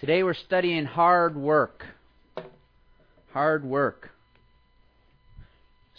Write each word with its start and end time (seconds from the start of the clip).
Today 0.00 0.24
we're 0.24 0.34
studying 0.34 0.86
hard 0.86 1.36
work. 1.36 1.86
Hard 3.32 3.64
work. 3.64 4.10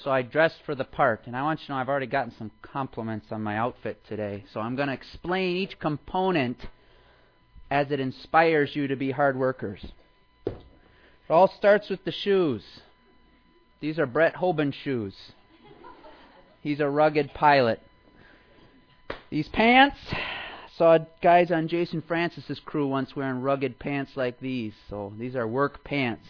So 0.03 0.11
I 0.11 0.21
dressed 0.21 0.57
for 0.65 0.75
the 0.75 0.83
part, 0.83 1.21
and 1.25 1.35
I 1.35 1.43
want 1.43 1.61
you 1.61 1.67
to 1.67 1.71
know 1.71 1.77
I've 1.77 1.87
already 1.87 2.05
gotten 2.05 2.33
some 2.37 2.51
compliments 2.61 3.27
on 3.31 3.41
my 3.41 3.57
outfit 3.57 4.01
today. 4.07 4.43
So 4.53 4.59
I'm 4.59 4.75
going 4.75 4.89
to 4.89 4.93
explain 4.93 5.55
each 5.55 5.79
component 5.79 6.67
as 7.71 7.89
it 7.89 8.01
inspires 8.01 8.75
you 8.75 8.87
to 8.87 8.97
be 8.97 9.11
hard 9.11 9.37
workers. 9.37 9.85
It 10.45 10.53
all 11.29 11.47
starts 11.47 11.89
with 11.89 12.03
the 12.03 12.11
shoes. 12.11 12.63
These 13.79 13.97
are 13.97 14.05
Brett 14.05 14.35
Hoban 14.35 14.73
shoes. 14.73 15.15
He's 16.61 16.81
a 16.81 16.89
rugged 16.89 17.33
pilot. 17.33 17.79
These 19.29 19.47
pants, 19.47 19.97
saw 20.77 20.97
guys 21.21 21.51
on 21.51 21.67
Jason 21.67 22.03
Francis's 22.05 22.59
crew 22.59 22.87
once 22.87 23.15
wearing 23.15 23.41
rugged 23.41 23.79
pants 23.79 24.11
like 24.15 24.39
these. 24.39 24.73
So 24.89 25.13
these 25.17 25.35
are 25.35 25.47
work 25.47 25.83
pants. 25.83 26.27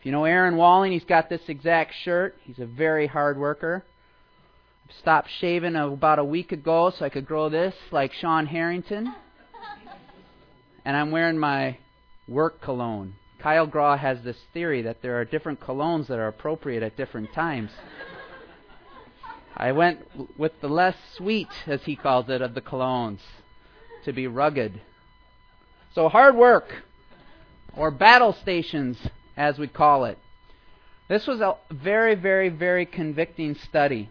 If 0.00 0.06
you 0.06 0.12
know 0.12 0.24
Aaron 0.24 0.56
Walling, 0.56 0.92
he's 0.92 1.04
got 1.04 1.28
this 1.28 1.48
exact 1.48 1.94
shirt. 2.02 2.36
He's 2.42 2.58
a 2.58 2.66
very 2.66 3.06
hard 3.06 3.38
worker. 3.38 3.84
I've 4.88 4.96
stopped 4.96 5.30
shaving 5.38 5.76
about 5.76 6.18
a 6.18 6.24
week 6.24 6.52
ago 6.52 6.90
so 6.90 7.04
I 7.04 7.08
could 7.08 7.26
grow 7.26 7.48
this 7.48 7.74
like 7.90 8.12
Sean 8.12 8.46
Harrington. 8.46 9.14
And 10.84 10.96
I'm 10.96 11.10
wearing 11.10 11.38
my 11.38 11.78
work 12.28 12.60
cologne. 12.60 13.14
Kyle 13.38 13.66
Graw 13.66 13.96
has 13.96 14.22
this 14.22 14.36
theory 14.52 14.82
that 14.82 15.00
there 15.00 15.18
are 15.18 15.24
different 15.24 15.60
colognes 15.60 16.08
that 16.08 16.18
are 16.18 16.28
appropriate 16.28 16.82
at 16.82 16.96
different 16.96 17.32
times. 17.32 17.70
I 19.56 19.72
went 19.72 20.00
with 20.38 20.60
the 20.60 20.68
less 20.68 20.96
sweet, 21.16 21.48
as 21.66 21.84
he 21.84 21.94
calls 21.94 22.28
it, 22.28 22.42
of 22.42 22.54
the 22.54 22.60
colognes 22.60 23.20
to 24.04 24.12
be 24.12 24.26
rugged. 24.26 24.80
So, 25.94 26.08
hard 26.08 26.36
work, 26.36 26.84
or 27.76 27.90
battle 27.90 28.32
stations, 28.32 28.98
as 29.36 29.58
we 29.58 29.68
call 29.68 30.04
it. 30.04 30.18
This 31.08 31.26
was 31.26 31.40
a 31.40 31.56
very, 31.70 32.14
very, 32.14 32.48
very 32.48 32.86
convicting 32.86 33.54
study. 33.54 34.08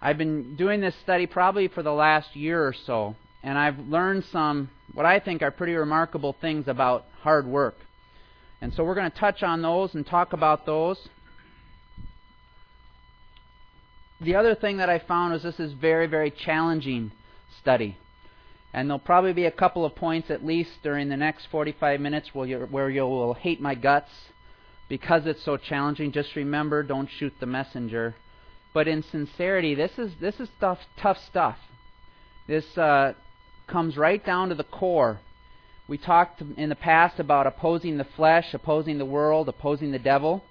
I've 0.00 0.18
been 0.18 0.56
doing 0.56 0.80
this 0.80 0.94
study 1.02 1.26
probably 1.26 1.68
for 1.68 1.82
the 1.82 1.92
last 1.92 2.34
year 2.36 2.66
or 2.66 2.72
so, 2.72 3.16
and 3.42 3.58
I've 3.58 3.78
learned 3.78 4.24
some, 4.26 4.70
what 4.94 5.06
I 5.06 5.20
think 5.20 5.42
are 5.42 5.50
pretty 5.50 5.74
remarkable 5.74 6.36
things 6.40 6.68
about 6.68 7.04
hard 7.22 7.46
work. 7.46 7.76
And 8.60 8.72
so 8.74 8.84
we're 8.84 8.94
going 8.94 9.10
to 9.10 9.18
touch 9.18 9.42
on 9.42 9.62
those 9.62 9.94
and 9.94 10.06
talk 10.06 10.32
about 10.32 10.66
those. 10.66 10.98
The 14.20 14.36
other 14.36 14.54
thing 14.54 14.76
that 14.76 14.88
I 14.88 15.00
found 15.00 15.34
is 15.34 15.42
this 15.42 15.58
is 15.58 15.72
very, 15.72 16.06
very 16.06 16.30
challenging 16.30 17.10
study. 17.60 17.96
And 18.74 18.88
there'll 18.88 18.98
probably 18.98 19.32
be 19.32 19.44
a 19.44 19.50
couple 19.50 19.84
of 19.84 19.94
points 19.94 20.30
at 20.30 20.44
least 20.44 20.70
during 20.82 21.08
the 21.08 21.16
next 21.16 21.46
45 21.50 22.00
minutes 22.00 22.34
where, 22.34 22.46
you 22.46 22.58
where 22.70 22.88
you 22.88 23.02
will 23.02 23.34
hate 23.34 23.60
my 23.60 23.74
guts 23.74 24.10
because 24.88 25.26
it's 25.26 25.44
so 25.44 25.56
challenging. 25.56 26.12
Just 26.12 26.34
remember, 26.36 26.82
don't 26.82 27.08
shoot 27.18 27.34
the 27.38 27.46
messenger. 27.46 28.14
But 28.72 28.88
in 28.88 29.02
sincerity, 29.02 29.74
this 29.74 29.98
is 29.98 30.12
this 30.20 30.40
is 30.40 30.48
tough, 30.58 30.78
tough 30.96 31.18
stuff. 31.18 31.58
This 32.46 32.78
uh, 32.78 33.12
comes 33.66 33.96
right 33.96 34.24
down 34.24 34.48
to 34.48 34.54
the 34.54 34.64
core. 34.64 35.20
We 35.88 35.98
talked 35.98 36.42
in 36.56 36.68
the 36.70 36.74
past 36.74 37.20
about 37.20 37.46
opposing 37.46 37.98
the 37.98 38.04
flesh, 38.16 38.54
opposing 38.54 38.96
the 38.96 39.04
world, 39.04 39.48
opposing 39.48 39.92
the 39.92 39.98
devil. 39.98 40.42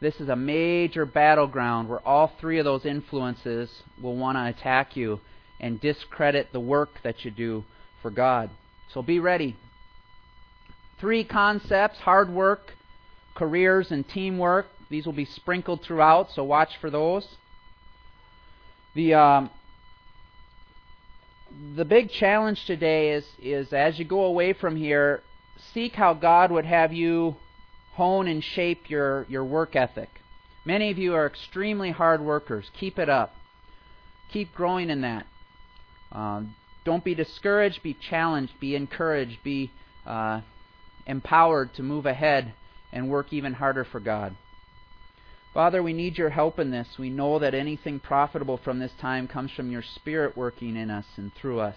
This 0.00 0.20
is 0.20 0.28
a 0.28 0.36
major 0.36 1.06
battleground 1.06 1.88
where 1.88 2.06
all 2.06 2.32
three 2.40 2.58
of 2.58 2.64
those 2.64 2.84
influences 2.84 3.70
will 4.02 4.16
want 4.16 4.36
to 4.36 4.46
attack 4.46 4.96
you 4.96 5.20
and 5.60 5.80
discredit 5.80 6.52
the 6.52 6.60
work 6.60 6.90
that 7.02 7.24
you 7.24 7.30
do 7.30 7.64
for 8.02 8.10
God. 8.10 8.50
So 8.92 9.02
be 9.02 9.20
ready. 9.20 9.56
Three 10.98 11.24
concepts 11.24 11.98
hard 11.98 12.30
work, 12.30 12.74
careers, 13.34 13.90
and 13.90 14.06
teamwork. 14.08 14.66
These 14.90 15.06
will 15.06 15.12
be 15.12 15.24
sprinkled 15.24 15.82
throughout, 15.82 16.30
so 16.32 16.44
watch 16.44 16.76
for 16.80 16.90
those. 16.90 17.26
The 18.94 19.14
um, 19.14 19.50
the 21.76 21.84
big 21.84 22.10
challenge 22.10 22.64
today 22.66 23.12
is 23.12 23.24
is 23.40 23.72
as 23.72 23.98
you 23.98 24.04
go 24.04 24.24
away 24.24 24.52
from 24.52 24.76
here, 24.76 25.22
seek 25.72 25.94
how 25.94 26.14
God 26.14 26.50
would 26.50 26.66
have 26.66 26.92
you 26.92 27.36
hone 27.94 28.26
and 28.26 28.42
shape 28.42 28.90
your 28.90 29.26
your 29.28 29.44
work 29.44 29.76
ethic. 29.76 30.08
Many 30.64 30.90
of 30.90 30.98
you 30.98 31.14
are 31.14 31.26
extremely 31.26 31.90
hard 31.90 32.20
workers. 32.20 32.70
Keep 32.78 32.98
it 32.98 33.08
up. 33.08 33.34
Keep 34.32 34.54
growing 34.54 34.90
in 34.90 35.00
that. 35.00 35.26
Um, 36.12 36.54
don't 36.84 37.04
be 37.04 37.14
discouraged, 37.14 37.82
be 37.82 37.94
challenged, 37.94 38.58
be 38.58 38.74
encouraged, 38.74 39.42
be 39.42 39.70
uh, 40.06 40.40
empowered 41.06 41.74
to 41.74 41.82
move 41.82 42.06
ahead 42.06 42.54
and 42.92 43.08
work 43.08 43.32
even 43.32 43.54
harder 43.54 43.84
for 43.84 44.00
God. 44.00 44.34
Father, 45.52 45.82
we 45.82 45.92
need 45.92 46.16
your 46.16 46.30
help 46.30 46.58
in 46.58 46.70
this. 46.70 46.98
We 46.98 47.10
know 47.10 47.38
that 47.40 47.54
anything 47.54 47.98
profitable 47.98 48.56
from 48.56 48.78
this 48.78 48.92
time 49.00 49.26
comes 49.26 49.50
from 49.50 49.70
your 49.70 49.82
Spirit 49.82 50.36
working 50.36 50.76
in 50.76 50.90
us 50.90 51.06
and 51.16 51.34
through 51.34 51.60
us. 51.60 51.76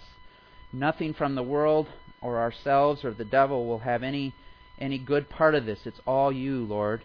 Nothing 0.71 1.13
from 1.13 1.35
the 1.35 1.43
world 1.43 1.87
or 2.21 2.39
ourselves 2.39 3.03
or 3.03 3.11
the 3.11 3.25
devil 3.25 3.67
will 3.67 3.79
have 3.79 4.03
any 4.03 4.33
any 4.79 4.97
good 4.97 5.29
part 5.29 5.53
of 5.53 5.65
this. 5.65 5.85
It's 5.85 6.01
all 6.05 6.31
you, 6.31 6.63
Lord. 6.65 7.03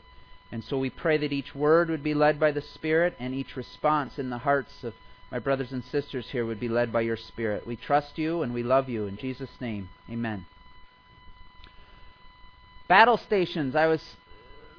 And 0.50 0.64
so 0.64 0.78
we 0.78 0.88
pray 0.88 1.18
that 1.18 1.32
each 1.32 1.54
word 1.54 1.90
would 1.90 2.02
be 2.02 2.14
led 2.14 2.40
by 2.40 2.50
the 2.52 2.62
Spirit 2.62 3.14
and 3.18 3.34
each 3.34 3.56
response 3.56 4.18
in 4.18 4.30
the 4.30 4.38
hearts 4.38 4.72
of 4.82 4.94
my 5.30 5.38
brothers 5.38 5.72
and 5.72 5.84
sisters 5.84 6.26
here 6.30 6.46
would 6.46 6.60
be 6.60 6.68
led 6.68 6.92
by 6.92 7.02
your 7.02 7.16
Spirit. 7.16 7.66
We 7.66 7.76
trust 7.76 8.16
you 8.16 8.42
and 8.42 8.54
we 8.54 8.62
love 8.62 8.88
you. 8.88 9.06
In 9.06 9.16
Jesus' 9.16 9.50
name, 9.60 9.88
amen. 10.10 10.46
Battle 12.88 13.18
stations. 13.18 13.76
I 13.76 13.86
was 13.86 14.02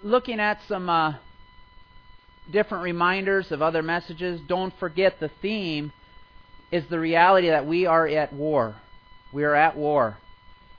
looking 0.01 0.39
at 0.39 0.59
some 0.67 0.89
uh, 0.89 1.15
different 2.51 2.83
reminders 2.83 3.51
of 3.51 3.61
other 3.61 3.83
messages. 3.83 4.41
Don't 4.47 4.73
forget 4.79 5.19
the 5.19 5.29
theme 5.41 5.91
is 6.71 6.85
the 6.87 6.99
reality 6.99 7.49
that 7.49 7.67
we 7.67 7.85
are 7.85 8.07
at 8.07 8.33
war. 8.33 8.75
We 9.31 9.43
are 9.43 9.55
at 9.55 9.75
war. 9.75 10.17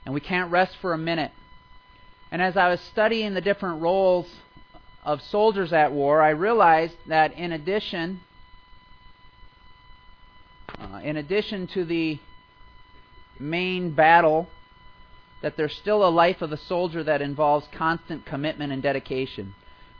And 0.05 0.13
we 0.13 0.19
can't 0.19 0.51
rest 0.51 0.75
for 0.81 0.93
a 0.93 0.97
minute. 0.97 1.31
And 2.31 2.41
as 2.41 2.57
I 2.57 2.69
was 2.69 2.81
studying 2.81 3.33
the 3.33 3.41
different 3.41 3.81
roles 3.81 4.27
of 5.03 5.21
soldiers 5.21 5.71
at 5.71 5.91
war, 5.91 6.21
I 6.21 6.29
realized 6.29 6.95
that 7.07 7.33
in 7.33 7.51
addition 7.51 8.21
uh, 10.81 10.97
in 11.03 11.17
addition 11.17 11.67
to 11.67 11.85
the 11.85 12.19
main 13.39 13.91
battle, 13.91 14.47
that 15.41 15.57
there's 15.57 15.75
still 15.75 16.05
a 16.05 16.09
life 16.09 16.41
of 16.41 16.51
a 16.51 16.57
soldier 16.57 17.03
that 17.03 17.21
involves 17.21 17.67
constant 17.71 18.25
commitment 18.25 18.71
and 18.71 18.81
dedication. 18.81 19.53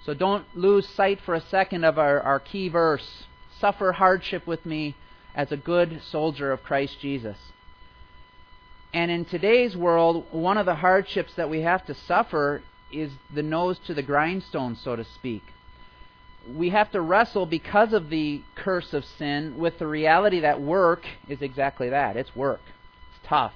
So 0.05 0.13
don't 0.13 0.45
lose 0.55 0.87
sight 0.89 1.19
for 1.21 1.35
a 1.35 1.41
second 1.41 1.83
of 1.83 1.99
our, 1.99 2.19
our 2.21 2.39
key 2.39 2.69
verse 2.69 3.25
suffer 3.59 3.91
hardship 3.91 4.47
with 4.47 4.65
me 4.65 4.95
as 5.35 5.51
a 5.51 5.57
good 5.57 6.01
soldier 6.09 6.51
of 6.51 6.63
Christ 6.63 6.99
Jesus. 6.99 7.37
And 8.93 9.11
in 9.11 9.25
today's 9.25 9.77
world, 9.77 10.25
one 10.31 10.57
of 10.57 10.65
the 10.65 10.75
hardships 10.75 11.33
that 11.35 11.49
we 11.49 11.61
have 11.61 11.85
to 11.85 11.93
suffer 11.93 12.63
is 12.91 13.11
the 13.33 13.43
nose 13.43 13.79
to 13.85 13.93
the 13.93 14.01
grindstone, 14.01 14.75
so 14.75 14.95
to 14.95 15.05
speak 15.05 15.43
we 16.49 16.69
have 16.69 16.91
to 16.91 17.01
wrestle 17.01 17.45
because 17.45 17.93
of 17.93 18.09
the 18.09 18.41
curse 18.55 18.93
of 18.93 19.05
sin 19.05 19.57
with 19.57 19.77
the 19.79 19.87
reality 19.87 20.39
that 20.41 20.61
work 20.61 21.05
is 21.27 21.41
exactly 21.41 21.89
that. 21.89 22.17
It's 22.17 22.35
work. 22.35 22.61
It's 23.11 23.27
tough. 23.27 23.53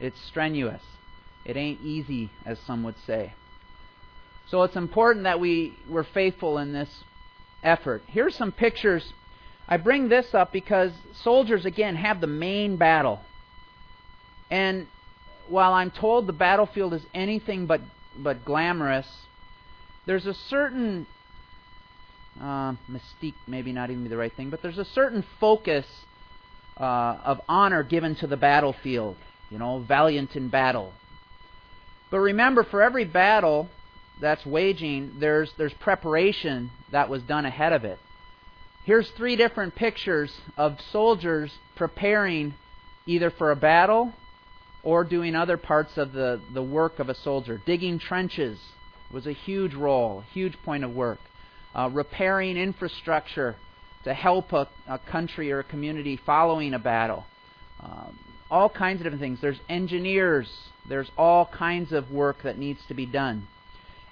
It's 0.00 0.20
strenuous. 0.22 0.82
It 1.44 1.56
ain't 1.56 1.80
easy, 1.82 2.30
as 2.44 2.58
some 2.66 2.82
would 2.82 2.96
say. 3.06 3.32
So 4.48 4.62
it's 4.62 4.76
important 4.76 5.24
that 5.24 5.40
we 5.40 5.76
we're 5.88 6.04
faithful 6.04 6.58
in 6.58 6.72
this 6.72 7.04
effort. 7.62 8.02
Here's 8.06 8.34
some 8.34 8.52
pictures. 8.52 9.12
I 9.68 9.76
bring 9.76 10.08
this 10.08 10.34
up 10.34 10.52
because 10.52 10.92
soldiers 11.22 11.64
again 11.64 11.96
have 11.96 12.20
the 12.20 12.26
main 12.26 12.76
battle. 12.76 13.20
And 14.50 14.86
while 15.48 15.72
I'm 15.72 15.90
told 15.90 16.26
the 16.26 16.32
battlefield 16.32 16.94
is 16.94 17.02
anything 17.14 17.66
but 17.66 17.80
but 18.16 18.44
glamorous, 18.44 19.06
there's 20.06 20.26
a 20.26 20.34
certain 20.34 21.06
uh, 22.40 22.74
mystique 22.90 23.34
maybe 23.46 23.72
not 23.72 23.90
even 23.90 24.02
be 24.02 24.08
the 24.08 24.16
right 24.16 24.32
thing, 24.34 24.50
but 24.50 24.62
there's 24.62 24.78
a 24.78 24.84
certain 24.84 25.24
focus 25.40 25.86
uh, 26.78 27.18
of 27.24 27.40
honor 27.48 27.82
given 27.82 28.14
to 28.16 28.26
the 28.26 28.36
battlefield. 28.36 29.16
You 29.50 29.58
know, 29.58 29.78
valiant 29.78 30.34
in 30.34 30.48
battle. 30.48 30.92
But 32.10 32.18
remember, 32.18 32.64
for 32.64 32.82
every 32.82 33.04
battle 33.04 33.68
that's 34.20 34.44
waging, 34.44 35.16
there's 35.20 35.52
there's 35.56 35.72
preparation 35.74 36.70
that 36.90 37.08
was 37.08 37.22
done 37.22 37.44
ahead 37.44 37.72
of 37.72 37.84
it. 37.84 37.98
Here's 38.84 39.08
three 39.10 39.36
different 39.36 39.74
pictures 39.74 40.32
of 40.56 40.80
soldiers 40.92 41.52
preparing 41.76 42.54
either 43.06 43.30
for 43.30 43.50
a 43.50 43.56
battle 43.56 44.12
or 44.82 45.04
doing 45.04 45.34
other 45.34 45.56
parts 45.56 45.96
of 45.96 46.12
the, 46.12 46.40
the 46.54 46.62
work 46.62 46.98
of 46.98 47.08
a 47.08 47.14
soldier. 47.14 47.60
Digging 47.66 47.98
trenches 47.98 48.58
was 49.12 49.26
a 49.26 49.32
huge 49.32 49.74
role, 49.74 50.22
huge 50.32 50.56
point 50.64 50.84
of 50.84 50.94
work 50.94 51.18
uh, 51.76 51.90
repairing 51.92 52.56
infrastructure 52.56 53.54
to 54.04 54.14
help 54.14 54.52
a, 54.52 54.66
a, 54.88 54.98
country 54.98 55.52
or 55.52 55.58
a 55.58 55.64
community 55.64 56.18
following 56.24 56.72
a 56.72 56.78
battle, 56.78 57.26
um, 57.80 58.18
all 58.50 58.70
kinds 58.70 59.00
of 59.00 59.04
different 59.04 59.20
things. 59.20 59.40
There's 59.40 59.60
engineers. 59.68 60.50
There's 60.88 61.10
all 61.18 61.46
kinds 61.46 61.92
of 61.92 62.10
work 62.10 62.42
that 62.44 62.58
needs 62.58 62.80
to 62.88 62.94
be 62.94 63.04
done. 63.04 63.46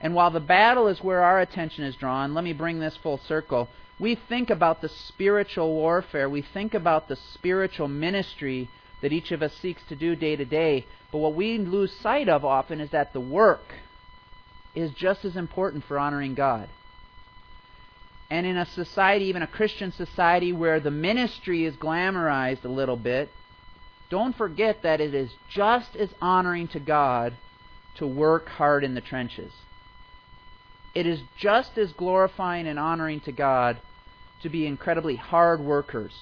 And 0.01 0.15
while 0.15 0.31
the 0.31 0.41
battle 0.41 0.89
is 0.89 1.01
where 1.01 1.23
our 1.23 1.41
attention 1.41 1.85
is 1.85 1.97
drawn, 1.97 2.35
let 2.35 2.45
me 2.45 2.53
bring 2.53 2.81
this 2.81 2.99
full 3.03 3.19
circle. 3.27 3.69
We 3.99 4.17
think 4.29 4.51
about 4.51 4.83
the 4.83 4.89
spiritual 4.89 5.73
warfare. 5.73 6.29
We 6.29 6.43
think 6.43 6.75
about 6.75 7.09
the 7.09 7.17
spiritual 7.17 7.89
ministry 7.89 8.69
that 9.01 9.13
each 9.13 9.31
of 9.33 9.43
us 9.43 9.55
seeks 9.55 9.83
to 9.89 9.97
do 9.97 10.17
day 10.17 10.37
to 10.37 10.45
day. 10.45 10.85
But 11.11 11.19
what 11.19 11.35
we 11.35 11.57
lose 11.57 11.93
sight 12.03 12.29
of 12.29 12.45
often 12.45 12.81
is 12.81 12.91
that 12.91 13.13
the 13.13 13.21
work 13.21 13.75
is 14.75 14.91
just 14.93 15.25
as 15.25 15.37
important 15.37 15.85
for 15.85 15.99
honoring 15.99 16.35
God. 16.35 16.69
And 18.31 18.47
in 18.47 18.57
a 18.57 18.67
society, 18.67 19.27
even 19.27 19.43
a 19.43 19.47
Christian 19.47 19.93
society, 19.93 20.53
where 20.53 20.81
the 20.81 20.91
ministry 20.91 21.65
is 21.65 21.77
glamorized 21.77 22.65
a 22.65 22.69
little 22.69 22.97
bit, 22.97 23.31
don't 24.11 24.37
forget 24.37 24.83
that 24.83 25.01
it 25.01 25.15
is 25.15 25.31
just 25.49 25.97
as 25.97 26.11
honoring 26.21 26.69
to 26.69 26.81
God 26.81 27.35
to 27.97 28.07
work 28.07 28.49
hard 28.49 28.85
in 28.85 28.95
the 28.95 29.01
trenches. 29.01 29.53
It 30.95 31.07
is 31.07 31.21
just 31.37 31.77
as 31.77 31.93
glorifying 31.93 32.67
and 32.67 32.79
honoring 32.79 33.21
to 33.21 33.33
God 33.33 33.79
to 34.43 34.49
be 34.49 34.67
incredibly 34.67 35.17
hard 35.17 35.61
workers. 35.61 36.13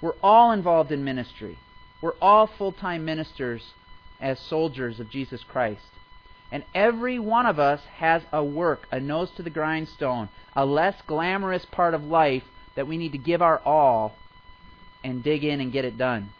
We're 0.00 0.14
all 0.22 0.52
involved 0.52 0.92
in 0.92 1.04
ministry. 1.04 1.58
We're 2.00 2.14
all 2.20 2.46
full 2.46 2.72
time 2.72 3.04
ministers 3.04 3.74
as 4.20 4.38
soldiers 4.38 5.00
of 5.00 5.10
Jesus 5.10 5.42
Christ. 5.44 5.82
And 6.54 6.62
every 6.72 7.18
one 7.18 7.46
of 7.46 7.58
us 7.58 7.80
has 7.96 8.22
a 8.32 8.44
work, 8.44 8.86
a 8.92 9.00
nose 9.00 9.28
to 9.36 9.42
the 9.42 9.50
grindstone, 9.50 10.28
a 10.54 10.64
less 10.64 10.94
glamorous 11.04 11.64
part 11.64 11.94
of 11.94 12.04
life 12.04 12.44
that 12.76 12.86
we 12.86 12.96
need 12.96 13.10
to 13.10 13.18
give 13.18 13.42
our 13.42 13.58
all 13.64 14.14
and 15.02 15.24
dig 15.24 15.42
in 15.42 15.60
and 15.60 15.72
get 15.72 15.84
it 15.84 15.98
done. 15.98 16.30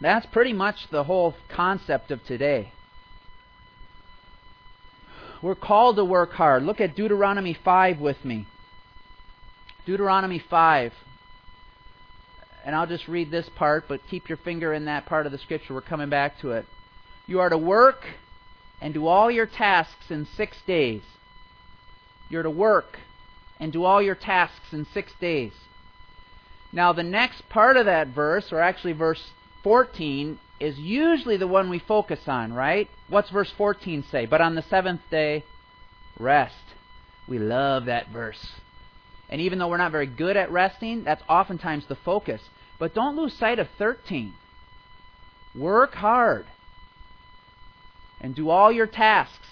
That's 0.00 0.26
pretty 0.26 0.52
much 0.52 0.88
the 0.90 1.04
whole 1.04 1.36
concept 1.48 2.10
of 2.10 2.24
today. 2.24 2.72
We're 5.40 5.54
called 5.54 5.94
to 5.96 6.04
work 6.04 6.32
hard. 6.32 6.64
Look 6.64 6.80
at 6.80 6.96
Deuteronomy 6.96 7.56
5 7.64 8.00
with 8.00 8.24
me. 8.24 8.48
Deuteronomy 9.86 10.42
5. 10.50 10.92
And 12.66 12.74
I'll 12.74 12.88
just 12.88 13.06
read 13.06 13.30
this 13.30 13.48
part, 13.54 13.84
but 13.86 14.00
keep 14.10 14.28
your 14.28 14.38
finger 14.38 14.74
in 14.74 14.86
that 14.86 15.06
part 15.06 15.26
of 15.26 15.32
the 15.32 15.38
scripture. 15.38 15.74
We're 15.74 15.80
coming 15.80 16.10
back 16.10 16.40
to 16.40 16.50
it. 16.50 16.66
You 17.28 17.38
are 17.38 17.50
to 17.50 17.58
work 17.58 18.04
and 18.80 18.94
do 18.94 19.06
all 19.06 19.30
your 19.30 19.46
tasks 19.46 20.10
in 20.10 20.26
six 20.36 20.56
days. 20.66 21.02
You're 22.28 22.42
to 22.42 22.50
work 22.50 22.98
and 23.60 23.72
do 23.72 23.84
all 23.84 24.02
your 24.02 24.14
tasks 24.14 24.72
in 24.72 24.86
six 24.92 25.12
days. 25.20 25.52
Now, 26.72 26.92
the 26.92 27.02
next 27.02 27.48
part 27.48 27.76
of 27.76 27.86
that 27.86 28.08
verse, 28.08 28.52
or 28.52 28.58
actually 28.60 28.92
verse 28.92 29.30
14, 29.62 30.38
is 30.58 30.78
usually 30.78 31.36
the 31.36 31.46
one 31.46 31.70
we 31.70 31.78
focus 31.78 32.20
on, 32.26 32.52
right? 32.52 32.88
What's 33.08 33.30
verse 33.30 33.52
14 33.56 34.04
say? 34.10 34.26
But 34.26 34.40
on 34.40 34.54
the 34.54 34.62
seventh 34.62 35.02
day, 35.10 35.44
rest. 36.18 36.54
We 37.28 37.38
love 37.38 37.86
that 37.86 38.08
verse. 38.08 38.52
And 39.28 39.40
even 39.40 39.58
though 39.58 39.68
we're 39.68 39.76
not 39.76 39.92
very 39.92 40.06
good 40.06 40.36
at 40.36 40.50
resting, 40.50 41.04
that's 41.04 41.22
oftentimes 41.28 41.86
the 41.86 41.96
focus. 41.96 42.42
But 42.78 42.94
don't 42.94 43.16
lose 43.16 43.34
sight 43.34 43.58
of 43.58 43.68
13. 43.78 44.34
Work 45.54 45.94
hard 45.94 46.46
and 48.24 48.34
do 48.34 48.48
all 48.48 48.72
your 48.72 48.86
tasks 48.86 49.46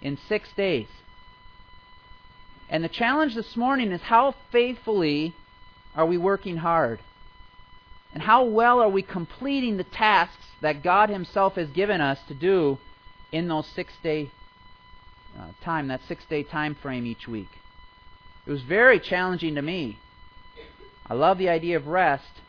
in 0.00 0.16
six 0.16 0.48
days. 0.56 0.88
And 2.70 2.82
the 2.82 2.88
challenge 2.88 3.34
this 3.34 3.54
morning 3.54 3.92
is 3.92 4.00
how 4.00 4.34
faithfully 4.50 5.34
are 5.94 6.06
we 6.06 6.16
working 6.16 6.56
hard? 6.56 7.00
And 8.14 8.22
how 8.22 8.44
well 8.44 8.80
are 8.80 8.88
we 8.88 9.02
completing 9.02 9.76
the 9.76 9.84
tasks 9.84 10.46
that 10.62 10.82
God 10.82 11.10
Himself 11.10 11.56
has 11.56 11.68
given 11.68 12.00
us 12.00 12.18
to 12.28 12.34
do 12.34 12.78
in 13.30 13.46
those 13.46 13.66
six 13.66 13.92
day 14.02 14.30
uh, 15.38 15.48
time, 15.62 15.88
that 15.88 16.00
six 16.08 16.24
day 16.24 16.44
time 16.44 16.74
frame 16.80 17.04
each 17.04 17.28
week? 17.28 17.50
It 18.46 18.50
was 18.50 18.62
very 18.62 19.00
challenging 19.00 19.54
to 19.56 19.62
me. 19.62 19.98
I 21.06 21.12
love 21.12 21.36
the 21.36 21.50
idea 21.50 21.76
of 21.76 21.88
rest. 21.88 22.40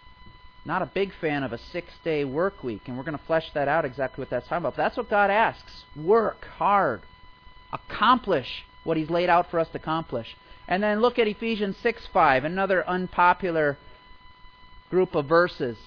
Not 0.66 0.82
a 0.82 0.88
big 0.88 1.12
fan 1.22 1.44
of 1.44 1.54
a 1.54 1.60
six 1.60 1.90
day 2.04 2.26
work 2.26 2.64
week, 2.64 2.82
and 2.88 2.98
we're 2.98 3.04
going 3.04 3.18
to 3.18 3.26
flesh 3.26 3.46
that 3.54 3.68
out 3.68 3.86
exactly 3.86 4.24
what 4.24 4.32
that's 4.32 4.48
talking 4.48 4.64
about. 4.64 4.76
But 4.76 4.84
that's 4.84 4.98
what 4.98 5.10
God 5.10 5.30
asks. 5.30 5.84
Work 5.96 6.46
hard. 6.58 7.02
Accomplish 7.72 8.66
what 8.84 8.98
He's 8.98 9.12
laid 9.12 9.30
out 9.30 9.52
for 9.52 9.60
us 9.60 9.68
to 9.70 9.78
accomplish. 9.78 10.36
And 10.68 10.82
then 10.82 11.02
look 11.02 11.20
at 11.20 11.28
Ephesians 11.28 11.78
6 11.84 12.08
5, 12.12 12.44
another 12.44 12.88
unpopular 12.88 13.78
group 14.90 15.14
of 15.14 15.28
verses. 15.28 15.78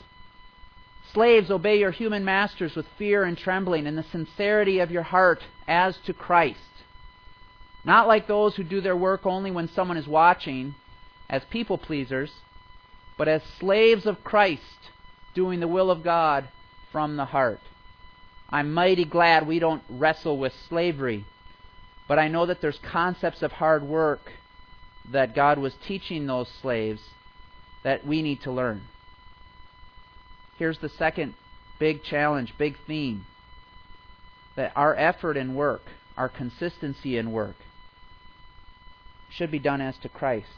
Slaves, 1.12 1.50
obey 1.50 1.78
your 1.78 1.90
human 1.90 2.24
masters 2.24 2.76
with 2.76 2.86
fear 2.98 3.24
and 3.24 3.36
trembling 3.36 3.86
in 3.86 3.96
the 3.96 4.04
sincerity 4.12 4.78
of 4.78 4.90
your 4.90 5.02
heart 5.02 5.42
as 5.66 5.96
to 6.06 6.12
Christ. 6.12 6.60
Not 7.84 8.06
like 8.06 8.26
those 8.28 8.54
who 8.54 8.62
do 8.62 8.80
their 8.80 8.96
work 8.96 9.24
only 9.24 9.50
when 9.50 9.68
someone 9.68 9.96
is 9.96 10.06
watching, 10.06 10.74
as 11.30 11.42
people 11.50 11.78
pleasers, 11.78 12.30
but 13.18 13.28
as 13.28 13.42
slaves 13.58 14.06
of 14.06 14.24
Christ, 14.24 14.62
doing 15.34 15.60
the 15.60 15.68
will 15.68 15.90
of 15.90 16.02
God 16.02 16.48
from 16.90 17.16
the 17.16 17.26
heart. 17.26 17.60
I'm 18.48 18.72
mighty 18.72 19.04
glad 19.04 19.46
we 19.46 19.58
don't 19.58 19.82
wrestle 19.90 20.38
with 20.38 20.52
slavery, 20.68 21.26
but 22.06 22.18
I 22.18 22.28
know 22.28 22.46
that 22.46 22.62
there's 22.62 22.78
concepts 22.78 23.42
of 23.42 23.52
hard 23.52 23.82
work 23.82 24.32
that 25.12 25.34
God 25.34 25.58
was 25.58 25.74
teaching 25.86 26.26
those 26.26 26.48
slaves 26.62 27.00
that 27.84 28.06
we 28.06 28.22
need 28.22 28.40
to 28.42 28.52
learn. 28.52 28.82
Here's 30.58 30.78
the 30.78 30.88
second 30.88 31.34
big 31.78 32.02
challenge, 32.02 32.54
big 32.58 32.76
theme 32.86 33.26
that 34.56 34.72
our 34.74 34.94
effort 34.96 35.36
in 35.36 35.54
work, 35.54 35.82
our 36.16 36.28
consistency 36.28 37.16
in 37.16 37.30
work, 37.30 37.54
should 39.30 39.50
be 39.50 39.58
done 39.58 39.80
as 39.80 39.96
to 39.98 40.08
Christ. 40.08 40.48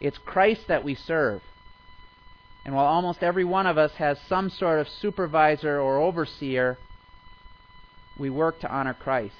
It's 0.00 0.18
Christ 0.18 0.62
that 0.68 0.82
we 0.82 0.94
serve. 0.94 1.42
And 2.64 2.74
while 2.74 2.86
almost 2.86 3.22
every 3.22 3.44
one 3.44 3.66
of 3.66 3.78
us 3.78 3.92
has 3.92 4.18
some 4.28 4.50
sort 4.50 4.80
of 4.80 4.88
supervisor 4.88 5.80
or 5.80 5.98
overseer, 5.98 6.78
we 8.18 8.28
work 8.30 8.60
to 8.60 8.70
honor 8.70 8.94
Christ. 8.94 9.34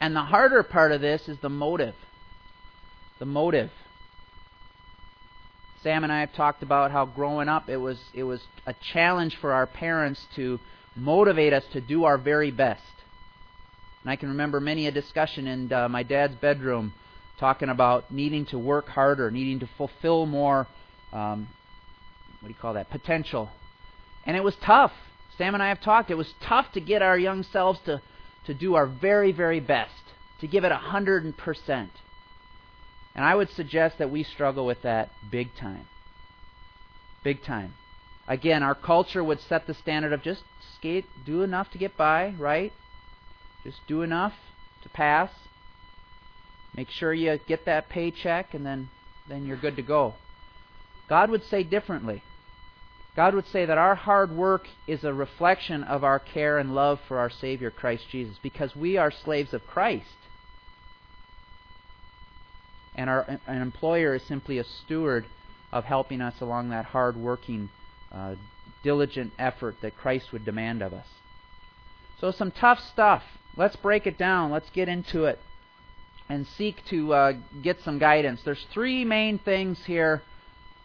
And 0.00 0.14
the 0.14 0.22
harder 0.22 0.62
part 0.62 0.92
of 0.92 1.00
this 1.00 1.28
is 1.28 1.38
the 1.40 1.48
motive. 1.48 1.94
The 3.18 3.26
motive. 3.26 3.70
Sam 5.82 6.04
and 6.04 6.12
I 6.12 6.20
have 6.20 6.32
talked 6.32 6.62
about 6.62 6.90
how 6.90 7.04
growing 7.04 7.48
up 7.48 7.68
it 7.68 7.76
was 7.76 7.98
it 8.12 8.24
was 8.24 8.40
a 8.66 8.74
challenge 8.92 9.36
for 9.40 9.52
our 9.52 9.66
parents 9.66 10.26
to 10.36 10.58
motivate 10.96 11.52
us 11.52 11.64
to 11.72 11.80
do 11.80 12.04
our 12.04 12.18
very 12.18 12.50
best. 12.50 12.82
And 14.02 14.10
I 14.10 14.16
can 14.16 14.28
remember 14.28 14.60
many 14.60 14.86
a 14.86 14.92
discussion 14.92 15.46
in 15.46 15.72
uh, 15.72 15.88
my 15.88 16.02
dad's 16.02 16.34
bedroom 16.36 16.94
talking 17.38 17.68
about 17.68 18.12
needing 18.12 18.46
to 18.46 18.58
work 18.58 18.88
harder, 18.88 19.30
needing 19.30 19.60
to 19.60 19.68
fulfill 19.76 20.26
more 20.26 20.66
um, 21.12 21.48
what 22.40 22.48
do 22.48 22.54
you 22.54 22.60
call 22.60 22.74
that 22.74 22.90
potential. 22.90 23.50
And 24.24 24.36
it 24.36 24.44
was 24.44 24.54
tough. 24.56 24.92
Sam 25.36 25.54
and 25.54 25.62
I 25.62 25.68
have 25.68 25.80
talked. 25.80 26.10
It 26.10 26.16
was 26.16 26.34
tough 26.42 26.72
to 26.72 26.80
get 26.80 27.02
our 27.02 27.18
young 27.18 27.42
selves 27.42 27.80
to 27.86 28.02
to 28.46 28.54
do 28.54 28.74
our 28.74 28.86
very 28.86 29.32
very 29.32 29.60
best, 29.60 29.92
to 30.40 30.46
give 30.46 30.64
it 30.64 30.72
a 30.72 30.76
hundred 30.76 31.36
percent. 31.36 31.90
And 33.14 33.24
I 33.24 33.34
would 33.34 33.50
suggest 33.50 33.98
that 33.98 34.10
we 34.10 34.22
struggle 34.22 34.64
with 34.64 34.82
that 34.82 35.10
big 35.30 35.54
time. 35.56 35.86
Big 37.24 37.42
time. 37.42 37.74
Again, 38.28 38.62
our 38.62 38.74
culture 38.74 39.24
would 39.24 39.40
set 39.40 39.66
the 39.66 39.74
standard 39.74 40.12
of 40.12 40.22
just 40.22 40.42
skate, 40.76 41.06
do 41.24 41.42
enough 41.42 41.70
to 41.72 41.78
get 41.78 41.96
by, 41.96 42.34
right? 42.38 42.72
Just 43.64 43.78
do 43.88 44.02
enough 44.02 44.34
to 44.82 44.88
pass. 44.88 45.30
Make 46.74 46.90
sure 46.90 47.12
you 47.12 47.38
get 47.46 47.64
that 47.64 47.88
paycheck 47.88 48.54
and 48.54 48.64
then 48.64 48.90
then 49.28 49.46
you're 49.46 49.56
good 49.56 49.76
to 49.76 49.82
go. 49.82 50.14
God 51.08 51.30
would 51.30 51.44
say 51.44 51.62
differently. 51.62 52.22
God 53.18 53.34
would 53.34 53.48
say 53.48 53.64
that 53.64 53.78
our 53.78 53.96
hard 53.96 54.30
work 54.30 54.68
is 54.86 55.02
a 55.02 55.12
reflection 55.12 55.82
of 55.82 56.04
our 56.04 56.20
care 56.20 56.58
and 56.58 56.72
love 56.72 57.00
for 57.08 57.18
our 57.18 57.28
Savior 57.28 57.68
Christ 57.68 58.04
Jesus 58.12 58.36
because 58.40 58.76
we 58.76 58.96
are 58.96 59.10
slaves 59.10 59.52
of 59.52 59.66
Christ 59.66 60.06
and 62.94 63.10
our 63.10 63.40
an 63.48 63.60
employer 63.60 64.14
is 64.14 64.22
simply 64.22 64.58
a 64.58 64.64
steward 64.64 65.26
of 65.72 65.84
helping 65.84 66.20
us 66.20 66.40
along 66.40 66.70
that 66.70 66.84
hard 66.84 67.16
working, 67.16 67.70
uh, 68.12 68.36
diligent 68.84 69.32
effort 69.36 69.74
that 69.82 69.96
Christ 69.96 70.32
would 70.32 70.44
demand 70.44 70.80
of 70.80 70.92
us. 70.92 71.08
So, 72.20 72.30
some 72.30 72.52
tough 72.52 72.78
stuff. 72.80 73.24
Let's 73.56 73.74
break 73.74 74.06
it 74.06 74.16
down. 74.16 74.52
Let's 74.52 74.70
get 74.70 74.88
into 74.88 75.24
it 75.24 75.40
and 76.28 76.46
seek 76.46 76.84
to 76.90 77.12
uh, 77.14 77.32
get 77.64 77.80
some 77.82 77.98
guidance. 77.98 78.42
There's 78.44 78.64
three 78.72 79.04
main 79.04 79.40
things 79.40 79.84
here 79.86 80.22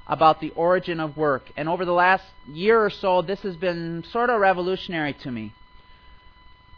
about 0.07 0.41
the 0.41 0.51
origin 0.51 0.99
of 0.99 1.15
work. 1.15 1.49
And 1.55 1.69
over 1.69 1.85
the 1.85 1.93
last 1.93 2.25
year 2.47 2.83
or 2.83 2.89
so, 2.89 3.21
this 3.21 3.39
has 3.41 3.55
been 3.55 4.03
sort 4.11 4.29
of 4.29 4.39
revolutionary 4.39 5.13
to 5.13 5.31
me. 5.31 5.53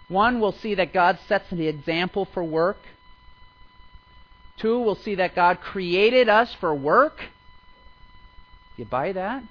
One, 0.07 0.39
we'll 0.39 0.51
see 0.51 0.75
that 0.75 0.93
God 0.93 1.17
sets 1.27 1.49
the 1.49 1.67
example 1.67 2.25
for 2.25 2.43
work. 2.43 2.77
Two, 4.57 4.79
we'll 4.79 4.95
see 4.95 5.15
that 5.15 5.35
God 5.35 5.59
created 5.59 6.29
us 6.29 6.53
for 6.59 6.73
work. 6.73 7.21
You 8.77 8.85
buy 8.85 9.13
that? 9.13 9.43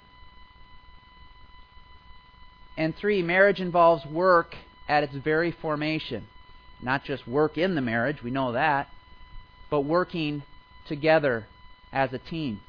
And 2.76 2.94
three, 2.96 3.22
marriage 3.22 3.60
involves 3.60 4.04
work 4.06 4.56
at 4.88 5.02
its 5.02 5.14
very 5.14 5.50
formation. 5.50 6.26
Not 6.82 7.04
just 7.04 7.26
work 7.26 7.56
in 7.58 7.74
the 7.74 7.80
marriage, 7.80 8.22
we 8.22 8.30
know 8.30 8.52
that, 8.52 8.88
but 9.70 9.80
working 9.82 10.42
together 10.86 11.46
as 11.92 12.12
a 12.12 12.18
team. 12.18 12.60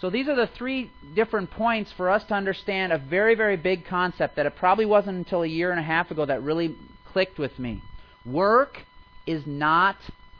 So 0.00 0.08
these 0.08 0.28
are 0.28 0.34
the 0.34 0.46
three 0.46 0.90
different 1.14 1.50
points 1.50 1.92
for 1.92 2.08
us 2.08 2.24
to 2.24 2.34
understand 2.34 2.92
a 2.92 2.98
very, 2.98 3.34
very 3.34 3.56
big 3.56 3.84
concept 3.84 4.36
that 4.36 4.46
it 4.46 4.56
probably 4.56 4.86
wasn't 4.86 5.18
until 5.18 5.42
a 5.42 5.46
year 5.46 5.70
and 5.70 5.78
a 5.78 5.82
half 5.82 6.10
ago 6.10 6.24
that 6.24 6.42
really 6.42 6.74
clicked 7.12 7.38
with 7.38 7.58
me. 7.58 7.82
Work 8.24 8.82
is 9.26 9.46
not 9.46 9.96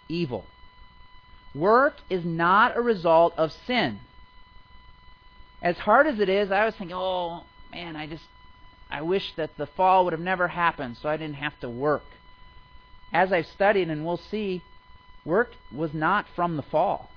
evil. 0.09 0.47
Work 1.55 1.97
is 2.09 2.25
not 2.25 2.77
a 2.77 2.81
result 2.81 3.35
of 3.37 3.53
sin. 3.67 4.01
As 5.63 5.77
hard 5.77 6.07
as 6.07 6.21
it 6.21 6.31
is, 6.31 6.51
I 6.51 6.65
was 6.65 6.75
thinking, 6.77 6.97
oh 6.97 7.45
man, 7.71 7.97
I 7.97 8.07
just 8.07 8.25
I 8.91 9.03
wish 9.03 9.35
that 9.37 9.57
the 9.59 9.67
fall 9.67 10.05
would 10.05 10.13
have 10.13 10.21
never 10.21 10.49
happened 10.49 10.97
so 10.97 11.09
I 11.09 11.17
didn't 11.17 11.35
have 11.35 11.59
to 11.61 11.69
work. 11.69 12.03
As 13.13 13.33
I've 13.33 13.47
studied, 13.47 13.91
and 13.91 14.07
we'll 14.07 14.17
see, 14.31 14.63
work 15.25 15.51
was 15.73 15.93
not 15.93 16.27
from 16.35 16.57
the 16.57 16.63
fall. 16.63 17.11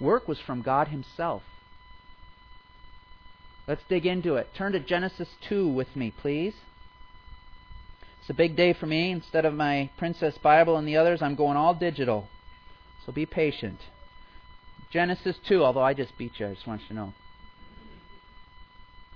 Work 0.00 0.28
was 0.28 0.38
from 0.38 0.62
God 0.62 0.88
Himself. 0.88 1.42
Let's 3.66 3.82
dig 3.88 4.06
into 4.06 4.36
it. 4.36 4.48
Turn 4.54 4.72
to 4.72 4.80
Genesis 4.80 5.28
2 5.48 5.66
with 5.66 5.96
me, 5.96 6.12
please. 6.20 6.54
It's 8.20 8.30
a 8.30 8.34
big 8.34 8.56
day 8.56 8.72
for 8.72 8.86
me. 8.86 9.10
Instead 9.10 9.44
of 9.44 9.54
my 9.54 9.90
Princess 9.98 10.36
Bible 10.38 10.76
and 10.76 10.86
the 10.86 10.96
others, 10.96 11.22
I'm 11.22 11.34
going 11.34 11.56
all 11.56 11.74
digital. 11.74 12.28
So 13.04 13.12
be 13.12 13.26
patient. 13.26 13.80
Genesis 14.92 15.36
2, 15.48 15.64
although 15.64 15.82
I 15.82 15.94
just 15.94 16.16
beat 16.16 16.38
you, 16.38 16.46
I 16.46 16.54
just 16.54 16.66
want 16.66 16.82
you 16.82 16.88
to 16.88 16.94
know. 16.94 17.12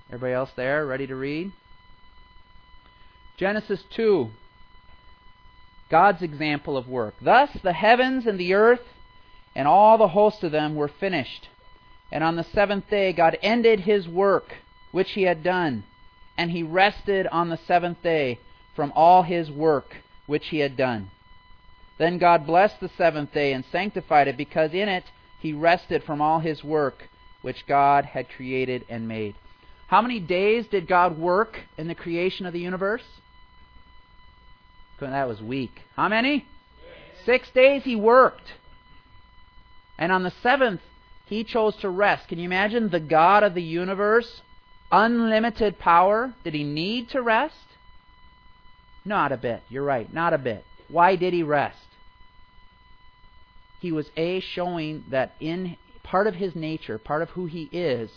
Everybody 0.07 0.33
else 0.33 0.51
there, 0.55 0.85
ready 0.85 1.07
to 1.07 1.15
read? 1.15 1.51
Genesis 3.37 3.81
2. 3.95 4.29
God's 5.89 6.21
example 6.21 6.77
of 6.77 6.87
work. 6.87 7.13
Thus 7.21 7.49
the 7.63 7.73
heavens 7.73 8.25
and 8.25 8.39
the 8.39 8.53
earth 8.53 8.81
and 9.55 9.67
all 9.67 9.97
the 9.97 10.09
host 10.09 10.43
of 10.43 10.51
them 10.51 10.75
were 10.75 10.87
finished. 10.87 11.49
And 12.11 12.23
on 12.23 12.35
the 12.35 12.43
seventh 12.43 12.89
day 12.89 13.13
God 13.13 13.37
ended 13.41 13.81
his 13.81 14.07
work 14.07 14.55
which 14.91 15.11
he 15.11 15.23
had 15.23 15.43
done, 15.43 15.83
and 16.37 16.51
he 16.51 16.63
rested 16.63 17.27
on 17.27 17.49
the 17.49 17.59
seventh 17.67 18.01
day 18.03 18.39
from 18.75 18.91
all 18.95 19.23
his 19.23 19.49
work 19.49 19.95
which 20.27 20.47
he 20.47 20.59
had 20.59 20.75
done. 20.75 21.11
Then 21.97 22.17
God 22.17 22.45
blessed 22.45 22.79
the 22.79 22.89
seventh 22.97 23.33
day 23.33 23.53
and 23.53 23.63
sanctified 23.71 24.27
it, 24.27 24.37
because 24.37 24.73
in 24.73 24.89
it 24.89 25.05
he 25.39 25.53
rested 25.53 26.03
from 26.03 26.21
all 26.21 26.39
his 26.39 26.63
work 26.63 27.03
which 27.41 27.65
God 27.67 28.05
had 28.05 28.29
created 28.29 28.85
and 28.89 29.07
made. 29.07 29.35
How 29.87 30.01
many 30.01 30.19
days 30.19 30.67
did 30.67 30.87
God 30.87 31.17
work 31.17 31.59
in 31.77 31.87
the 31.87 31.95
creation 31.95 32.45
of 32.45 32.53
the 32.53 32.59
universe? 32.59 33.03
That 34.99 35.27
was 35.27 35.41
weak. 35.41 35.81
How 35.95 36.07
many? 36.09 36.45
Six 37.25 37.49
days 37.49 37.83
he 37.83 37.95
worked. 37.95 38.53
And 39.97 40.11
on 40.11 40.23
the 40.23 40.33
seventh, 40.41 40.81
he 41.25 41.43
chose 41.43 41.75
to 41.77 41.89
rest. 41.89 42.27
Can 42.27 42.39
you 42.39 42.45
imagine 42.45 42.89
the 42.89 42.99
God 42.99 43.43
of 43.43 43.53
the 43.53 43.63
universe? 43.63 44.41
Unlimited 44.91 45.79
power. 45.79 46.33
Did 46.43 46.53
he 46.53 46.63
need 46.63 47.09
to 47.09 47.21
rest? 47.21 47.55
Not 49.05 49.31
a 49.31 49.37
bit. 49.37 49.63
You're 49.69 49.83
right. 49.83 50.11
Not 50.13 50.33
a 50.33 50.37
bit. 50.37 50.63
Why 50.89 51.15
did 51.15 51.33
he 51.33 51.43
rest? 51.43 51.77
He 53.79 53.91
was 53.91 54.09
A, 54.17 54.39
showing 54.39 55.05
that 55.09 55.33
in 55.39 55.77
part 56.03 56.27
of 56.27 56.35
his 56.35 56.55
nature, 56.55 56.97
part 56.97 57.21
of 57.21 57.29
who 57.29 57.45
he 57.45 57.69
is, 57.71 58.11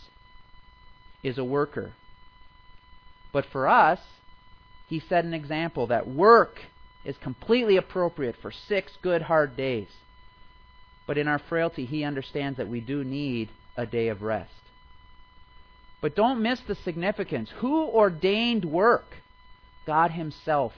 is 1.23 1.38
a 1.38 1.45
worker. 1.45 1.93
But 3.33 3.47
for 3.47 3.66
us, 3.66 4.00
he 4.88 5.00
set 5.00 5.25
an 5.25 5.33
example 5.33 5.87
that 5.87 6.09
work 6.09 6.61
is 7.04 7.16
completely 7.16 7.76
appropriate 7.76 8.37
for 8.40 8.50
six 8.50 8.93
good, 9.02 9.23
hard 9.23 9.57
days. 9.57 9.88
But 11.06 11.18
in 11.18 11.28
our 11.28 11.38
frailty, 11.38 11.84
he 11.84 12.04
understands 12.04 12.56
that 12.56 12.68
we 12.68 12.80
do 12.80 13.04
need 13.04 13.50
a 13.76 13.87
day 13.87 14.08
of 14.08 14.23
rest. 14.23 14.50
But 16.00 16.16
don't 16.16 16.42
miss 16.42 16.61
the 16.61 16.75
significance. 16.75 17.50
Who 17.58 17.87
ordained 17.87 18.64
work? 18.64 19.06
God 19.87 20.11
Himself. 20.11 20.73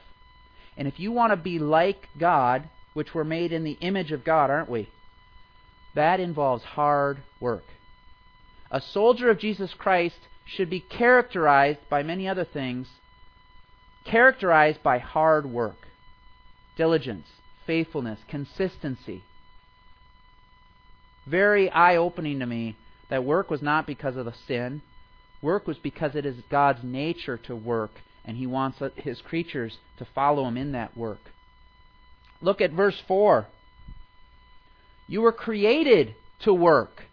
And 0.77 0.87
if 0.87 1.01
you 1.01 1.13
want 1.13 1.33
to 1.33 1.37
be 1.37 1.59
like 1.59 2.09
God, 2.19 2.69
which 2.95 3.15
we're 3.15 3.25
made 3.25 3.53
in 3.53 3.65
the 3.65 3.79
image 3.81 4.13
of 4.13 4.25
God, 4.25 4.51
aren't 4.51 4.71
we? 4.71 4.89
That 5.95 6.21
involves 6.21 6.63
hard 6.63 7.19
work. 7.41 7.65
A 8.71 8.81
soldier 8.81 9.31
of 9.31 9.39
Jesus 9.39 9.75
Christ 9.75 10.19
should 10.45 10.71
be 10.71 10.81
characterized 10.81 11.81
by 11.89 12.03
many 12.03 12.29
other 12.29 12.45
things, 12.45 12.89
characterized 14.05 14.83
by 14.83 14.99
hard 14.99 15.47
work, 15.47 15.89
diligence, 16.77 17.27
faithfulness, 17.67 18.21
consistency. 18.29 19.23
Very 21.27 21.71
eye 21.71 21.97
opening 21.97 22.39
to 22.39 22.47
me 22.47 22.77
that 23.11 23.25
work 23.25 23.51
was 23.51 23.63
not 23.63 23.87
because 23.87 24.17
of 24.17 24.25
the 24.25 24.35
sin. 24.47 24.83
Work 25.43 25.67
was 25.67 25.79
because 25.79 26.15
it 26.15 26.25
is 26.25 26.37
God's 26.51 26.83
nature 26.83 27.37
to 27.39 27.57
work, 27.57 27.91
and 28.25 28.37
He 28.37 28.47
wants 28.47 28.79
His 28.97 29.21
creatures 29.21 29.79
to 29.99 30.07
follow 30.15 30.47
Him 30.47 30.57
in 30.57 30.73
that 30.73 30.97
work. 30.97 31.21
Look 32.41 32.61
at 32.61 32.73
verse 32.73 33.01
4. 33.07 33.47
You 35.09 35.23
were 35.23 35.33
created 35.33 36.15
to 36.41 36.53
work. 36.53 37.05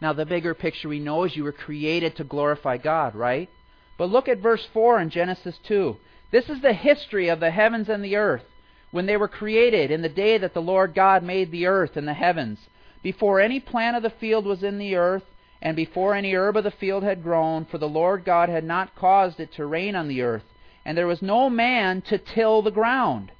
Now, 0.00 0.12
the 0.12 0.26
bigger 0.26 0.54
picture 0.54 0.88
we 0.88 0.98
know 0.98 1.24
is 1.24 1.36
you 1.36 1.44
were 1.44 1.52
created 1.52 2.16
to 2.16 2.24
glorify 2.24 2.78
God, 2.78 3.14
right? 3.14 3.50
But 3.98 4.08
look 4.08 4.28
at 4.28 4.38
verse 4.38 4.66
4 4.72 5.00
in 5.00 5.10
Genesis 5.10 5.56
2. 5.64 5.96
This 6.32 6.48
is 6.48 6.62
the 6.62 6.72
history 6.72 7.28
of 7.28 7.40
the 7.40 7.50
heavens 7.50 7.88
and 7.88 8.02
the 8.02 8.16
earth 8.16 8.44
when 8.90 9.06
they 9.06 9.16
were 9.16 9.28
created 9.28 9.90
in 9.90 10.02
the 10.02 10.08
day 10.08 10.38
that 10.38 10.54
the 10.54 10.62
Lord 10.62 10.94
God 10.94 11.22
made 11.22 11.50
the 11.50 11.66
earth 11.66 11.96
and 11.96 12.08
the 12.08 12.14
heavens. 12.14 12.58
Before 13.02 13.40
any 13.40 13.60
plant 13.60 13.96
of 13.96 14.02
the 14.02 14.10
field 14.10 14.44
was 14.44 14.62
in 14.62 14.78
the 14.78 14.96
earth, 14.96 15.24
and 15.62 15.76
before 15.76 16.14
any 16.14 16.34
herb 16.34 16.56
of 16.56 16.64
the 16.64 16.70
field 16.70 17.02
had 17.02 17.22
grown, 17.22 17.64
for 17.64 17.78
the 17.78 17.88
Lord 17.88 18.24
God 18.24 18.48
had 18.48 18.64
not 18.64 18.94
caused 18.96 19.40
it 19.40 19.52
to 19.52 19.66
rain 19.66 19.94
on 19.94 20.08
the 20.08 20.22
earth, 20.22 20.44
and 20.84 20.96
there 20.96 21.06
was 21.06 21.22
no 21.22 21.48
man 21.48 22.02
to 22.02 22.18
till 22.18 22.62
the 22.62 22.70
ground. 22.70 23.30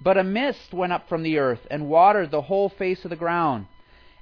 But 0.00 0.18
a 0.18 0.24
mist 0.24 0.74
went 0.74 0.92
up 0.92 1.08
from 1.08 1.22
the 1.22 1.38
earth, 1.38 1.66
and 1.70 1.88
watered 1.88 2.30
the 2.30 2.42
whole 2.42 2.68
face 2.68 3.04
of 3.04 3.10
the 3.10 3.16
ground. 3.16 3.66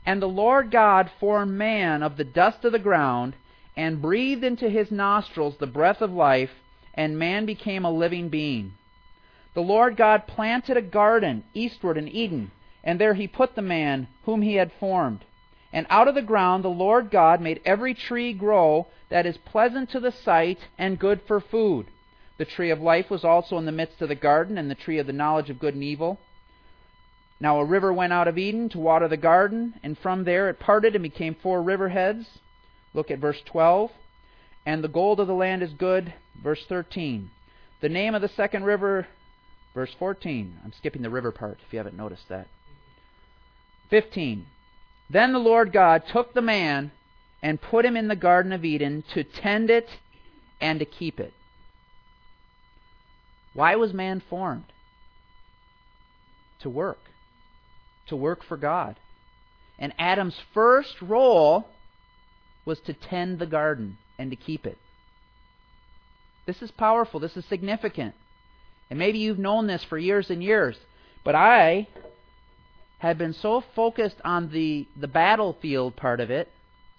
And 0.07 0.21
the 0.21 0.29
Lord 0.29 0.71
God 0.71 1.11
formed 1.19 1.53
man 1.53 2.03
of 2.03 2.17
the 2.17 2.25
dust 2.25 2.65
of 2.65 2.73
the 2.73 2.79
ground, 2.79 3.35
and 3.77 4.03
breathed 4.03 4.45
into 4.45 4.69
his 4.69 4.91
nostrils 4.91 5.57
the 5.57 5.67
breath 5.67 6.03
of 6.03 6.13
life, 6.13 6.51
and 6.93 7.19
man 7.19 7.47
became 7.47 7.85
a 7.85 7.91
living 7.91 8.29
being. 8.29 8.75
The 9.55 9.63
Lord 9.63 9.97
God 9.97 10.27
planted 10.27 10.77
a 10.77 10.83
garden 10.83 11.45
eastward 11.55 11.97
in 11.97 12.09
Eden, 12.09 12.51
and 12.83 13.01
there 13.01 13.15
he 13.15 13.29
put 13.29 13.55
the 13.55 13.63
man 13.63 14.09
whom 14.25 14.43
he 14.43 14.57
had 14.57 14.73
formed. 14.73 15.25
And 15.73 15.87
out 15.91 16.09
of 16.09 16.15
the 16.15 16.23
ground 16.23 16.65
the 16.65 16.69
Lord 16.69 17.11
God 17.11 17.41
made 17.41 17.61
every 17.65 17.95
tree 17.95 18.33
grow 18.33 18.89
that 19.11 19.27
is 19.27 19.37
pleasant 19.39 19.91
to 19.91 20.01
the 20.01 20.13
sight 20.13 20.59
and 20.77 20.99
good 20.99 21.21
for 21.27 21.41
food. 21.41 21.87
The 22.37 22.45
tree 22.45 22.71
of 22.71 22.81
life 22.81 23.11
was 23.11 23.25
also 23.25 23.59
in 23.59 23.65
the 23.65 23.73
midst 23.73 24.03
of 24.03 24.09
the 24.09 24.17
garden, 24.17 24.59
and 24.59 24.69
the 24.69 24.75
tree 24.75 24.99
of 24.99 25.07
the 25.07 25.13
knowledge 25.13 25.51
of 25.51 25.61
good 25.61 25.75
and 25.75 25.85
evil. 25.85 26.19
Now 27.39 27.59
a 27.61 27.65
river 27.65 27.93
went 27.93 28.13
out 28.13 28.27
of 28.27 28.39
Eden 28.39 28.69
to 28.71 28.79
water 28.79 29.07
the 29.07 29.17
garden, 29.17 29.75
and 29.83 29.97
from 29.99 30.25
there 30.25 30.49
it 30.49 30.59
parted 30.59 30.97
and 30.97 31.03
became 31.03 31.35
four 31.35 31.63
river 31.63 31.89
heads. 31.91 32.27
Look 32.93 33.11
at 33.11 33.19
verse 33.19 33.41
12. 33.45 33.91
And 34.67 34.83
the 34.83 34.89
gold 34.89 35.21
of 35.21 35.27
the 35.27 35.35
land 35.35 35.63
is 35.63 35.75
good. 35.75 36.15
Verse 36.43 36.65
13. 36.69 37.31
The 37.81 37.89
name 37.89 38.15
of 38.15 38.23
the 38.23 38.29
second 38.29 38.65
river, 38.65 39.07
verse 39.75 39.95
14. 39.99 40.61
I'm 40.65 40.73
skipping 40.73 41.03
the 41.03 41.11
river 41.11 41.33
part 41.33 41.59
if 41.67 41.73
you 41.73 41.79
haven't 41.79 41.97
noticed 41.97 42.29
that. 42.29 42.47
15. 43.91 44.47
Then 45.11 45.33
the 45.33 45.39
Lord 45.39 45.73
God 45.73 46.05
took 46.11 46.33
the 46.33 46.43
man 46.43 46.93
and 47.43 47.61
put 47.61 47.85
him 47.85 47.97
in 47.97 48.09
the 48.09 48.17
Garden 48.17 48.53
of 48.53 48.65
Eden 48.65 49.05
to 49.13 49.25
tend 49.25 49.69
it 49.71 49.89
and 50.61 50.79
to 50.79 50.87
keep 50.87 51.21
it. 51.21 51.33
Why 53.53 53.77
was 53.77 53.93
man 53.93 54.23
formed? 54.29 54.65
To 56.61 56.71
work 56.71 56.99
to 58.07 58.17
work 58.17 58.45
for 58.45 58.57
God. 58.57 58.97
And 59.79 59.93
Adam's 59.99 60.39
first 60.53 61.01
role 61.03 61.69
was 62.65 62.81
to 62.81 62.93
tend 62.93 63.39
the 63.39 63.47
garden 63.47 63.99
and 64.19 64.31
to 64.31 64.37
keep 64.37 64.67
it. 64.67 64.79
This 66.47 66.63
is 66.63 66.71
powerful. 66.71 67.21
This 67.21 67.37
is 67.37 67.45
significant. 67.47 68.15
And 68.91 68.99
maybe 68.99 69.19
you've 69.19 69.39
known 69.39 69.67
this 69.67 69.85
for 69.85 69.99
years 69.99 70.31
and 70.31 70.43
years. 70.43 70.77
But 71.25 71.35
I 71.35 71.89
have 72.99 73.19
been 73.19 73.33
so 73.33 73.63
focused 73.75 74.17
on 74.25 74.51
the, 74.51 74.87
the 74.99 75.09
battlefield 75.09 75.97
part 75.97 76.21
of 76.21 76.31
it, 76.31 76.49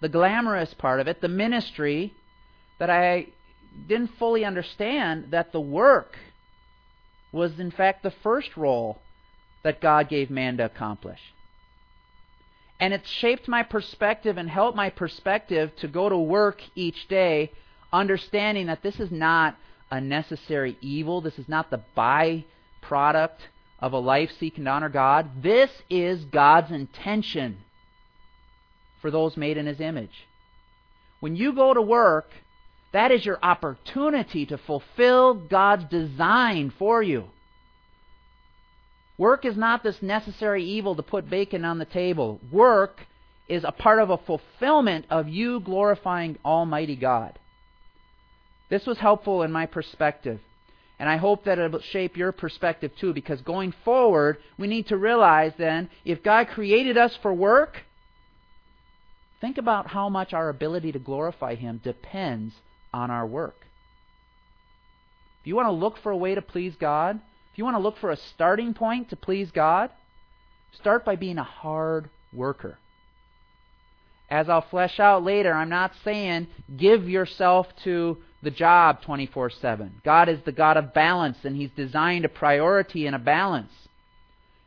the 0.01 0.09
glamorous 0.09 0.73
part 0.73 0.99
of 0.99 1.07
it, 1.07 1.21
the 1.21 1.27
ministry, 1.27 2.13
that 2.79 2.89
I 2.89 3.27
didn't 3.87 4.11
fully 4.19 4.45
understand 4.45 5.27
that 5.31 5.51
the 5.51 5.59
work 5.59 6.17
was, 7.31 7.59
in 7.59 7.71
fact, 7.71 8.03
the 8.03 8.13
first 8.23 8.55
role 8.55 8.99
that 9.63 9.81
God 9.81 10.09
gave 10.09 10.29
man 10.29 10.57
to 10.57 10.65
accomplish. 10.65 11.19
And 12.79 12.93
it's 12.93 13.09
shaped 13.09 13.47
my 13.47 13.63
perspective 13.63 14.37
and 14.37 14.49
helped 14.49 14.75
my 14.75 14.89
perspective 14.89 15.71
to 15.77 15.87
go 15.87 16.09
to 16.09 16.17
work 16.17 16.61
each 16.75 17.07
day 17.07 17.51
understanding 17.91 18.67
that 18.67 18.83
this 18.83 18.99
is 18.99 19.11
not 19.11 19.55
a 19.91 20.01
necessary 20.01 20.77
evil, 20.81 21.21
this 21.21 21.37
is 21.37 21.47
not 21.47 21.69
the 21.69 21.83
byproduct 21.97 23.39
of 23.79 23.93
a 23.93 23.99
life 23.99 24.31
seeking 24.39 24.65
to 24.65 24.69
honor 24.69 24.89
God. 24.89 25.43
This 25.43 25.69
is 25.89 26.25
God's 26.25 26.71
intention 26.71 27.57
for 29.01 29.11
those 29.11 29.37
made 29.37 29.57
in 29.57 29.65
His 29.65 29.79
image. 29.79 30.27
When 31.19 31.35
you 31.35 31.53
go 31.53 31.73
to 31.73 31.81
work, 31.81 32.29
that 32.93 33.11
is 33.11 33.25
your 33.25 33.39
opportunity 33.43 34.45
to 34.47 34.57
fulfill 34.57 35.33
God's 35.33 35.85
design 35.85 36.73
for 36.77 37.03
you. 37.03 37.25
Work 39.17 39.45
is 39.45 39.55
not 39.55 39.83
this 39.83 40.01
necessary 40.01 40.63
evil 40.63 40.95
to 40.95 41.03
put 41.03 41.29
bacon 41.29 41.63
on 41.63 41.77
the 41.77 41.85
table. 41.85 42.39
Work 42.51 43.01
is 43.47 43.63
a 43.63 43.71
part 43.71 43.99
of 43.99 44.09
a 44.09 44.17
fulfillment 44.17 45.05
of 45.09 45.29
you 45.29 45.59
glorifying 45.59 46.37
Almighty 46.43 46.95
God. 46.95 47.37
This 48.69 48.85
was 48.85 48.97
helpful 48.97 49.43
in 49.43 49.51
my 49.51 49.65
perspective. 49.65 50.39
And 50.97 51.09
I 51.09 51.17
hope 51.17 51.43
that 51.43 51.59
it'll 51.59 51.81
shape 51.81 52.15
your 52.15 52.31
perspective 52.31 52.91
too, 52.95 53.13
because 53.13 53.41
going 53.41 53.73
forward, 53.83 54.37
we 54.57 54.67
need 54.67 54.87
to 54.87 54.97
realize 54.97 55.51
then, 55.57 55.89
if 56.05 56.23
God 56.23 56.47
created 56.47 56.97
us 56.97 57.17
for 57.21 57.33
work, 57.33 57.83
think 59.41 59.57
about 59.57 59.87
how 59.87 60.07
much 60.07 60.33
our 60.33 60.49
ability 60.49 60.93
to 60.93 60.99
glorify 60.99 61.55
Him 61.55 61.81
depends 61.83 62.55
on 62.93 63.11
our 63.11 63.27
work. 63.27 63.65
If 65.41 65.47
you 65.47 65.55
want 65.55 65.67
to 65.67 65.73
look 65.73 65.97
for 66.01 66.11
a 66.11 66.17
way 66.17 66.33
to 66.33 66.41
please 66.41 66.75
God, 66.79 67.19
if 67.51 67.57
you 67.57 67.65
want 67.65 67.75
to 67.75 67.83
look 67.83 67.97
for 67.97 68.11
a 68.11 68.17
starting 68.17 68.73
point 68.73 69.09
to 69.09 69.15
please 69.15 69.51
God, 69.51 69.91
start 70.71 71.05
by 71.05 71.15
being 71.17 71.37
a 71.37 71.43
hard 71.43 72.09
worker. 72.33 72.79
As 74.29 74.49
I'll 74.49 74.65
flesh 74.69 74.99
out 74.99 75.23
later, 75.23 75.53
I'm 75.53 75.69
not 75.69 75.91
saying 76.03 76.47
give 76.75 77.07
yourself 77.07 77.67
to 77.83 78.17
the 78.45 78.51
job 78.51 79.01
24 79.01 79.49
7. 79.49 80.01
God 80.05 80.29
is 80.29 80.39
the 80.45 80.51
God 80.53 80.77
of 80.77 80.93
balance, 80.93 81.37
and 81.43 81.55
He's 81.57 81.71
designed 81.75 82.23
a 82.23 82.29
priority 82.29 83.07
and 83.07 83.15
a 83.15 83.19
balance. 83.19 83.71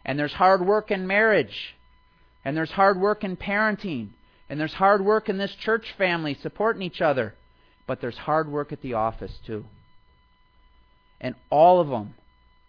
And 0.04 0.18
there's 0.18 0.32
hard 0.32 0.66
work 0.66 0.90
in 0.90 1.06
marriage, 1.06 1.76
and 2.44 2.56
there's 2.56 2.72
hard 2.72 3.00
work 3.00 3.24
in 3.24 3.36
parenting, 3.36 4.10
and 4.50 4.60
there's 4.60 4.74
hard 4.74 5.02
work 5.02 5.28
in 5.28 5.38
this 5.38 5.54
church 5.54 5.94
family 5.96 6.36
supporting 6.42 6.82
each 6.82 7.00
other. 7.00 7.34
But 7.86 8.00
there's 8.00 8.18
hard 8.18 8.50
work 8.50 8.72
at 8.72 8.82
the 8.82 8.94
office 8.94 9.32
too. 9.46 9.64
And 11.20 11.34
all 11.48 11.80
of 11.80 11.88
them 11.88 12.14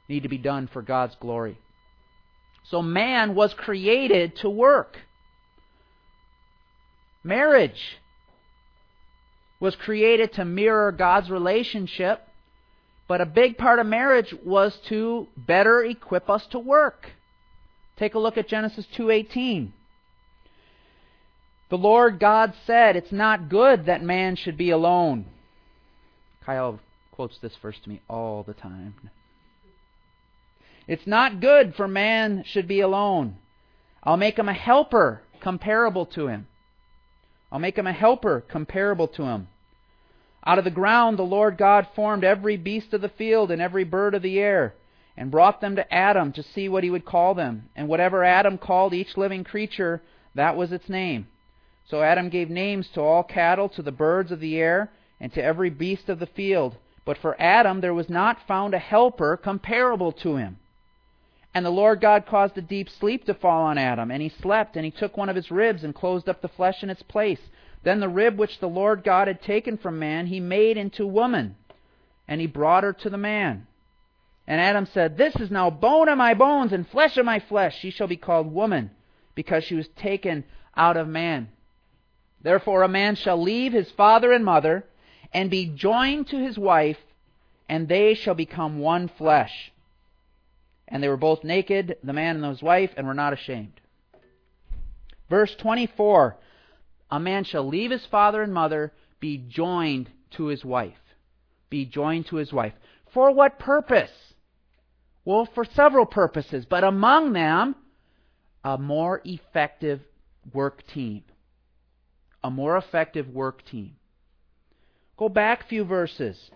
need 0.07 0.23
to 0.23 0.29
be 0.29 0.37
done 0.37 0.69
for 0.71 0.81
God's 0.81 1.15
glory. 1.19 1.57
So 2.69 2.81
man 2.81 3.35
was 3.35 3.53
created 3.53 4.37
to 4.37 4.49
work. 4.49 4.97
Marriage 7.23 7.99
was 9.59 9.75
created 9.75 10.33
to 10.33 10.45
mirror 10.45 10.91
God's 10.91 11.29
relationship, 11.29 12.27
but 13.07 13.21
a 13.21 13.25
big 13.25 13.57
part 13.57 13.79
of 13.79 13.87
marriage 13.87 14.33
was 14.45 14.77
to 14.87 15.27
better 15.35 15.83
equip 15.83 16.29
us 16.29 16.45
to 16.47 16.59
work. 16.59 17.11
Take 17.97 18.13
a 18.13 18.19
look 18.19 18.37
at 18.37 18.47
Genesis 18.47 18.85
2:18. 18.95 19.73
The 21.69 21.77
Lord 21.77 22.19
God 22.19 22.53
said, 22.65 22.95
"It's 22.95 23.11
not 23.11 23.49
good 23.49 23.85
that 23.85 24.01
man 24.01 24.35
should 24.35 24.57
be 24.57 24.69
alone." 24.69 25.25
Kyle 26.45 26.79
quotes 27.11 27.37
this 27.39 27.55
verse 27.57 27.79
to 27.79 27.89
me 27.89 28.01
all 28.09 28.43
the 28.43 28.53
time. 28.53 29.09
It's 30.87 31.05
not 31.05 31.39
good 31.39 31.75
for 31.75 31.87
man 31.87 32.43
should 32.43 32.67
be 32.67 32.79
alone. 32.79 33.37
I'll 34.03 34.17
make 34.17 34.39
him 34.39 34.49
a 34.49 34.53
helper 34.53 35.21
comparable 35.39 36.05
to 36.07 36.27
him. 36.27 36.47
I'll 37.51 37.59
make 37.59 37.77
him 37.77 37.87
a 37.87 37.93
helper 37.93 38.41
comparable 38.41 39.07
to 39.09 39.23
him. 39.23 39.47
Out 40.45 40.57
of 40.57 40.63
the 40.63 40.71
ground 40.71 41.17
the 41.17 41.23
Lord 41.23 41.57
God 41.57 41.87
formed 41.95 42.23
every 42.23 42.57
beast 42.57 42.93
of 42.93 43.01
the 43.01 43.09
field 43.09 43.51
and 43.51 43.61
every 43.61 43.83
bird 43.83 44.15
of 44.15 44.21
the 44.21 44.39
air, 44.39 44.73
and 45.17 45.31
brought 45.31 45.59
them 45.59 45.75
to 45.75 45.93
Adam 45.93 46.31
to 46.33 46.43
see 46.43 46.69
what 46.69 46.83
he 46.83 46.89
would 46.89 47.05
call 47.05 47.33
them. 47.33 47.69
And 47.75 47.87
whatever 47.87 48.23
Adam 48.23 48.57
called 48.57 48.93
each 48.93 49.17
living 49.17 49.43
creature, 49.43 50.01
that 50.35 50.55
was 50.55 50.71
its 50.71 50.87
name. 50.87 51.27
So 51.89 52.01
Adam 52.01 52.29
gave 52.29 52.49
names 52.49 52.87
to 52.93 53.01
all 53.01 53.23
cattle, 53.23 53.67
to 53.69 53.81
the 53.81 53.91
birds 53.91 54.31
of 54.31 54.39
the 54.39 54.57
air, 54.57 54.91
and 55.19 55.33
to 55.33 55.43
every 55.43 55.69
beast 55.69 56.07
of 56.07 56.19
the 56.19 56.27
field. 56.27 56.75
But 57.03 57.17
for 57.17 57.35
Adam 57.41 57.81
there 57.81 57.93
was 57.93 58.09
not 58.09 58.47
found 58.47 58.73
a 58.73 58.79
helper 58.79 59.35
comparable 59.35 60.11
to 60.13 60.35
him. 60.35 60.57
And 61.53 61.65
the 61.65 61.71
Lord 61.71 61.99
God 61.99 62.25
caused 62.25 62.57
a 62.57 62.61
deep 62.61 62.89
sleep 62.89 63.25
to 63.25 63.33
fall 63.33 63.63
on 63.63 63.77
Adam, 63.77 64.11
and 64.11 64.21
he 64.21 64.29
slept, 64.29 64.75
and 64.75 64.85
he 64.85 64.91
took 64.91 65.17
one 65.17 65.29
of 65.29 65.35
his 65.35 65.49
ribs 65.49 65.83
and 65.83 65.95
closed 65.95 66.29
up 66.29 66.41
the 66.41 66.47
flesh 66.47 66.83
in 66.83 66.89
its 66.89 67.01
place. 67.01 67.41
Then 67.83 67.99
the 67.99 68.09
rib 68.09 68.37
which 68.37 68.59
the 68.59 68.69
Lord 68.69 69.03
God 69.03 69.27
had 69.27 69.41
taken 69.41 69.77
from 69.77 69.99
man, 69.99 70.27
he 70.27 70.39
made 70.39 70.77
into 70.77 71.07
woman, 71.07 71.55
and 72.27 72.39
he 72.39 72.47
brought 72.47 72.83
her 72.83 72.93
to 72.93 73.09
the 73.09 73.17
man. 73.17 73.65
And 74.45 74.61
Adam 74.61 74.85
said, 74.85 75.17
This 75.17 75.35
is 75.37 75.49
now 75.49 75.69
bone 75.69 76.09
of 76.09 76.17
my 76.17 76.33
bones 76.33 76.73
and 76.73 76.87
flesh 76.87 77.17
of 77.17 77.25
my 77.25 77.39
flesh. 77.39 77.77
She 77.79 77.89
shall 77.89 78.07
be 78.07 78.17
called 78.17 78.51
woman, 78.51 78.91
because 79.33 79.63
she 79.63 79.75
was 79.75 79.87
taken 79.89 80.43
out 80.75 80.97
of 80.97 81.07
man. 81.07 81.49
Therefore 82.41 82.83
a 82.83 82.87
man 82.87 83.15
shall 83.15 83.41
leave 83.41 83.73
his 83.73 83.91
father 83.91 84.31
and 84.31 84.45
mother, 84.45 84.85
and 85.33 85.49
be 85.49 85.65
joined 85.67 86.27
to 86.27 86.37
his 86.37 86.57
wife, 86.57 86.99
and 87.67 87.87
they 87.87 88.13
shall 88.13 88.35
become 88.35 88.79
one 88.79 89.07
flesh. 89.07 89.71
And 90.89 91.01
they 91.01 91.07
were 91.07 91.17
both 91.17 91.43
naked, 91.43 91.97
the 92.03 92.13
man 92.13 92.35
and 92.35 92.45
his 92.45 92.61
wife, 92.61 92.91
and 92.97 93.07
were 93.07 93.13
not 93.13 93.33
ashamed. 93.33 93.79
Verse 95.29 95.55
24 95.55 96.35
A 97.11 97.19
man 97.19 97.43
shall 97.43 97.67
leave 97.67 97.91
his 97.91 98.05
father 98.05 98.41
and 98.41 98.53
mother, 98.53 98.91
be 99.19 99.37
joined 99.37 100.09
to 100.31 100.47
his 100.47 100.65
wife. 100.65 100.97
Be 101.69 101.85
joined 101.85 102.25
to 102.27 102.37
his 102.37 102.51
wife. 102.51 102.73
For 103.13 103.31
what 103.31 103.59
purpose? 103.59 104.11
Well, 105.25 105.47
for 105.53 105.63
several 105.63 106.05
purposes, 106.05 106.65
but 106.65 106.83
among 106.83 107.33
them, 107.33 107.75
a 108.63 108.77
more 108.77 109.21
effective 109.23 110.01
work 110.53 110.85
team. 110.87 111.23
A 112.43 112.49
more 112.49 112.77
effective 112.77 113.29
work 113.29 113.63
team. 113.65 113.95
Go 115.17 115.29
back 115.29 115.63
a 115.63 115.67
few 115.67 115.83
verses. 115.83 116.49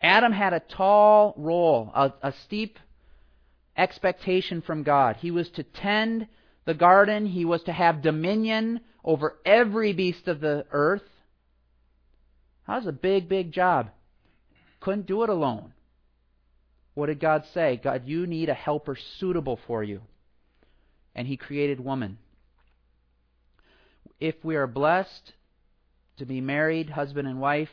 Adam 0.00 0.32
had 0.32 0.52
a 0.52 0.60
tall 0.60 1.34
role, 1.36 1.90
a, 1.94 2.12
a 2.22 2.32
steep 2.44 2.78
expectation 3.76 4.62
from 4.62 4.82
God. 4.82 5.16
He 5.16 5.30
was 5.30 5.50
to 5.50 5.62
tend 5.62 6.26
the 6.64 6.74
garden, 6.74 7.26
he 7.26 7.44
was 7.44 7.62
to 7.64 7.72
have 7.72 8.02
dominion 8.02 8.80
over 9.04 9.36
every 9.44 9.92
beast 9.92 10.26
of 10.26 10.40
the 10.40 10.66
earth. 10.72 11.02
That 12.66 12.78
was 12.78 12.86
a 12.86 12.92
big, 12.92 13.28
big 13.28 13.52
job. 13.52 13.90
Couldn't 14.80 15.06
do 15.06 15.22
it 15.22 15.28
alone. 15.28 15.72
What 16.94 17.06
did 17.06 17.20
God 17.20 17.44
say? 17.54 17.80
God, 17.82 18.02
you 18.06 18.26
need 18.26 18.48
a 18.48 18.54
helper 18.54 18.96
suitable 19.18 19.60
for 19.66 19.84
you. 19.84 20.00
And 21.14 21.28
He 21.28 21.36
created 21.36 21.78
woman. 21.78 22.18
If 24.18 24.34
we 24.42 24.56
are 24.56 24.66
blessed 24.66 25.32
to 26.18 26.24
be 26.24 26.40
married, 26.40 26.90
husband 26.90 27.28
and 27.28 27.40
wife, 27.40 27.68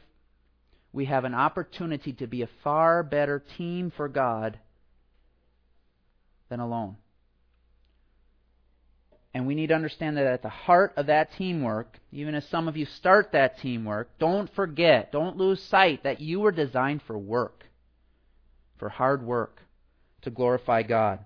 we 0.91 1.05
have 1.05 1.25
an 1.25 1.33
opportunity 1.33 2.13
to 2.13 2.27
be 2.27 2.43
a 2.43 2.49
far 2.63 3.01
better 3.01 3.43
team 3.57 3.91
for 3.95 4.07
God 4.07 4.59
than 6.49 6.59
alone. 6.59 6.97
And 9.33 9.47
we 9.47 9.55
need 9.55 9.67
to 9.67 9.75
understand 9.75 10.17
that 10.17 10.27
at 10.27 10.43
the 10.43 10.49
heart 10.49 10.93
of 10.95 11.07
that 11.07 11.33
teamwork, 11.33 11.99
even 12.11 12.35
as 12.35 12.47
some 12.49 12.67
of 12.67 12.77
you 12.77 12.85
start 12.85 13.31
that 13.31 13.59
teamwork, 13.59 14.09
don't 14.19 14.53
forget, 14.53 15.11
don't 15.11 15.37
lose 15.37 15.61
sight 15.63 16.03
that 16.03 16.21
you 16.21 16.39
were 16.39 16.51
designed 16.51 17.01
for 17.07 17.17
work, 17.17 17.65
for 18.77 18.89
hard 18.89 19.23
work, 19.23 19.59
to 20.21 20.29
glorify 20.29 20.83
God. 20.83 21.19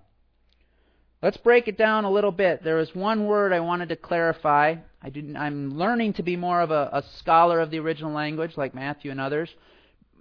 Let's 1.20 1.36
break 1.36 1.68
it 1.68 1.76
down 1.76 2.04
a 2.04 2.10
little 2.10 2.30
bit. 2.30 2.62
There 2.62 2.78
is 2.78 2.94
one 2.94 3.26
word 3.26 3.52
I 3.52 3.60
wanted 3.60 3.90
to 3.90 3.96
clarify. 3.96 4.76
I 5.02 5.10
am 5.14 5.76
learning 5.76 6.14
to 6.14 6.22
be 6.22 6.36
more 6.36 6.60
of 6.60 6.70
a, 6.70 6.88
a 6.92 7.02
scholar 7.18 7.60
of 7.60 7.70
the 7.70 7.80
original 7.80 8.12
language, 8.12 8.56
like 8.56 8.74
Matthew 8.74 9.10
and 9.10 9.20
others, 9.20 9.52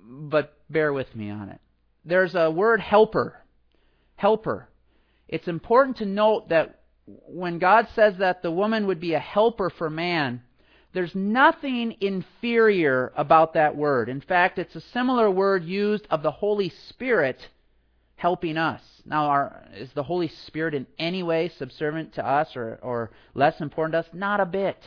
but 0.03 0.57
bear 0.69 0.91
with 0.91 1.15
me 1.15 1.29
on 1.29 1.49
it. 1.49 1.62
There's 2.03 2.36
a 2.36 2.51
word 2.51 2.81
helper. 2.81 3.38
Helper. 4.15 4.67
It's 5.27 5.47
important 5.47 5.97
to 5.97 6.05
note 6.05 6.49
that 6.49 6.79
when 7.05 7.59
God 7.59 7.87
says 7.95 8.17
that 8.17 8.41
the 8.41 8.51
woman 8.51 8.87
would 8.87 8.99
be 8.99 9.13
a 9.13 9.19
helper 9.19 9.69
for 9.69 9.89
man, 9.89 10.41
there's 10.93 11.15
nothing 11.15 11.95
inferior 12.01 13.11
about 13.15 13.53
that 13.53 13.75
word. 13.75 14.09
In 14.09 14.21
fact, 14.21 14.57
it's 14.57 14.75
a 14.75 14.81
similar 14.81 15.29
word 15.29 15.63
used 15.63 16.07
of 16.09 16.23
the 16.23 16.31
Holy 16.31 16.69
Spirit 16.89 17.49
helping 18.15 18.57
us. 18.57 18.81
Now, 19.05 19.25
are, 19.25 19.67
is 19.75 19.91
the 19.93 20.03
Holy 20.03 20.27
Spirit 20.27 20.73
in 20.73 20.87
any 20.97 21.23
way 21.23 21.49
subservient 21.49 22.13
to 22.15 22.25
us 22.25 22.55
or, 22.55 22.79
or 22.81 23.11
less 23.35 23.61
important 23.61 23.93
to 23.93 23.99
us? 23.99 24.13
Not 24.13 24.39
a 24.39 24.45
bit. 24.45 24.77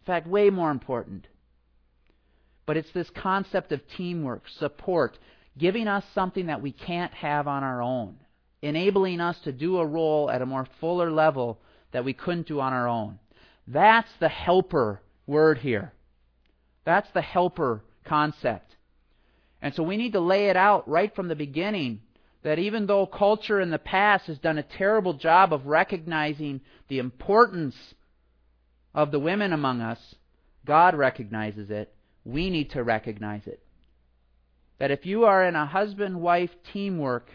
In 0.00 0.06
fact, 0.06 0.26
way 0.26 0.50
more 0.50 0.70
important. 0.70 1.26
But 2.66 2.76
it's 2.76 2.90
this 2.92 3.10
concept 3.10 3.70
of 3.72 3.86
teamwork, 3.96 4.48
support, 4.48 5.18
giving 5.56 5.88
us 5.88 6.04
something 6.14 6.46
that 6.46 6.62
we 6.62 6.72
can't 6.72 7.14
have 7.14 7.46
on 7.46 7.62
our 7.62 7.80
own 7.80 8.16
enabling 8.62 9.20
us 9.20 9.38
to 9.44 9.52
do 9.52 9.78
a 9.78 9.86
role 9.86 10.30
at 10.30 10.42
a 10.42 10.46
more 10.46 10.66
fuller 10.80 11.10
level 11.10 11.60
that 11.92 12.04
we 12.04 12.12
couldn't 12.12 12.48
do 12.48 12.60
on 12.60 12.72
our 12.72 12.88
own. 12.88 13.18
That's 13.66 14.10
the 14.20 14.28
helper 14.28 15.00
word 15.26 15.58
here. 15.58 15.92
That's 16.84 17.10
the 17.12 17.22
helper 17.22 17.82
concept. 18.04 18.76
And 19.60 19.74
so 19.74 19.82
we 19.82 19.96
need 19.96 20.12
to 20.12 20.20
lay 20.20 20.48
it 20.48 20.56
out 20.56 20.88
right 20.88 21.14
from 21.14 21.28
the 21.28 21.36
beginning 21.36 22.00
that 22.42 22.58
even 22.58 22.86
though 22.86 23.06
culture 23.06 23.60
in 23.60 23.70
the 23.70 23.78
past 23.78 24.26
has 24.26 24.38
done 24.38 24.58
a 24.58 24.62
terrible 24.62 25.14
job 25.14 25.52
of 25.52 25.66
recognizing 25.66 26.60
the 26.88 26.98
importance 26.98 27.76
of 28.94 29.10
the 29.10 29.18
women 29.18 29.52
among 29.52 29.80
us, 29.80 29.98
God 30.64 30.94
recognizes 30.94 31.70
it. 31.70 31.92
We 32.24 32.50
need 32.50 32.70
to 32.70 32.82
recognize 32.82 33.46
it. 33.46 33.60
That 34.78 34.90
if 34.90 35.04
you 35.04 35.24
are 35.24 35.44
in 35.44 35.56
a 35.56 35.66
husband 35.66 36.20
wife 36.20 36.50
teamwork, 36.72 37.28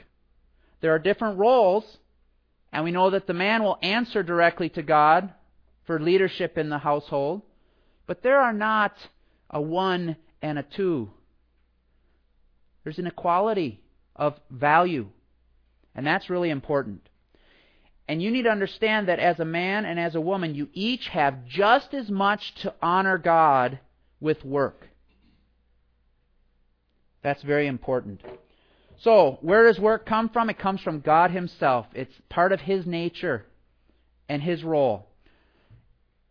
there 0.83 0.93
are 0.93 0.99
different 0.99 1.39
roles, 1.39 1.85
and 2.73 2.83
we 2.83 2.91
know 2.91 3.09
that 3.11 3.25
the 3.25 3.33
man 3.33 3.63
will 3.63 3.77
answer 3.81 4.21
directly 4.21 4.67
to 4.67 4.83
God 4.83 5.33
for 5.85 5.97
leadership 5.97 6.57
in 6.57 6.67
the 6.67 6.77
household, 6.77 7.41
but 8.05 8.21
there 8.21 8.41
are 8.41 8.51
not 8.51 8.93
a 9.49 9.61
one 9.61 10.17
and 10.41 10.59
a 10.59 10.63
two. 10.63 11.09
There's 12.83 12.99
an 12.99 13.07
equality 13.07 13.79
of 14.13 14.37
value. 14.51 15.07
And 15.95 16.05
that's 16.05 16.29
really 16.29 16.49
important. 16.49 17.07
And 18.09 18.21
you 18.21 18.29
need 18.29 18.43
to 18.43 18.49
understand 18.49 19.07
that 19.07 19.19
as 19.19 19.39
a 19.39 19.45
man 19.45 19.85
and 19.85 19.97
as 19.97 20.15
a 20.15 20.21
woman, 20.21 20.53
you 20.53 20.67
each 20.73 21.07
have 21.07 21.45
just 21.45 21.93
as 21.93 22.09
much 22.09 22.55
to 22.55 22.73
honor 22.81 23.17
God 23.17 23.79
with 24.19 24.43
work. 24.43 24.89
That's 27.21 27.41
very 27.41 27.67
important. 27.67 28.19
So, 29.03 29.37
where 29.41 29.65
does 29.65 29.79
work 29.79 30.05
come 30.05 30.29
from? 30.29 30.49
It 30.49 30.57
comes 30.57 30.81
from 30.81 31.01
God 31.01 31.31
Himself. 31.31 31.87
It's 31.93 32.13
part 32.29 32.53
of 32.53 32.61
His 32.61 32.85
nature 32.85 33.45
and 34.29 34.41
His 34.41 34.63
role. 34.63 35.07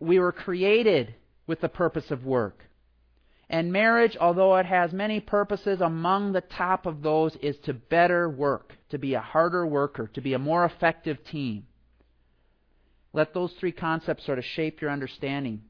We 0.01 0.19
were 0.19 0.33
created 0.33 1.15
with 1.47 1.61
the 1.61 1.69
purpose 1.69 2.11
of 2.11 2.25
work. 2.25 2.65
And 3.51 3.71
marriage, 3.71 4.17
although 4.19 4.57
it 4.57 4.65
has 4.65 4.91
many 4.95 5.21
purposes, 5.21 5.83
among 5.83 6.33
the 6.33 6.41
top 6.41 6.87
of 6.87 7.03
those 7.03 7.37
is 7.43 7.57
to 7.65 7.75
better 7.75 8.31
work, 8.31 8.73
to 8.89 8.97
be 8.97 9.13
a 9.13 9.21
harder 9.21 9.67
worker, 9.67 10.11
to 10.15 10.23
be 10.23 10.33
a 10.33 10.39
more 10.39 10.65
effective 10.65 11.19
team. 11.31 11.67
Let 13.13 13.35
those 13.35 13.53
three 13.61 13.73
concepts 13.73 14.25
sort 14.25 14.39
of 14.39 14.45
shape 14.47 14.81
your 14.81 14.91
understanding. 14.91 15.61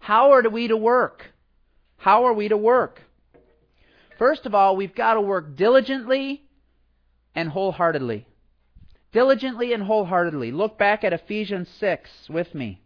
How 0.00 0.32
are 0.32 0.48
we 0.50 0.66
to 0.66 0.76
work? 0.76 1.26
How 1.96 2.24
are 2.24 2.32
we 2.34 2.48
to 2.48 2.56
work? 2.56 3.02
First 4.20 4.44
of 4.44 4.54
all, 4.54 4.76
we've 4.76 4.94
got 4.94 5.14
to 5.14 5.20
work 5.22 5.56
diligently 5.56 6.42
and 7.34 7.48
wholeheartedly. 7.48 8.26
Diligently 9.12 9.72
and 9.72 9.82
wholeheartedly. 9.82 10.52
Look 10.52 10.76
back 10.76 11.04
at 11.04 11.14
Ephesians 11.14 11.70
6 11.78 12.28
with 12.28 12.54
me. 12.54 12.82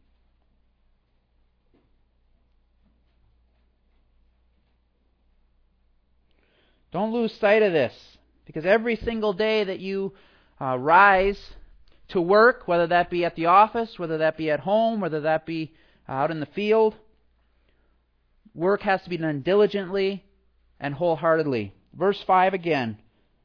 Don't 6.93 7.13
lose 7.13 7.35
sight 7.35 7.65
of 7.65 7.73
this 7.73 7.93
because 8.45 8.65
every 8.65 8.95
single 8.95 9.33
day 9.33 9.65
that 9.65 9.81
you 9.81 10.13
uh, 10.61 10.79
rise 10.79 11.51
to 12.11 12.21
work, 12.21 12.69
whether 12.69 12.87
that 12.87 13.11
be 13.11 13.25
at 13.25 13.35
the 13.35 13.47
office, 13.47 13.99
whether 13.99 14.19
that 14.19 14.37
be 14.37 14.53
at 14.53 14.61
home, 14.61 15.01
whether 15.01 15.23
that 15.23 15.47
be 15.47 15.75
out 16.09 16.31
in 16.31 16.39
the 16.39 16.47
field, 16.47 16.95
work 18.55 18.83
has 18.83 19.03
to 19.03 19.11
be 19.11 19.17
done 19.17 19.41
diligently 19.41 20.23
and 20.85 20.95
wholeheartedly. 20.95 21.73
Verse 21.95 22.23
5 22.27 22.53
again. 22.53 22.99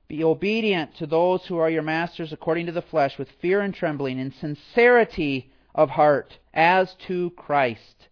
Be 0.09 0.25
obedient 0.25 0.97
to 0.97 1.07
those 1.07 1.45
who 1.45 1.55
are 1.55 1.69
your 1.69 1.83
masters 1.83 2.33
according 2.33 2.65
to 2.65 2.73
the 2.73 2.81
flesh, 2.81 3.17
with 3.17 3.29
fear 3.41 3.61
and 3.61 3.73
trembling, 3.73 4.19
in 4.19 4.33
sincerity 4.33 5.49
of 5.73 5.89
heart, 5.89 6.37
as 6.53 6.93
to 7.07 7.29
Christ, 7.37 8.09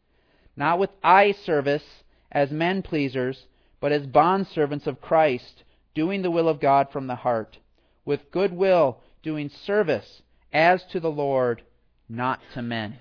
not 0.55 0.79
with 0.79 0.91
eye 1.03 1.33
service 1.33 1.83
as 2.31 2.51
men 2.51 2.81
pleasers 2.81 3.47
but 3.81 3.91
as 3.91 4.07
bondservants 4.07 4.87
of 4.87 5.01
Christ, 5.01 5.63
doing 5.93 6.21
the 6.21 6.31
will 6.31 6.47
of 6.47 6.61
God 6.61 6.87
from 6.93 7.07
the 7.07 7.15
heart, 7.15 7.57
with 8.05 8.31
good 8.31 8.53
will, 8.53 9.01
doing 9.23 9.49
service 9.65 10.21
as 10.53 10.83
to 10.91 11.01
the 11.01 11.11
Lord, 11.11 11.61
not 12.07 12.39
to 12.53 12.61
men. 12.61 12.95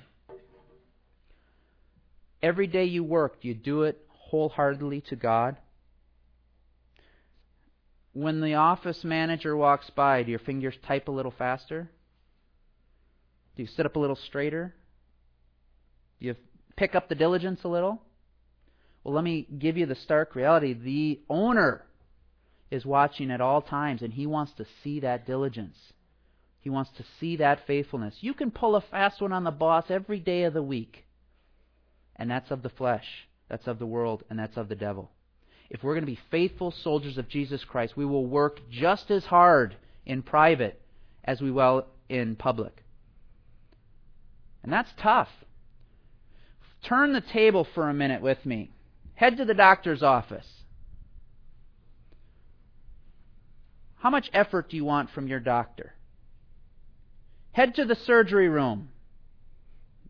Every 2.43 2.67
day 2.67 2.85
you 2.85 3.05
work, 3.05 3.41
do 3.41 3.49
you 3.49 3.55
do 3.55 3.85
it 3.85 4.05
wholeheartedly 4.09 5.03
to 5.03 5.17
God? 5.17 5.57
When 8.17 8.41
the 8.41 8.55
office 8.55 9.05
manager 9.05 9.55
walks 9.55 9.91
by, 9.91 10.23
do 10.23 10.31
your 10.31 10.39
fingers 10.39 10.75
type 10.87 11.07
a 11.07 11.11
little 11.11 11.35
faster? 11.37 11.91
Do 13.55 13.63
you 13.63 13.69
sit 13.69 13.85
up 13.85 13.97
a 13.97 13.99
little 13.99 14.17
straighter? 14.17 14.75
Do 16.19 16.29
you 16.29 16.37
pick 16.77 16.95
up 16.95 17.11
the 17.11 17.15
diligence 17.15 17.61
a 17.63 17.69
little? 17.69 18.01
Well, 19.05 19.13
let 19.13 19.23
me 19.23 19.47
give 19.59 19.77
you 19.77 19.85
the 19.85 19.95
stark 19.95 20.35
reality. 20.35 20.73
The 20.73 21.21
owner 21.29 21.85
is 22.71 22.87
watching 22.87 23.31
at 23.31 23.43
all 23.43 23.61
times, 23.61 24.01
and 24.01 24.15
he 24.15 24.27
wants 24.27 24.53
to 24.55 24.65
see 24.83 25.01
that 25.01 25.27
diligence. 25.27 25.77
He 26.61 26.71
wants 26.71 26.93
to 26.97 27.05
see 27.21 27.37
that 27.37 27.67
faithfulness. 27.67 28.15
You 28.23 28.33
can 28.33 28.51
pull 28.51 28.77
a 28.77 28.81
fast 28.81 29.21
one 29.21 29.35
on 29.35 29.45
the 29.45 29.51
boss 29.51 29.91
every 29.91 30.21
day 30.21 30.45
of 30.45 30.55
the 30.55 30.63
week, 30.63 31.05
and 32.17 32.31
that's 32.31 32.51
of 32.51 32.63
the 32.63 32.71
flesh, 32.71 33.29
that's 33.51 33.67
of 33.67 33.79
the 33.79 33.85
world, 33.85 34.25
and 34.31 34.39
that's 34.39 34.57
of 34.57 34.71
the 34.71 34.75
devil. 34.75 35.11
If 35.69 35.83
we're 35.83 35.95
going 35.95 36.07
to 36.07 36.13
be 36.13 36.19
faithful 36.31 36.71
soldiers 36.71 37.19
of 37.19 37.29
Jesus 37.29 37.65
Christ, 37.65 37.97
we 37.97 38.05
will 38.05 38.27
work 38.27 38.61
just 38.71 39.11
as 39.11 39.25
hard 39.25 39.77
in 40.05 40.23
private 40.23 40.81
as 41.25 41.41
we 41.41 41.51
will 41.51 41.87
in 42.09 42.37
public. 42.37 42.85
And 44.63 44.73
that's 44.73 44.91
tough. 45.01 45.29
Turn 46.85 47.13
the 47.13 47.21
table 47.21 47.67
for 47.75 47.89
a 47.89 47.95
minute 47.95 48.23
with 48.23 48.45
me. 48.47 48.71
Head 49.15 49.39
to 49.39 49.45
the 49.45 49.55
doctor's 49.55 50.03
office. 50.03 50.47
How 53.97 54.11
much 54.11 54.31
effort 54.33 54.71
do 54.71 54.77
you 54.77 54.85
want 54.85 55.11
from 55.11 55.27
your 55.27 55.41
doctor? 55.41 55.95
Head 57.53 57.75
to 57.77 57.85
the 57.85 57.97
surgery 57.97 58.49
room. 58.49 58.91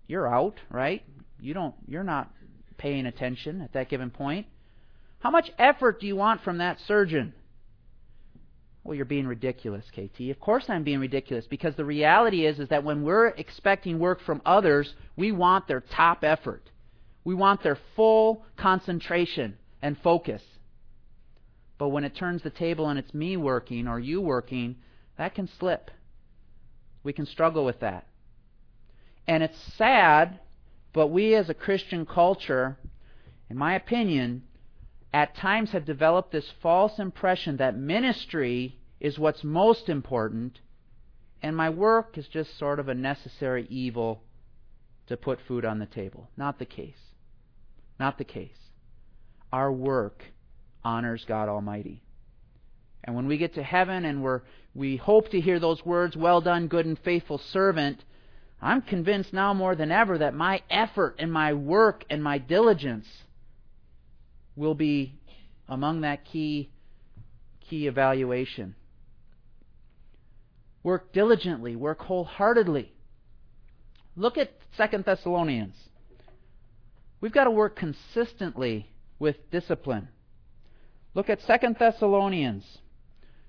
You're 0.06 0.32
out, 0.32 0.56
right? 0.70 1.02
You 1.40 1.54
don't 1.54 1.74
you're 1.86 2.04
not 2.04 2.30
paying 2.76 3.06
attention 3.06 3.62
at 3.62 3.72
that 3.72 3.88
given 3.88 4.10
point. 4.10 4.46
How 5.18 5.30
much 5.30 5.50
effort 5.58 6.00
do 6.00 6.06
you 6.06 6.16
want 6.16 6.42
from 6.42 6.58
that 6.58 6.80
surgeon? 6.80 7.34
Well, 8.84 8.94
you're 8.94 9.04
being 9.04 9.26
ridiculous, 9.26 9.84
KT. 9.90 10.30
Of 10.30 10.38
course 10.38 10.66
I'm 10.68 10.84
being 10.84 11.00
ridiculous 11.00 11.46
because 11.46 11.74
the 11.74 11.84
reality 11.84 12.46
is 12.46 12.60
is 12.60 12.68
that 12.68 12.84
when 12.84 13.02
we're 13.02 13.28
expecting 13.28 13.98
work 13.98 14.20
from 14.20 14.40
others, 14.46 14.94
we 15.16 15.32
want 15.32 15.66
their 15.66 15.80
top 15.80 16.22
effort. 16.22 16.70
We 17.24 17.34
want 17.34 17.64
their 17.64 17.78
full 17.96 18.44
concentration 18.56 19.58
and 19.82 19.98
focus. 19.98 20.42
But 21.78 21.88
when 21.88 22.04
it 22.04 22.14
turns 22.14 22.42
the 22.42 22.50
table 22.50 22.88
and 22.88 22.98
it's 22.98 23.12
me 23.12 23.36
working 23.36 23.88
or 23.88 23.98
you 23.98 24.20
working, 24.20 24.76
that 25.18 25.34
can 25.34 25.48
slip. 25.58 25.90
We 27.02 27.12
can 27.12 27.26
struggle 27.26 27.64
with 27.64 27.80
that. 27.80 28.06
And 29.26 29.42
it's 29.42 29.58
sad, 29.76 30.38
but 30.92 31.08
we 31.08 31.34
as 31.34 31.50
a 31.50 31.54
Christian 31.54 32.06
culture, 32.06 32.78
in 33.50 33.58
my 33.58 33.74
opinion, 33.74 34.44
at 35.16 35.34
times 35.34 35.70
have 35.70 35.86
developed 35.86 36.30
this 36.30 36.52
false 36.60 36.98
impression 36.98 37.56
that 37.56 37.74
ministry 37.74 38.78
is 39.00 39.18
what's 39.18 39.42
most 39.42 39.88
important 39.88 40.60
and 41.40 41.56
my 41.56 41.70
work 41.70 42.18
is 42.18 42.28
just 42.28 42.58
sort 42.58 42.78
of 42.78 42.90
a 42.90 42.94
necessary 42.94 43.66
evil 43.70 44.22
to 45.06 45.16
put 45.16 45.40
food 45.48 45.64
on 45.64 45.78
the 45.78 45.86
table. 45.86 46.28
Not 46.36 46.58
the 46.58 46.66
case. 46.66 46.98
Not 47.98 48.18
the 48.18 48.24
case. 48.24 48.58
Our 49.50 49.72
work 49.72 50.22
honors 50.84 51.24
God 51.26 51.48
Almighty. 51.48 52.02
And 53.02 53.16
when 53.16 53.26
we 53.26 53.38
get 53.38 53.54
to 53.54 53.62
heaven 53.62 54.04
and 54.04 54.22
we're, 54.22 54.42
we 54.74 54.96
hope 54.96 55.30
to 55.30 55.40
hear 55.40 55.58
those 55.58 55.82
words, 55.82 56.14
well 56.14 56.42
done, 56.42 56.68
good 56.68 56.84
and 56.84 56.98
faithful 56.98 57.38
servant, 57.38 58.04
I'm 58.60 58.82
convinced 58.82 59.32
now 59.32 59.54
more 59.54 59.74
than 59.74 59.90
ever 59.90 60.18
that 60.18 60.34
my 60.34 60.60
effort 60.68 61.16
and 61.18 61.32
my 61.32 61.54
work 61.54 62.04
and 62.10 62.22
my 62.22 62.36
diligence 62.36 63.06
will 64.56 64.74
be 64.74 65.18
among 65.68 66.00
that 66.00 66.24
key, 66.24 66.70
key 67.68 67.86
evaluation. 67.86 68.74
Work 70.82 71.12
diligently, 71.12 71.76
work 71.76 72.00
wholeheartedly. 72.00 72.92
Look 74.16 74.38
at 74.38 74.52
2 74.78 75.02
Thessalonians. 75.02 75.74
We've 77.20 77.32
got 77.32 77.44
to 77.44 77.50
work 77.50 77.76
consistently 77.76 78.90
with 79.18 79.50
discipline. 79.50 80.08
Look 81.14 81.28
at 81.28 81.40
2 81.46 81.74
Thessalonians 81.78 82.64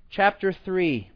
chapter 0.09 0.53
3. 0.53 1.11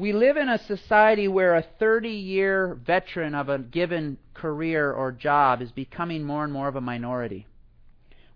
We 0.00 0.14
live 0.14 0.38
in 0.38 0.48
a 0.48 0.56
society 0.56 1.28
where 1.28 1.54
a 1.56 1.64
30 1.78 2.08
year 2.08 2.74
veteran 2.86 3.34
of 3.34 3.50
a 3.50 3.58
given 3.58 4.16
career 4.32 4.90
or 4.90 5.12
job 5.12 5.60
is 5.60 5.72
becoming 5.72 6.24
more 6.24 6.42
and 6.42 6.50
more 6.50 6.68
of 6.68 6.76
a 6.76 6.80
minority. 6.80 7.46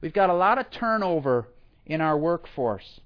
We've 0.03 0.13
got 0.13 0.29
a 0.29 0.35
lot 0.35 0.59
of 0.59 0.71
turnover 0.71 1.49
in 1.87 2.03
our 2.03 2.19
workforce. 2.19 3.01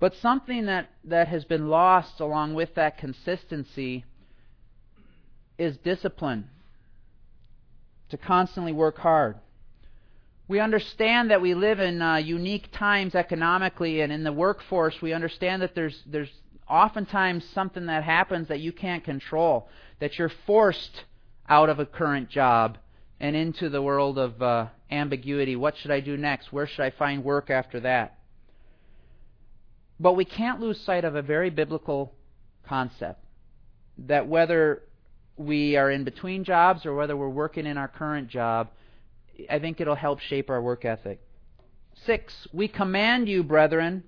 But 0.00 0.16
something 0.16 0.66
that, 0.66 0.88
that 1.04 1.28
has 1.28 1.44
been 1.44 1.68
lost 1.68 2.18
along 2.18 2.54
with 2.54 2.74
that 2.74 2.98
consistency 2.98 4.04
is 5.56 5.76
discipline. 5.76 6.50
to 8.08 8.16
constantly 8.16 8.72
work 8.72 8.98
hard. 8.98 9.36
We 10.52 10.60
understand 10.60 11.30
that 11.30 11.40
we 11.40 11.54
live 11.54 11.80
in 11.80 12.02
uh, 12.02 12.16
unique 12.16 12.70
times 12.72 13.14
economically 13.14 14.02
and 14.02 14.12
in 14.12 14.22
the 14.22 14.34
workforce. 14.34 15.00
We 15.00 15.14
understand 15.14 15.62
that 15.62 15.74
there's 15.74 16.02
there's 16.04 16.28
oftentimes 16.68 17.42
something 17.54 17.86
that 17.86 18.04
happens 18.04 18.48
that 18.48 18.60
you 18.60 18.70
can't 18.70 19.02
control, 19.02 19.70
that 19.98 20.18
you're 20.18 20.30
forced 20.46 21.04
out 21.48 21.70
of 21.70 21.78
a 21.78 21.86
current 21.86 22.28
job 22.28 22.76
and 23.18 23.34
into 23.34 23.70
the 23.70 23.80
world 23.80 24.18
of 24.18 24.42
uh, 24.42 24.66
ambiguity. 24.90 25.56
What 25.56 25.74
should 25.78 25.90
I 25.90 26.00
do 26.00 26.18
next? 26.18 26.52
Where 26.52 26.66
should 26.66 26.84
I 26.84 26.90
find 26.90 27.24
work 27.24 27.48
after 27.48 27.80
that? 27.80 28.18
But 29.98 30.16
we 30.16 30.26
can't 30.26 30.60
lose 30.60 30.78
sight 30.82 31.06
of 31.06 31.14
a 31.14 31.22
very 31.22 31.48
biblical 31.48 32.12
concept 32.68 33.24
that 33.96 34.28
whether 34.28 34.82
we 35.38 35.76
are 35.76 35.90
in 35.90 36.04
between 36.04 36.44
jobs 36.44 36.84
or 36.84 36.94
whether 36.94 37.16
we're 37.16 37.30
working 37.30 37.64
in 37.64 37.78
our 37.78 37.88
current 37.88 38.28
job, 38.28 38.68
I 39.50 39.58
think 39.58 39.80
it'll 39.80 39.94
help 39.94 40.20
shape 40.20 40.50
our 40.50 40.60
work 40.60 40.84
ethic. 40.84 41.20
Six, 41.94 42.46
we 42.52 42.68
command 42.68 43.28
you, 43.28 43.42
brethren, 43.42 44.04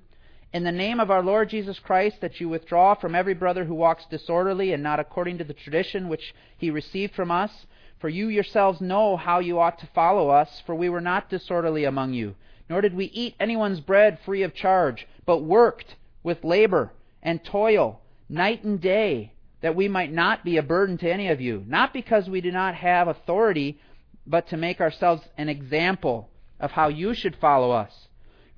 in 0.53 0.65
the 0.65 0.73
name 0.73 1.01
of 1.01 1.11
our 1.11 1.23
Lord 1.23 1.51
Jesus 1.51 1.79
Christ, 1.79 2.21
that 2.21 2.41
you 2.41 2.49
withdraw 2.49 2.95
from 2.95 3.15
every 3.15 3.35
brother 3.35 3.65
who 3.65 3.75
walks 3.75 4.07
disorderly 4.07 4.73
and 4.73 4.83
not 4.83 5.01
according 5.01 5.39
to 5.39 5.45
the 5.45 5.55
tradition 5.55 6.09
which 6.09 6.35
he 6.57 6.71
received 6.71 7.15
from 7.15 7.31
us. 7.31 7.67
For 7.99 8.09
you 8.09 8.29
yourselves 8.29 8.81
know 8.81 9.17
how 9.17 9.39
you 9.39 9.59
ought 9.59 9.79
to 9.79 9.89
follow 9.95 10.29
us, 10.29 10.63
for 10.67 10.75
we 10.75 10.89
were 10.89 11.01
not 11.01 11.31
disorderly 11.31 11.85
among 11.85 12.13
you, 12.13 12.35
nor 12.69 12.81
did 12.81 12.95
we 12.95 13.07
eat 13.07 13.35
anyone's 13.41 13.81
bread 13.81 14.19
free 14.25 14.43
of 14.43 14.55
charge, 14.55 15.07
but 15.25 15.39
worked 15.39 15.97
with 16.23 16.45
labor 16.45 16.93
and 17.23 17.43
toil 17.45 18.01
night 18.29 18.63
and 18.65 18.81
day, 18.81 19.33
that 19.61 19.75
we 19.75 19.89
might 19.89 20.13
not 20.13 20.45
be 20.45 20.57
a 20.57 20.63
burden 20.63 20.99
to 20.99 21.11
any 21.11 21.29
of 21.29 21.41
you, 21.41 21.65
not 21.67 21.93
because 21.93 22.29
we 22.29 22.41
do 22.41 22.53
not 22.53 22.75
have 22.75 23.09
authority 23.09 23.79
but 24.27 24.49
to 24.49 24.57
make 24.57 24.81
ourselves 24.81 25.23
an 25.37 25.49
example 25.49 26.31
of 26.61 26.71
how 26.71 26.89
you 26.89 27.15
should 27.15 27.37
follow 27.37 27.71
us. 27.71 27.93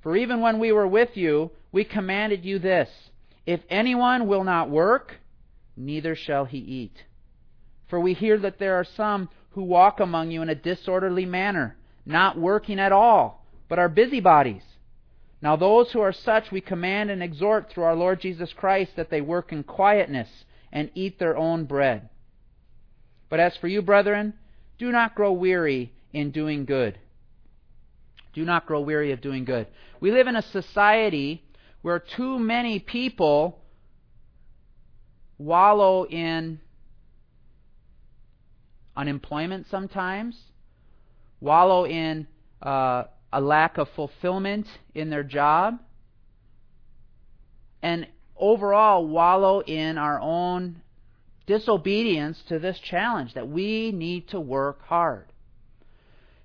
For 0.01 0.15
even 0.15 0.39
when 0.41 0.59
we 0.59 0.71
were 0.71 0.87
with 0.87 1.17
you, 1.17 1.51
we 1.71 1.83
commanded 1.83 2.45
you 2.45 2.59
this 2.59 2.89
If 3.45 3.61
anyone 3.69 4.27
will 4.27 4.43
not 4.43 4.69
work, 4.69 5.15
neither 5.75 6.15
shall 6.15 6.45
he 6.45 6.59
eat. 6.59 7.03
For 7.89 7.99
we 7.99 8.13
hear 8.13 8.37
that 8.39 8.59
there 8.59 8.75
are 8.75 8.83
some 8.83 9.29
who 9.51 9.63
walk 9.63 9.99
among 9.99 10.31
you 10.31 10.41
in 10.41 10.49
a 10.49 10.55
disorderly 10.55 11.25
manner, 11.25 11.77
not 12.05 12.37
working 12.37 12.79
at 12.79 12.91
all, 12.91 13.45
but 13.67 13.79
are 13.79 13.89
busybodies. 13.89 14.63
Now, 15.41 15.55
those 15.55 15.91
who 15.91 15.99
are 15.99 16.13
such 16.13 16.51
we 16.51 16.61
command 16.61 17.11
and 17.11 17.21
exhort 17.21 17.69
through 17.69 17.83
our 17.83 17.95
Lord 17.95 18.21
Jesus 18.21 18.51
Christ 18.53 18.91
that 18.95 19.09
they 19.09 19.21
work 19.21 19.51
in 19.51 19.63
quietness 19.63 20.29
and 20.71 20.89
eat 20.95 21.19
their 21.19 21.37
own 21.37 21.65
bread. 21.65 22.09
But 23.29 23.39
as 23.39 23.55
for 23.57 23.67
you, 23.67 23.81
brethren, 23.81 24.33
do 24.77 24.91
not 24.91 25.15
grow 25.15 25.31
weary 25.31 25.93
in 26.13 26.31
doing 26.31 26.65
good. 26.65 26.97
Do 28.33 28.45
not 28.45 28.65
grow 28.65 28.81
weary 28.81 29.11
of 29.11 29.21
doing 29.21 29.45
good. 29.45 29.67
We 29.99 30.11
live 30.11 30.27
in 30.27 30.35
a 30.35 30.41
society 30.41 31.43
where 31.81 31.99
too 31.99 32.37
many 32.37 32.79
people 32.79 33.59
wallow 35.37 36.05
in 36.05 36.59
unemployment 38.95 39.67
sometimes, 39.69 40.37
wallow 41.39 41.85
in 41.85 42.27
uh, 42.61 43.03
a 43.31 43.41
lack 43.41 43.77
of 43.77 43.89
fulfillment 43.95 44.67
in 44.93 45.09
their 45.09 45.23
job, 45.23 45.79
and 47.81 48.07
overall 48.35 49.07
wallow 49.07 49.61
in 49.61 49.97
our 49.97 50.19
own 50.19 50.81
disobedience 51.47 52.37
to 52.49 52.59
this 52.59 52.77
challenge 52.79 53.33
that 53.33 53.49
we 53.49 53.91
need 53.91 54.27
to 54.29 54.39
work 54.39 54.83
hard. 54.83 55.25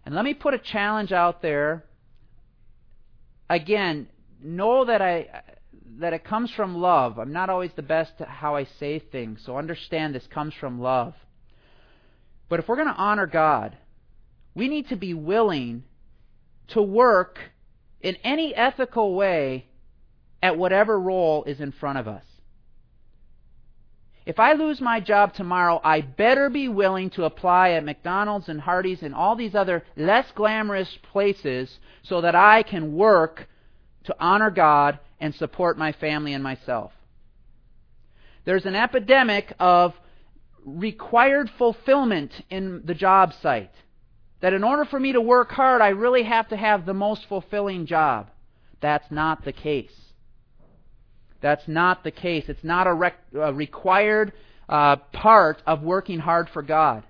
And 0.07 0.15
let 0.15 0.25
me 0.25 0.33
put 0.33 0.55
a 0.55 0.59
challenge 0.59 1.13
out 1.13 1.43
there. 1.43 1.85
Again, 3.51 4.09
know 4.43 4.87
that 4.87 5.03
I 5.03 5.43
that 5.99 6.15
it 6.15 6.25
comes 6.25 6.51
from 6.53 6.77
love. 6.77 7.19
I'm 7.19 7.33
not 7.33 7.51
always 7.51 7.71
the 7.77 7.83
best 7.83 8.13
at 8.21 8.29
how 8.29 8.57
I 8.57 8.65
say 8.81 8.99
things, 8.99 9.43
so 9.45 9.59
understand 9.59 10.15
this 10.15 10.27
comes 10.29 10.55
from 10.55 10.81
love. 10.81 11.15
But 12.49 12.61
if 12.61 12.69
we're 12.69 12.77
going 12.77 12.89
to 12.89 12.95
honor 12.95 13.27
God, 13.27 13.77
we 14.55 14.69
need 14.69 14.89
to 14.89 14.97
be 14.97 15.15
willing 15.15 15.85
to 16.69 16.83
work 16.83 17.39
in 18.01 18.17
any 18.25 18.55
ethical 18.55 19.15
way 19.15 19.67
at 20.43 20.57
whatever 20.57 20.99
role 20.99 21.45
is 21.45 21.61
in 21.61 21.73
front 21.73 21.99
of 21.99 22.09
us. 22.09 22.25
If 24.25 24.39
I 24.39 24.53
lose 24.53 24.81
my 24.81 25.01
job 25.01 25.35
tomorrow, 25.35 25.81
I 25.83 26.01
better 26.01 26.49
be 26.49 26.69
willing 26.69 27.11
to 27.11 27.25
apply 27.25 27.71
at 27.71 27.85
McDonald's 27.85 28.49
and 28.49 28.61
Hardee's 28.61 29.03
and 29.03 29.15
all 29.15 29.35
these 29.35 29.55
other 29.55 29.85
less 29.97 30.31
glamorous 30.35 30.97
places 31.11 31.79
so 32.03 32.21
that 32.21 32.35
I 32.35 32.63
can 32.63 32.95
work 32.95 33.49
to 34.05 34.17
honor 34.21 34.51
God 34.51 35.01
and 35.21 35.35
support 35.35 35.77
my 35.77 35.93
family 35.93 36.35
and 36.35 36.43
myself. 36.43 36.93
There's 38.45 38.67
an 38.67 38.77
epidemic 38.77 39.53
of 39.59 39.95
required 40.65 41.51
fulfillment 41.59 42.33
in 42.51 42.83
the 42.85 42.95
job 42.95 43.33
site. 43.43 43.73
That 44.41 44.53
in 44.53 44.65
order 44.65 44.85
for 44.85 44.99
me 44.99 45.13
to 45.13 45.21
work 45.21 45.51
hard, 45.51 45.81
I 45.81 45.89
really 45.89 46.25
have 46.25 46.49
to 46.49 46.57
have 46.57 46.85
the 46.85 46.95
most 46.95 47.27
fulfilling 47.29 47.87
job. 47.87 48.31
That's 48.81 49.09
not 49.11 49.45
the 49.45 49.53
case. 49.53 50.12
That's 51.43 51.67
not 51.69 52.05
the 52.05 52.11
case. 52.13 52.45
It's 52.49 52.65
not 52.65 52.87
a, 52.87 52.95
rec- 52.95 53.19
a 53.35 53.53
required 53.53 54.33
uh, 54.69 54.97
part 55.13 55.61
of 55.67 55.83
working 55.83 56.21
hard 56.21 56.49
for 56.49 56.63
God. 56.63 57.05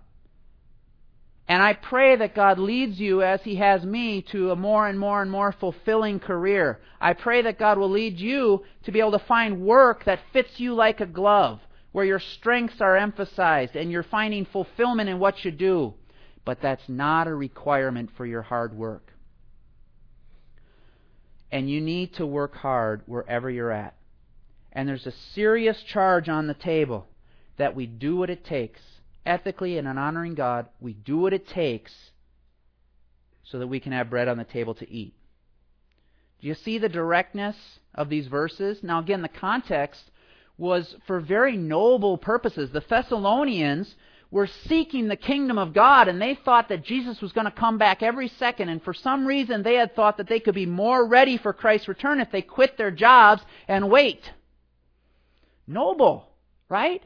And 1.48 1.62
I 1.62 1.74
pray 1.74 2.16
that 2.16 2.34
God 2.34 2.58
leads 2.58 2.98
you, 2.98 3.22
as 3.22 3.42
He 3.42 3.56
has 3.56 3.84
me, 3.84 4.22
to 4.32 4.52
a 4.52 4.56
more 4.56 4.88
and 4.88 4.98
more 4.98 5.20
and 5.20 5.30
more 5.30 5.52
fulfilling 5.52 6.18
career. 6.18 6.80
I 7.00 7.12
pray 7.12 7.42
that 7.42 7.58
God 7.58 7.78
will 7.78 7.90
lead 7.90 8.18
you 8.18 8.64
to 8.84 8.92
be 8.92 9.00
able 9.00 9.12
to 9.12 9.18
find 9.18 9.60
work 9.60 10.04
that 10.04 10.20
fits 10.32 10.58
you 10.58 10.72
like 10.72 11.00
a 11.00 11.06
glove, 11.06 11.60
where 11.90 12.04
your 12.06 12.20
strengths 12.20 12.80
are 12.80 12.96
emphasized 12.96 13.76
and 13.76 13.90
you're 13.90 14.02
finding 14.02 14.46
fulfillment 14.46 15.10
in 15.10 15.18
what 15.18 15.44
you 15.44 15.50
do. 15.50 15.94
But 16.44 16.62
that's 16.62 16.88
not 16.88 17.26
a 17.26 17.34
requirement 17.34 18.10
for 18.16 18.24
your 18.24 18.42
hard 18.42 18.74
work. 18.74 19.12
And 21.50 21.68
you 21.68 21.82
need 21.82 22.14
to 22.14 22.26
work 22.26 22.54
hard 22.54 23.02
wherever 23.04 23.50
you're 23.50 23.70
at. 23.70 23.94
And 24.72 24.88
there's 24.88 25.06
a 25.06 25.12
serious 25.34 25.82
charge 25.82 26.28
on 26.28 26.46
the 26.46 26.54
table 26.54 27.06
that 27.58 27.76
we 27.76 27.86
do 27.86 28.16
what 28.16 28.30
it 28.30 28.44
takes. 28.44 28.80
Ethically 29.24 29.78
and 29.78 29.86
in 29.86 29.98
honoring 29.98 30.34
God, 30.34 30.66
we 30.80 30.94
do 30.94 31.18
what 31.18 31.32
it 31.32 31.46
takes 31.46 31.92
so 33.44 33.58
that 33.58 33.66
we 33.66 33.80
can 33.80 33.92
have 33.92 34.10
bread 34.10 34.28
on 34.28 34.38
the 34.38 34.44
table 34.44 34.74
to 34.74 34.90
eat. 34.90 35.14
Do 36.40 36.48
you 36.48 36.54
see 36.54 36.78
the 36.78 36.88
directness 36.88 37.56
of 37.94 38.08
these 38.08 38.26
verses? 38.26 38.82
Now, 38.82 38.98
again, 38.98 39.22
the 39.22 39.28
context 39.28 40.10
was 40.58 40.96
for 41.06 41.20
very 41.20 41.56
noble 41.56 42.18
purposes. 42.18 42.70
The 42.70 42.80
Thessalonians 42.80 43.94
were 44.30 44.46
seeking 44.46 45.08
the 45.08 45.16
kingdom 45.16 45.58
of 45.58 45.74
God, 45.74 46.08
and 46.08 46.20
they 46.20 46.34
thought 46.34 46.70
that 46.70 46.82
Jesus 46.82 47.20
was 47.20 47.32
going 47.32 47.44
to 47.44 47.50
come 47.50 47.78
back 47.78 48.02
every 48.02 48.28
second. 48.28 48.70
And 48.70 48.82
for 48.82 48.94
some 48.94 49.26
reason, 49.26 49.62
they 49.62 49.74
had 49.74 49.94
thought 49.94 50.16
that 50.16 50.28
they 50.28 50.40
could 50.40 50.54
be 50.54 50.66
more 50.66 51.06
ready 51.06 51.36
for 51.36 51.52
Christ's 51.52 51.88
return 51.88 52.18
if 52.18 52.32
they 52.32 52.42
quit 52.42 52.78
their 52.78 52.90
jobs 52.90 53.42
and 53.68 53.90
wait. 53.90 54.32
Noble, 55.72 56.28
right? 56.68 57.02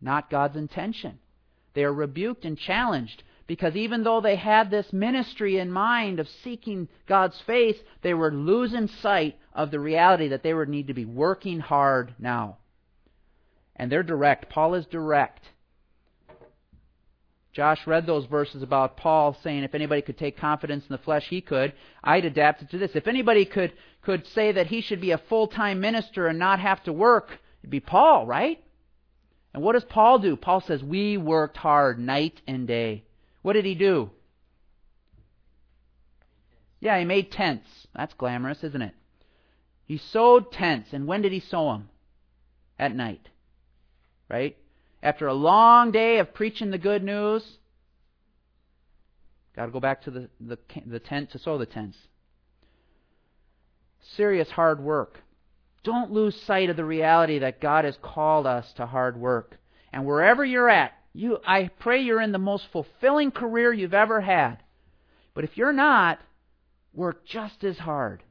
Not 0.00 0.30
God's 0.30 0.56
intention. 0.56 1.18
They 1.74 1.84
are 1.84 1.92
rebuked 1.92 2.44
and 2.44 2.58
challenged 2.58 3.22
because 3.46 3.74
even 3.74 4.04
though 4.04 4.20
they 4.20 4.36
had 4.36 4.70
this 4.70 4.92
ministry 4.92 5.58
in 5.58 5.72
mind 5.72 6.20
of 6.20 6.28
seeking 6.44 6.88
God's 7.08 7.40
face, 7.46 7.76
they 8.02 8.14
were 8.14 8.32
losing 8.32 8.86
sight 8.86 9.36
of 9.52 9.70
the 9.70 9.80
reality 9.80 10.28
that 10.28 10.42
they 10.42 10.54
would 10.54 10.68
need 10.68 10.86
to 10.86 10.94
be 10.94 11.04
working 11.04 11.58
hard 11.58 12.14
now. 12.18 12.58
And 13.74 13.90
they're 13.90 14.04
direct. 14.04 14.50
Paul 14.50 14.74
is 14.74 14.86
direct. 14.86 15.42
Josh 17.52 17.84
read 17.86 18.06
those 18.06 18.26
verses 18.26 18.62
about 18.62 18.96
Paul 18.96 19.36
saying 19.42 19.64
if 19.64 19.74
anybody 19.74 20.02
could 20.02 20.18
take 20.18 20.36
confidence 20.36 20.84
in 20.88 20.92
the 20.92 21.02
flesh, 21.02 21.26
he 21.28 21.40
could. 21.40 21.72
I'd 22.04 22.24
adapt 22.24 22.62
it 22.62 22.70
to 22.70 22.78
this. 22.78 22.92
If 22.94 23.08
anybody 23.08 23.44
could, 23.44 23.72
could 24.02 24.26
say 24.28 24.52
that 24.52 24.68
he 24.68 24.80
should 24.80 25.00
be 25.00 25.10
a 25.10 25.18
full 25.18 25.46
time 25.48 25.80
minister 25.80 26.26
and 26.26 26.38
not 26.38 26.60
have 26.60 26.82
to 26.84 26.92
work, 26.92 27.38
it'd 27.62 27.70
be 27.70 27.80
Paul, 27.80 28.26
right? 28.26 28.62
And 29.52 29.62
what 29.62 29.72
does 29.72 29.84
Paul 29.84 30.18
do? 30.18 30.36
Paul 30.36 30.60
says, 30.60 30.82
We 30.82 31.16
worked 31.16 31.56
hard 31.56 31.98
night 31.98 32.40
and 32.46 32.66
day. 32.66 33.04
What 33.42 33.54
did 33.54 33.64
he 33.64 33.74
do? 33.74 34.10
Yeah, 36.80 36.98
he 36.98 37.04
made 37.04 37.30
tents. 37.30 37.68
That's 37.94 38.14
glamorous, 38.14 38.64
isn't 38.64 38.82
it? 38.82 38.94
He 39.84 39.98
sewed 39.98 40.52
tents. 40.52 40.92
And 40.92 41.06
when 41.06 41.22
did 41.22 41.32
he 41.32 41.40
sew 41.40 41.72
them? 41.72 41.90
At 42.78 42.94
night. 42.94 43.28
Right? 44.28 44.56
After 45.02 45.26
a 45.26 45.34
long 45.34 45.90
day 45.90 46.18
of 46.18 46.32
preaching 46.32 46.70
the 46.70 46.78
good 46.78 47.02
news, 47.02 47.58
got 49.56 49.66
to 49.66 49.72
go 49.72 49.80
back 49.80 50.02
to 50.02 50.10
the, 50.10 50.30
the, 50.40 50.58
the 50.86 51.00
tent 51.00 51.32
to 51.32 51.38
sew 51.38 51.58
the 51.58 51.66
tents. 51.66 51.96
Serious 54.16 54.50
hard 54.50 54.80
work. 54.80 55.20
Don't 55.82 56.12
lose 56.12 56.40
sight 56.42 56.70
of 56.70 56.76
the 56.76 56.84
reality 56.84 57.38
that 57.38 57.60
God 57.60 57.84
has 57.84 57.96
called 58.02 58.46
us 58.46 58.72
to 58.74 58.86
hard 58.86 59.16
work. 59.16 59.58
And 59.92 60.04
wherever 60.04 60.44
you're 60.44 60.68
at, 60.68 60.92
You, 61.12 61.38
I 61.44 61.70
pray 61.80 62.02
you're 62.02 62.20
in 62.20 62.32
the 62.32 62.38
most 62.38 62.68
fulfilling 62.72 63.30
career 63.32 63.72
you've 63.72 63.94
ever 63.94 64.20
had. 64.20 64.62
But 65.34 65.44
if 65.44 65.56
you're 65.56 65.72
not, 65.72 66.20
work 66.94 67.26
just 67.26 67.64
as 67.64 67.78
hard. 67.78 68.22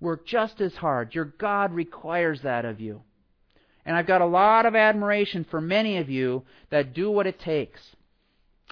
Work 0.00 0.26
just 0.26 0.60
as 0.60 0.74
hard. 0.74 1.14
Your 1.14 1.24
God 1.24 1.72
requires 1.72 2.42
that 2.42 2.64
of 2.64 2.80
you. 2.80 3.02
And 3.84 3.96
I've 3.96 4.06
got 4.06 4.20
a 4.20 4.26
lot 4.26 4.66
of 4.66 4.74
admiration 4.74 5.44
for 5.50 5.60
many 5.60 5.98
of 5.98 6.08
you 6.10 6.44
that 6.70 6.94
do 6.94 7.10
what 7.10 7.26
it 7.26 7.40
takes. 7.40 7.80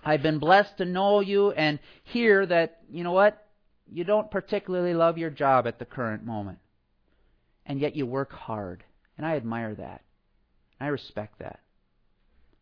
I've 0.04 0.22
been 0.22 0.38
blessed 0.38 0.78
to 0.78 0.84
know 0.84 1.20
you 1.20 1.52
and 1.52 1.78
hear 2.02 2.44
that, 2.46 2.82
you 2.90 3.04
know 3.04 3.12
what? 3.12 3.43
You 3.90 4.04
don't 4.04 4.30
particularly 4.30 4.94
love 4.94 5.18
your 5.18 5.30
job 5.30 5.66
at 5.66 5.78
the 5.78 5.84
current 5.84 6.24
moment. 6.24 6.58
And 7.66 7.80
yet 7.80 7.96
you 7.96 8.06
work 8.06 8.32
hard. 8.32 8.84
And 9.16 9.26
I 9.26 9.36
admire 9.36 9.74
that. 9.74 10.02
I 10.80 10.88
respect 10.88 11.38
that. 11.38 11.60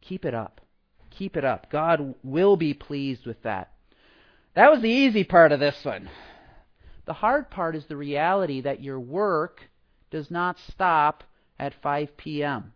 Keep 0.00 0.24
it 0.24 0.34
up. 0.34 0.60
Keep 1.10 1.36
it 1.36 1.44
up. 1.44 1.70
God 1.70 2.14
will 2.22 2.56
be 2.56 2.74
pleased 2.74 3.26
with 3.26 3.42
that. 3.42 3.72
That 4.54 4.70
was 4.70 4.82
the 4.82 4.90
easy 4.90 5.24
part 5.24 5.52
of 5.52 5.60
this 5.60 5.84
one. 5.84 6.08
The 7.06 7.12
hard 7.14 7.50
part 7.50 7.74
is 7.74 7.86
the 7.86 7.96
reality 7.96 8.60
that 8.60 8.82
your 8.82 9.00
work 9.00 9.62
does 10.10 10.30
not 10.30 10.56
stop 10.70 11.24
at 11.58 11.80
5 11.82 12.16
p.m. 12.16 12.72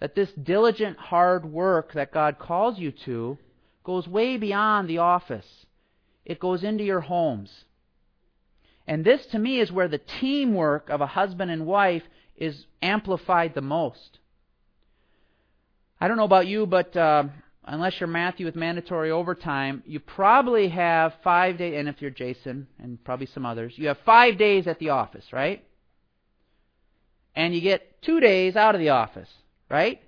That 0.00 0.14
this 0.14 0.32
diligent, 0.32 0.96
hard 0.96 1.44
work 1.44 1.92
that 1.94 2.12
God 2.12 2.38
calls 2.38 2.78
you 2.78 2.92
to 3.04 3.36
goes 3.84 4.06
way 4.06 4.36
beyond 4.36 4.88
the 4.88 4.98
office. 4.98 5.66
It 6.28 6.38
goes 6.38 6.62
into 6.62 6.84
your 6.84 7.00
homes. 7.00 7.64
And 8.86 9.04
this, 9.04 9.26
to 9.32 9.38
me, 9.38 9.58
is 9.58 9.72
where 9.72 9.88
the 9.88 9.98
teamwork 9.98 10.90
of 10.90 11.00
a 11.00 11.06
husband 11.06 11.50
and 11.50 11.66
wife 11.66 12.04
is 12.36 12.66
amplified 12.80 13.54
the 13.54 13.62
most. 13.62 14.18
I 16.00 16.06
don't 16.06 16.18
know 16.18 16.24
about 16.24 16.46
you, 16.46 16.66
but 16.66 16.96
uh, 16.96 17.24
unless 17.64 17.98
you're 17.98 18.06
Matthew 18.06 18.46
with 18.46 18.54
mandatory 18.54 19.10
overtime, 19.10 19.82
you 19.86 20.00
probably 20.00 20.68
have 20.68 21.14
five 21.24 21.58
days, 21.58 21.74
and 21.78 21.88
if 21.88 22.00
you're 22.00 22.10
Jason 22.10 22.68
and 22.78 23.02
probably 23.02 23.26
some 23.26 23.44
others, 23.44 23.72
you 23.76 23.88
have 23.88 23.98
five 24.04 24.38
days 24.38 24.66
at 24.66 24.78
the 24.78 24.90
office, 24.90 25.24
right? 25.32 25.64
And 27.34 27.54
you 27.54 27.60
get 27.62 28.02
two 28.02 28.20
days 28.20 28.54
out 28.54 28.74
of 28.74 28.80
the 28.80 28.90
office, 28.90 29.30
right? 29.70 30.00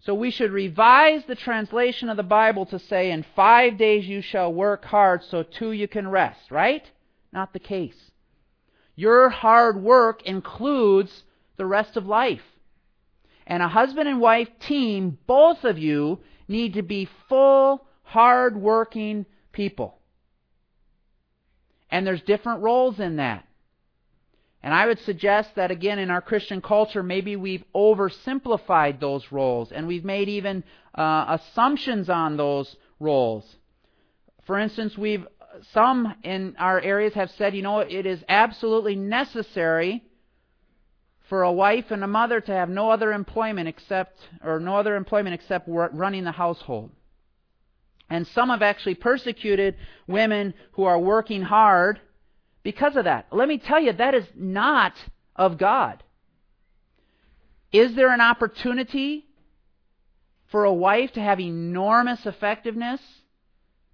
So 0.00 0.14
we 0.14 0.30
should 0.30 0.52
revise 0.52 1.24
the 1.24 1.34
translation 1.34 2.08
of 2.08 2.16
the 2.16 2.22
Bible 2.22 2.66
to 2.66 2.78
say, 2.78 3.10
in 3.10 3.24
five 3.34 3.76
days 3.76 4.06
you 4.06 4.20
shall 4.20 4.52
work 4.52 4.84
hard, 4.84 5.24
so 5.24 5.42
two 5.42 5.72
you 5.72 5.88
can 5.88 6.08
rest, 6.08 6.50
right? 6.50 6.88
Not 7.32 7.52
the 7.52 7.58
case. 7.58 8.10
Your 8.94 9.28
hard 9.28 9.82
work 9.82 10.22
includes 10.22 11.24
the 11.56 11.66
rest 11.66 11.96
of 11.96 12.06
life. 12.06 12.42
And 13.46 13.62
a 13.62 13.68
husband 13.68 14.08
and 14.08 14.20
wife 14.20 14.48
team, 14.60 15.18
both 15.26 15.64
of 15.64 15.78
you, 15.78 16.20
need 16.48 16.74
to 16.74 16.82
be 16.82 17.08
full, 17.28 17.86
hard 18.02 18.56
working 18.56 19.26
people. 19.52 19.98
And 21.90 22.06
there's 22.06 22.22
different 22.22 22.62
roles 22.62 23.00
in 23.00 23.16
that. 23.16 23.45
And 24.66 24.74
I 24.74 24.86
would 24.86 24.98
suggest 24.98 25.50
that 25.54 25.70
again 25.70 26.00
in 26.00 26.10
our 26.10 26.20
Christian 26.20 26.60
culture, 26.60 27.00
maybe 27.00 27.36
we've 27.36 27.62
oversimplified 27.72 28.98
those 28.98 29.30
roles 29.30 29.70
and 29.70 29.86
we've 29.86 30.04
made 30.04 30.28
even 30.28 30.64
uh, 30.92 31.38
assumptions 31.38 32.10
on 32.10 32.36
those 32.36 32.74
roles. 32.98 33.44
For 34.44 34.58
instance, 34.58 34.98
we've 34.98 35.24
some 35.70 36.12
in 36.24 36.56
our 36.58 36.80
areas 36.80 37.14
have 37.14 37.30
said, 37.38 37.54
you 37.54 37.62
know, 37.62 37.78
it 37.78 38.06
is 38.06 38.24
absolutely 38.28 38.96
necessary 38.96 40.02
for 41.28 41.44
a 41.44 41.52
wife 41.52 41.92
and 41.92 42.02
a 42.02 42.08
mother 42.08 42.40
to 42.40 42.52
have 42.52 42.68
no 42.68 42.90
other 42.90 43.12
employment 43.12 43.68
except, 43.68 44.18
or 44.42 44.58
no 44.58 44.74
other 44.74 44.96
employment 44.96 45.34
except 45.34 45.68
running 45.68 46.24
the 46.24 46.32
household. 46.32 46.90
And 48.10 48.26
some 48.26 48.48
have 48.48 48.62
actually 48.62 48.96
persecuted 48.96 49.76
women 50.08 50.54
who 50.72 50.82
are 50.82 50.98
working 50.98 51.42
hard 51.42 52.00
because 52.66 52.96
of 52.96 53.04
that. 53.04 53.28
Let 53.30 53.46
me 53.46 53.58
tell 53.58 53.80
you, 53.80 53.92
that 53.92 54.16
is 54.16 54.24
not 54.34 54.92
of 55.36 55.56
God. 55.56 56.02
Is 57.70 57.94
there 57.94 58.12
an 58.12 58.20
opportunity 58.20 59.24
for 60.50 60.64
a 60.64 60.72
wife 60.72 61.12
to 61.12 61.20
have 61.20 61.38
enormous 61.38 62.26
effectiveness 62.26 63.00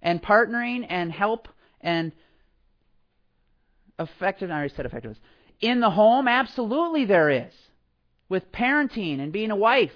and 0.01 0.23
partnering 0.23 0.87
and 0.89 1.11
help 1.11 1.49
and 1.81 2.13
effective? 3.99 4.49
I 4.49 4.55
already 4.55 4.73
said 4.73 4.87
effectiveness 4.87 5.19
in 5.61 5.79
the 5.79 5.91
home? 5.91 6.27
Absolutely, 6.27 7.05
there 7.05 7.29
is. 7.29 7.53
With 8.27 8.51
parenting 8.51 9.19
and 9.19 9.31
being 9.31 9.51
a 9.51 9.55
wife. 9.55 9.93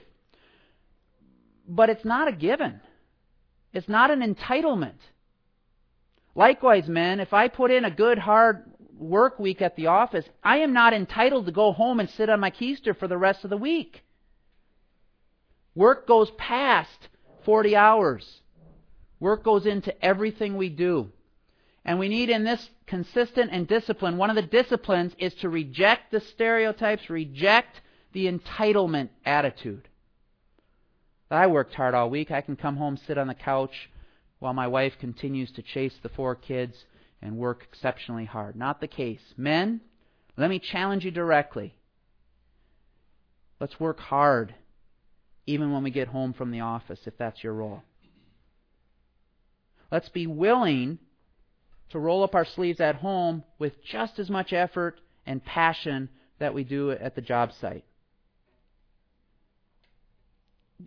But 1.68 1.90
it's 1.90 2.06
not 2.06 2.28
a 2.28 2.32
given, 2.32 2.80
it's 3.74 3.90
not 3.90 4.12
an 4.12 4.22
entitlement. 4.22 5.00
Likewise, 6.38 6.88
men, 6.88 7.20
if 7.20 7.34
I 7.34 7.48
put 7.48 7.72
in 7.72 7.84
a 7.84 7.90
good, 7.90 8.20
hard 8.20 8.64
work 8.96 9.40
week 9.40 9.60
at 9.60 9.76
the 9.76 9.88
office, 9.88 10.26
I 10.44 10.58
am 10.58 10.72
not 10.72 10.94
entitled 10.94 11.48
to 11.48 11.52
go 11.52 11.74
home 11.74 12.00
and 12.00 12.08
sit 12.08 12.30
on 12.30 12.40
my 12.40 12.52
keister 12.52 12.96
for 12.96 13.08
the 13.08 13.18
rest 13.18 13.44
of 13.44 13.50
the 13.50 13.58
week. 13.58 14.04
Work 15.74 16.08
goes 16.08 16.30
past 16.38 17.10
40 17.44 17.76
hours. 17.76 18.42
Work 19.20 19.44
goes 19.44 19.66
into 19.66 20.06
everything 20.06 20.58
we 20.58 20.70
do. 20.70 21.10
And 21.84 21.98
we 21.98 22.08
need 22.08 22.30
in 22.30 22.44
this 22.44 22.70
consistent 22.86 23.50
and 23.52 23.68
discipline, 23.68 24.18
one 24.18 24.30
of 24.30 24.36
the 24.36 24.44
disciplines 24.44 25.14
is 25.18 25.34
to 25.36 25.50
reject 25.50 26.12
the 26.12 26.20
stereotypes, 26.20 27.10
reject 27.10 27.82
the 28.14 28.32
entitlement 28.32 29.10
attitude. 29.26 29.88
I 31.32 31.48
worked 31.48 31.74
hard 31.74 31.96
all 31.96 32.12
week. 32.12 32.30
I 32.30 32.42
can 32.42 32.56
come 32.56 32.78
home, 32.78 32.96
sit 32.96 33.18
on 33.18 33.26
the 33.26 33.34
couch 33.34 33.90
while 34.40 34.54
my 34.54 34.68
wife 34.68 34.94
continues 35.00 35.52
to 35.54 35.62
chase 35.62 35.94
the 36.02 36.10
four 36.10 36.36
kids 36.36 36.86
and 37.22 37.38
work 37.38 37.64
exceptionally 37.64 38.26
hard. 38.26 38.56
Not 38.56 38.80
the 38.80 38.88
case. 38.88 39.22
Men, 39.36 39.82
let 40.38 40.50
me 40.50 40.60
challenge 40.60 41.04
you 41.04 41.12
directly. 41.12 41.74
Let's 43.60 43.80
work 43.80 44.00
hard, 44.00 44.54
even 45.48 45.72
when 45.72 45.84
we 45.84 45.90
get 45.90 46.10
home 46.10 46.34
from 46.34 46.52
the 46.52 46.60
office, 46.60 47.00
if 47.06 47.18
that's 47.18 47.44
your 47.44 47.54
role. 47.54 47.82
Let's 49.92 50.10
be 50.10 50.28
willing 50.28 51.00
to 51.90 52.00
roll 52.00 52.24
up 52.24 52.36
our 52.36 52.46
sleeves 52.46 52.80
at 52.80 52.96
home 52.96 53.44
with 53.58 53.84
just 53.84 54.20
as 54.20 54.30
much 54.30 54.54
effort 54.54 55.00
and 55.26 55.44
passion 55.44 56.10
that 56.40 56.54
we 56.54 56.64
do 56.64 56.92
at 56.92 57.16
the 57.16 57.22
job 57.22 57.52
site. 57.60 57.86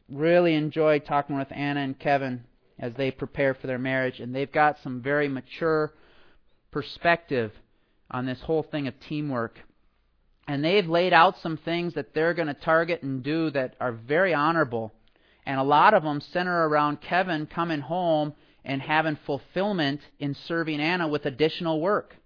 Really 0.09 0.55
enjoyed 0.55 1.05
talking 1.05 1.37
with 1.37 1.51
Anna 1.51 1.81
and 1.81 1.99
Kevin 1.99 2.45
as 2.81 2.95
they 2.95 3.11
prepare 3.11 3.55
for 3.55 3.67
their 3.67 3.79
marriage, 3.79 4.19
and 4.19 4.35
they've 4.35 4.51
got 4.51 4.79
some 4.83 5.03
very 5.03 5.29
mature 5.29 5.93
perspective 6.73 7.53
on 8.11 8.27
this 8.27 8.41
whole 8.41 8.63
thing 8.63 8.89
of 8.89 8.95
teamwork. 9.01 9.61
And 10.49 10.65
they've 10.65 10.89
laid 10.89 11.13
out 11.13 11.39
some 11.43 11.59
things 11.59 11.95
that 11.95 12.15
they're 12.15 12.35
going 12.35 12.49
to 12.49 12.55
target 12.55 13.03
and 13.03 13.23
do 13.23 13.51
that 13.51 13.77
are 13.81 13.93
very 13.93 14.35
honorable. 14.35 14.93
And 15.47 15.61
a 15.61 15.65
lot 15.65 15.95
of 15.95 16.03
them 16.03 16.21
center 16.21 16.67
around 16.67 17.03
Kevin 17.03 17.47
coming 17.47 17.81
home 17.81 18.35
and 18.65 18.83
having 18.83 19.19
fulfillment 19.27 20.01
in 20.19 20.35
serving 20.35 20.81
Anna 20.81 21.07
with 21.07 21.27
additional 21.27 21.81
work. 21.81 22.17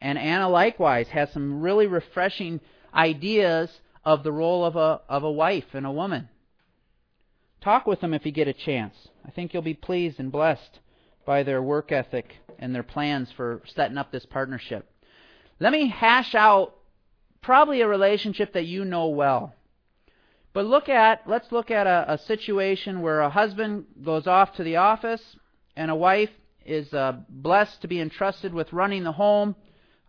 And 0.00 0.18
Anna 0.18 0.48
likewise 0.48 1.08
has 1.08 1.32
some 1.32 1.60
really 1.62 1.86
refreshing 1.86 2.60
ideas 2.92 3.70
of 4.04 4.22
the 4.22 4.32
role 4.32 4.64
of 4.64 4.76
a, 4.76 5.00
of 5.08 5.22
a 5.22 5.30
wife 5.30 5.64
and 5.74 5.86
a 5.86 5.92
woman. 5.92 6.28
Talk 7.64 7.86
with 7.86 8.02
them 8.02 8.12
if 8.12 8.26
you 8.26 8.30
get 8.30 8.46
a 8.46 8.52
chance. 8.52 8.94
I 9.26 9.30
think 9.30 9.54
you'll 9.54 9.62
be 9.62 9.72
pleased 9.72 10.20
and 10.20 10.30
blessed 10.30 10.80
by 11.24 11.42
their 11.44 11.62
work 11.62 11.92
ethic 11.92 12.30
and 12.58 12.74
their 12.74 12.82
plans 12.82 13.32
for 13.32 13.62
setting 13.74 13.96
up 13.96 14.12
this 14.12 14.26
partnership. 14.26 14.86
Let 15.60 15.72
me 15.72 15.88
hash 15.88 16.34
out 16.34 16.74
probably 17.40 17.80
a 17.80 17.88
relationship 17.88 18.52
that 18.52 18.66
you 18.66 18.84
know 18.84 19.08
well. 19.08 19.54
But 20.52 20.66
look 20.66 20.90
at, 20.90 21.22
let's 21.26 21.50
look 21.52 21.70
at 21.70 21.86
a, 21.86 22.12
a 22.12 22.18
situation 22.18 23.00
where 23.00 23.22
a 23.22 23.30
husband 23.30 23.86
goes 24.04 24.26
off 24.26 24.54
to 24.56 24.62
the 24.62 24.76
office 24.76 25.22
and 25.74 25.90
a 25.90 25.96
wife 25.96 26.30
is 26.66 26.92
uh, 26.92 27.14
blessed 27.30 27.80
to 27.80 27.88
be 27.88 27.98
entrusted 27.98 28.52
with 28.52 28.74
running 28.74 29.04
the 29.04 29.12
home, 29.12 29.56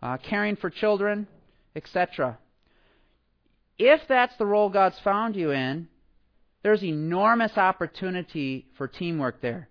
uh, 0.02 0.18
caring 0.18 0.56
for 0.56 0.68
children, 0.68 1.26
etc. 1.74 2.36
If 3.78 4.02
that's 4.08 4.36
the 4.36 4.44
role 4.44 4.68
God's 4.68 4.98
found 4.98 5.36
you 5.36 5.52
in, 5.52 5.88
there's 6.66 6.82
enormous 6.82 7.56
opportunity 7.56 8.66
for 8.76 8.88
teamwork 8.88 9.40
there. 9.40 9.68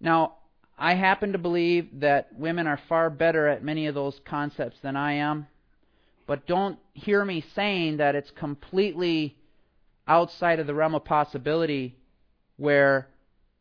Now, 0.00 0.36
I 0.78 0.94
happen 0.94 1.32
to 1.32 1.38
believe 1.38 2.00
that 2.00 2.30
women 2.34 2.66
are 2.66 2.80
far 2.88 3.10
better 3.10 3.46
at 3.46 3.62
many 3.62 3.88
of 3.88 3.94
those 3.94 4.18
concepts 4.24 4.78
than 4.82 4.96
I 4.96 5.16
am. 5.16 5.48
But 6.26 6.46
don't 6.46 6.78
hear 6.94 7.22
me 7.26 7.44
saying 7.54 7.98
that 7.98 8.14
it's 8.14 8.30
completely 8.30 9.36
outside 10.08 10.60
of 10.60 10.66
the 10.66 10.72
realm 10.72 10.94
of 10.94 11.04
possibility 11.04 11.94
where 12.56 13.06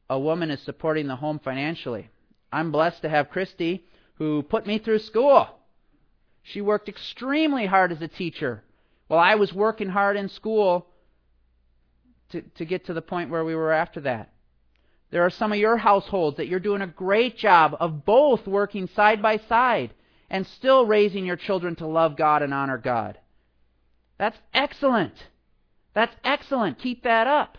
a 0.10 0.18
woman 0.18 0.52
is 0.52 0.62
supporting 0.62 1.08
the 1.08 1.18
home 1.18 1.42
financially. 1.44 2.10
I'm 2.50 2.72
blessed 2.72 3.02
to 3.02 3.10
have 3.10 3.30
Christy, 3.30 3.84
who 4.14 4.42
put 4.42 4.66
me 4.66 4.78
through 4.78 5.00
school. 5.00 5.50
She 6.44 6.62
worked 6.62 6.88
extremely 6.88 7.66
hard 7.66 7.92
as 7.92 8.02
a 8.02 8.08
teacher 8.08 8.64
While 9.10 9.20
I 9.20 9.36
was 9.36 9.52
working 9.52 9.90
hard 9.90 10.16
in 10.16 10.30
school 10.30 10.88
to, 12.32 12.42
to 12.42 12.66
get 12.66 12.86
to 12.86 12.94
the 12.94 13.02
point 13.02 13.30
where 13.30 13.46
we 13.46 13.56
were 13.56 13.72
after 13.72 14.02
that. 14.02 14.32
There 15.12 15.26
are 15.26 15.30
some 15.30 15.52
of 15.52 15.60
your 15.60 15.78
households 15.78 16.38
that 16.38 16.48
you're 16.48 16.60
doing 16.60 16.82
a 16.82 16.88
great 16.88 17.38
job 17.38 17.76
of 17.80 18.06
both 18.06 18.48
working 18.48 18.88
side 18.96 19.22
by 19.22 19.38
side 19.38 19.94
and 20.30 20.48
still 20.48 20.86
raising 20.86 21.26
your 21.26 21.36
children 21.36 21.76
to 21.76 21.88
love 21.88 22.16
God 22.16 22.42
and 22.42 22.54
honor 22.54 22.78
God. 22.78 23.18
That's 24.18 24.38
excellent. 24.54 25.14
That's 25.94 26.16
excellent. 26.24 26.80
Keep 26.80 27.04
that 27.04 27.28
up. 27.28 27.58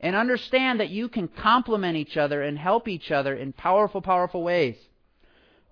And 0.00 0.14
understand 0.14 0.80
that 0.80 0.90
you 0.90 1.08
can 1.08 1.28
complement 1.28 1.96
each 1.96 2.16
other 2.16 2.42
and 2.42 2.58
help 2.58 2.86
each 2.86 3.10
other 3.10 3.34
in 3.34 3.52
powerful, 3.52 4.02
powerful 4.02 4.42
ways. 4.42 4.76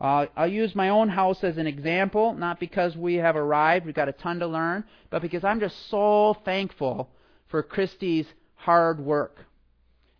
Uh, 0.00 0.26
I'll 0.36 0.50
use 0.50 0.74
my 0.74 0.88
own 0.88 1.08
house 1.08 1.44
as 1.44 1.58
an 1.58 1.66
example, 1.66 2.34
not 2.34 2.58
because 2.58 2.96
we 2.96 3.14
have 3.14 3.36
arrived, 3.36 3.86
we've 3.86 3.94
got 3.94 4.08
a 4.08 4.12
ton 4.12 4.40
to 4.40 4.46
learn, 4.46 4.84
but 5.10 5.22
because 5.22 5.44
I'm 5.44 5.60
just 5.60 5.90
so 5.90 6.36
thankful 6.44 7.08
for 7.48 7.62
Christy's 7.62 8.26
hard 8.54 9.00
work 9.00 9.46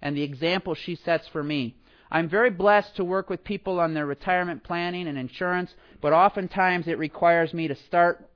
and 0.02 0.16
the 0.16 0.22
example 0.22 0.74
she 0.74 0.94
sets 0.94 1.26
for 1.28 1.42
me. 1.42 1.74
I'm 2.10 2.28
very 2.28 2.50
blessed 2.50 2.96
to 2.96 3.04
work 3.04 3.28
with 3.28 3.42
people 3.42 3.80
on 3.80 3.94
their 3.94 4.06
retirement 4.06 4.62
planning 4.62 5.08
and 5.08 5.18
insurance, 5.18 5.74
but 6.00 6.12
oftentimes 6.12 6.86
it 6.86 6.98
requires 6.98 7.52
me 7.52 7.66
to 7.68 7.74
start 7.74 8.28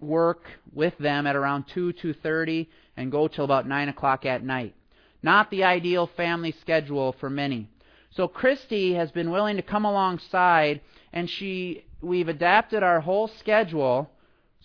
work 0.00 0.42
with 0.72 0.96
them 0.98 1.26
at 1.26 1.34
around 1.34 1.64
2, 1.74 1.94
2.30 1.94 2.66
and 2.96 3.10
go 3.10 3.26
till 3.26 3.44
about 3.44 3.66
9 3.66 3.88
o'clock 3.88 4.26
at 4.26 4.44
night. 4.44 4.74
Not 5.22 5.50
the 5.50 5.64
ideal 5.64 6.08
family 6.16 6.54
schedule 6.60 7.16
for 7.18 7.30
many. 7.30 7.68
So 8.10 8.28
Christy 8.28 8.94
has 8.94 9.10
been 9.10 9.30
willing 9.30 9.56
to 9.56 9.62
come 9.62 9.84
alongside 9.84 10.80
and 11.12 11.28
she, 11.28 11.84
we've 12.00 12.28
adapted 12.28 12.82
our 12.82 13.00
whole 13.00 13.28
schedule 13.38 14.10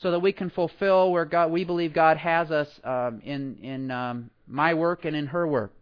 so 0.04 0.12
that 0.12 0.20
we 0.20 0.34
can 0.34 0.50
fulfill 0.50 1.12
where 1.12 1.24
God, 1.24 1.50
we 1.50 1.64
believe 1.64 1.94
God 1.94 2.18
has 2.18 2.52
us 2.52 2.68
um, 2.84 3.22
in, 3.24 3.58
in 3.64 3.90
um, 3.90 4.30
my 4.46 4.74
work 4.74 5.06
and 5.06 5.16
in 5.16 5.28
her 5.28 5.48
work. 5.48 5.74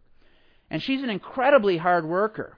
And 0.70 0.82
she's 0.82 1.02
an 1.02 1.10
incredibly 1.10 1.78
hard 1.78 2.06
worker. 2.06 2.58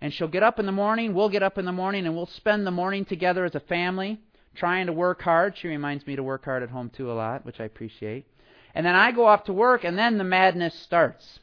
And 0.00 0.12
she'll 0.12 0.28
get 0.28 0.42
up 0.42 0.58
in 0.58 0.66
the 0.66 0.72
morning, 0.72 1.14
we'll 1.14 1.28
get 1.28 1.42
up 1.42 1.56
in 1.56 1.64
the 1.64 1.72
morning, 1.72 2.04
and 2.04 2.14
we'll 2.14 2.26
spend 2.26 2.66
the 2.66 2.72
morning 2.72 3.04
together 3.04 3.44
as 3.44 3.54
a 3.54 3.60
family, 3.60 4.20
trying 4.54 4.86
to 4.86 4.92
work 4.92 5.22
hard. 5.22 5.56
She 5.56 5.68
reminds 5.68 6.06
me 6.06 6.16
to 6.16 6.22
work 6.22 6.44
hard 6.44 6.62
at 6.62 6.70
home 6.70 6.90
too 6.90 7.10
a 7.10 7.14
lot, 7.14 7.46
which 7.46 7.60
I 7.60 7.64
appreciate. 7.64 8.26
And 8.74 8.84
then 8.84 8.94
I 8.94 9.12
go 9.12 9.26
off 9.26 9.44
to 9.44 9.52
work, 9.52 9.84
and 9.84 9.96
then 9.96 10.18
the 10.18 10.24
madness 10.24 10.74
starts. 10.80 11.40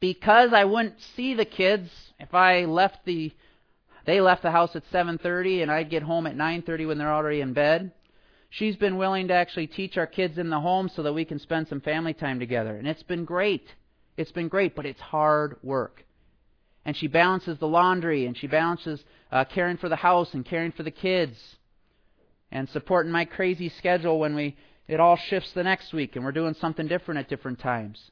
Because 0.00 0.52
I 0.52 0.64
wouldn't 0.64 1.00
see 1.16 1.34
the 1.34 1.44
kids 1.44 1.88
if 2.18 2.34
I 2.34 2.64
left 2.64 3.04
the 3.04 3.32
they 4.06 4.20
left 4.20 4.42
the 4.42 4.50
house 4.50 4.74
at 4.74 4.84
7:30 4.90 5.62
and 5.62 5.70
I'd 5.70 5.90
get 5.90 6.02
home 6.02 6.26
at 6.26 6.34
9:30 6.34 6.86
when 6.86 6.98
they're 6.98 7.12
already 7.12 7.42
in 7.42 7.52
bed. 7.52 7.92
She's 8.50 8.76
been 8.76 8.96
willing 8.96 9.28
to 9.28 9.34
actually 9.34 9.68
teach 9.68 9.96
our 9.96 10.06
kids 10.06 10.36
in 10.36 10.50
the 10.50 10.60
home 10.60 10.90
so 10.94 11.02
that 11.04 11.12
we 11.12 11.24
can 11.24 11.38
spend 11.38 11.68
some 11.68 11.80
family 11.80 12.14
time 12.14 12.38
together, 12.38 12.76
and 12.76 12.86
it's 12.86 13.02
been 13.04 13.24
great. 13.24 13.66
It's 14.16 14.32
been 14.32 14.48
great, 14.48 14.74
but 14.74 14.86
it's 14.86 15.00
hard 15.00 15.56
work. 15.62 16.04
And 16.84 16.96
she 16.96 17.06
balances 17.06 17.58
the 17.58 17.68
laundry, 17.68 18.26
and 18.26 18.36
she 18.36 18.48
balances 18.48 19.02
uh, 19.30 19.44
caring 19.44 19.76
for 19.76 19.88
the 19.88 19.96
house 19.96 20.34
and 20.34 20.44
caring 20.44 20.72
for 20.72 20.82
the 20.82 20.90
kids, 20.90 21.36
and 22.50 22.68
supporting 22.70 23.12
my 23.12 23.24
crazy 23.24 23.68
schedule 23.68 24.18
when 24.18 24.34
we 24.34 24.56
it 24.90 24.98
all 24.98 25.16
shifts 25.16 25.52
the 25.52 25.62
next 25.62 25.92
week 25.92 26.16
and 26.16 26.24
we're 26.24 26.32
doing 26.32 26.54
something 26.60 26.88
different 26.88 27.20
at 27.20 27.28
different 27.28 27.60
times. 27.60 28.10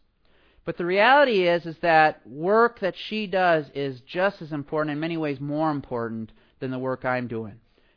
But 0.64 0.76
the 0.76 0.84
reality 0.84 1.48
is 1.48 1.66
is 1.66 1.76
that 1.82 2.24
work 2.24 2.78
that 2.80 2.94
she 3.08 3.26
does 3.26 3.66
is 3.74 4.00
just 4.02 4.40
as 4.40 4.52
important 4.52 4.92
in 4.92 5.00
many 5.00 5.16
ways 5.16 5.40
more 5.40 5.72
important 5.72 6.30
than 6.60 6.70
the 6.70 6.78
work 6.78 7.04
I'm 7.04 7.26
doing. 7.26 7.54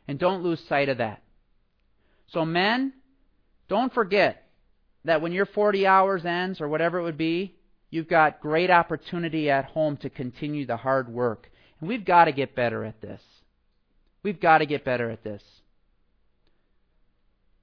And 0.08 0.18
don't 0.18 0.42
lose 0.42 0.60
sight 0.68 0.88
of 0.88 0.98
that. 0.98 1.22
So 2.32 2.44
men, 2.44 2.92
don't 3.68 3.92
forget 3.92 4.48
that 5.04 5.20
when 5.20 5.32
your 5.32 5.46
40 5.46 5.86
hours 5.86 6.24
ends 6.24 6.60
or 6.60 6.68
whatever 6.68 6.98
it 6.98 7.02
would 7.02 7.18
be, 7.18 7.54
You've 7.92 8.08
got 8.08 8.40
great 8.40 8.70
opportunity 8.70 9.50
at 9.50 9.66
home 9.66 9.98
to 9.98 10.08
continue 10.08 10.64
the 10.64 10.78
hard 10.78 11.10
work. 11.10 11.50
And 11.78 11.90
we've 11.90 12.06
got 12.06 12.24
to 12.24 12.32
get 12.32 12.56
better 12.56 12.84
at 12.84 13.02
this. 13.02 13.20
We've 14.22 14.40
got 14.40 14.58
to 14.58 14.66
get 14.66 14.82
better 14.82 15.10
at 15.10 15.22
this. 15.22 15.42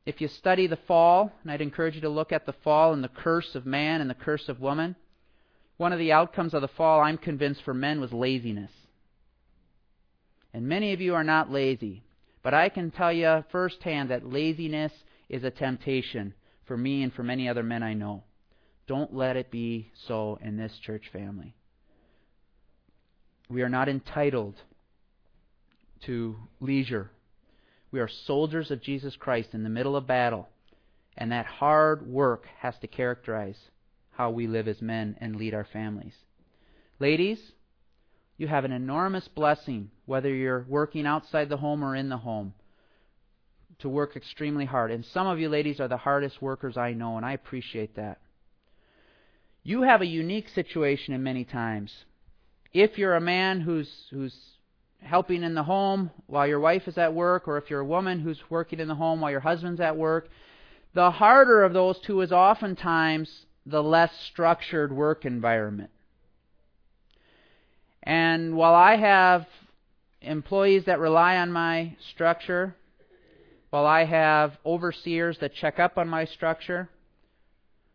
If 0.06 0.22
you 0.22 0.28
study 0.28 0.68
the 0.68 0.78
fall, 0.88 1.32
and 1.42 1.52
I'd 1.52 1.62
encourage 1.62 1.96
you 1.96 2.02
to 2.02 2.10
look 2.10 2.32
at 2.32 2.46
the 2.46 2.54
fall 2.64 2.94
and 2.94 3.04
the 3.04 3.08
curse 3.10 3.56
of 3.56 3.66
man 3.66 4.02
and 4.02 4.10
the 4.10 4.14
curse 4.14 4.48
of 4.50 4.62
woman, 4.62 4.96
one 5.78 5.94
of 5.94 6.00
the 6.00 6.12
outcomes 6.12 6.54
of 6.54 6.62
the 6.62 6.68
fall, 6.68 7.02
I'm 7.02 7.18
convinced, 7.18 7.64
for 7.64 7.74
men 7.74 8.00
was 8.00 8.14
laziness. 8.14 8.72
And 10.54 10.68
many 10.68 10.94
of 10.94 11.02
you 11.02 11.16
are 11.16 11.24
not 11.24 11.52
lazy. 11.52 12.04
But 12.42 12.54
I 12.54 12.70
can 12.70 12.92
tell 12.92 13.12
you 13.12 13.44
firsthand 13.52 14.10
that 14.10 14.26
laziness 14.26 14.94
is 15.28 15.44
a 15.44 15.52
temptation 15.52 16.34
for 16.66 16.78
me 16.78 17.04
and 17.04 17.14
for 17.14 17.24
many 17.24 17.50
other 17.50 17.64
men 17.64 17.84
I 17.84 17.94
know. 17.94 18.24
Don't 18.88 19.14
let 19.14 19.36
it 19.36 19.52
be 19.52 19.92
so 20.08 20.40
in 20.42 20.58
this 20.58 20.78
church 20.80 21.10
family. 21.12 21.56
We 23.50 23.62
are 23.62 23.70
not 23.70 23.90
entitled 23.90 24.56
to 26.06 26.36
leisure. 26.60 27.12
We 27.92 28.00
are 28.00 28.08
soldiers 28.08 28.72
of 28.72 28.82
Jesus 28.82 29.16
Christ 29.16 29.50
in 29.54 29.64
the 29.64 29.70
middle 29.70 29.96
of 29.96 30.08
battle, 30.08 30.48
and 31.18 31.32
that 31.32 31.46
hard 31.46 32.08
work 32.08 32.46
has 32.60 32.76
to 32.80 32.88
characterize 32.88 33.58
how 34.12 34.30
we 34.30 34.48
live 34.48 34.68
as 34.68 34.82
men 34.82 35.18
and 35.20 35.36
lead 35.36 35.54
our 35.54 35.66
families. 35.66 36.16
Ladies, 37.00 37.40
you 38.40 38.48
have 38.48 38.64
an 38.64 38.72
enormous 38.72 39.28
blessing, 39.28 39.92
whether 40.06 40.34
you're 40.34 40.66
working 40.70 41.06
outside 41.06 41.50
the 41.50 41.58
home 41.58 41.84
or 41.84 41.94
in 41.94 42.08
the 42.08 42.18
home, 42.18 42.54
to 43.80 43.90
work 43.90 44.16
extremely 44.16 44.64
hard. 44.64 44.92
And 44.92 45.06
some 45.06 45.28
of 45.28 45.40
you 45.40 45.50
ladies 45.50 45.82
are 45.82 45.90
the 45.90 45.98
hardest 45.98 46.42
workers 46.42 46.78
I 46.78 46.94
know, 46.94 47.18
and 47.18 47.26
I 47.26 47.34
appreciate 47.34 47.98
that. 47.98 48.20
You 49.62 49.82
have 49.82 50.02
a 50.02 50.06
unique 50.06 50.48
situation 50.48 51.14
in 51.14 51.22
many 51.22 51.44
times. 51.44 51.94
If 52.72 52.98
you're 52.98 53.16
a 53.16 53.22
man 53.22 53.60
who's 53.60 53.90
who's 54.10 54.36
helping 55.02 55.44
in 55.44 55.54
the 55.54 55.64
home 55.64 56.10
while 56.28 56.48
your 56.48 56.62
wife 56.62 56.88
is 56.88 56.98
at 56.98 57.14
work, 57.14 57.46
or 57.46 57.58
if 57.58 57.70
you're 57.70 57.82
a 57.82 57.86
woman 57.86 58.20
who's 58.20 58.40
working 58.50 58.80
in 58.80 58.88
the 58.88 58.96
home 58.96 59.20
while 59.20 59.32
your 59.32 59.40
husband's 59.42 59.82
at 59.82 59.98
work, 59.98 60.30
the 60.94 61.12
harder 61.12 61.64
of 61.64 61.74
those 61.74 62.00
two 62.00 62.22
is 62.22 62.32
oftentimes 62.32 63.46
the 63.66 63.84
less 63.84 64.12
structured 64.32 64.94
work 64.94 65.26
environment. 65.26 65.90
And 68.04 68.56
while 68.56 68.76
I 68.76 68.96
have 68.98 69.46
employees 70.22 70.86
that 70.86 71.00
rely 71.00 71.38
on 71.38 71.52
my 71.52 71.96
structure, 72.12 72.76
while 73.70 73.86
I 73.86 74.06
have 74.06 74.58
overseers 74.66 75.38
that 75.40 75.54
check 75.54 75.80
up 75.80 75.98
on 75.98 76.08
my 76.08 76.26
structure, 76.26 76.90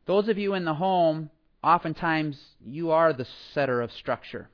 those 0.06 0.28
of 0.28 0.38
you 0.38 0.54
in 0.54 0.64
the 0.64 0.74
home 0.74 1.30
oftentimes 1.62 2.38
you 2.64 2.90
are 2.90 3.12
the 3.12 3.26
setter 3.54 3.80
of 3.80 3.90
structure. 3.92 4.48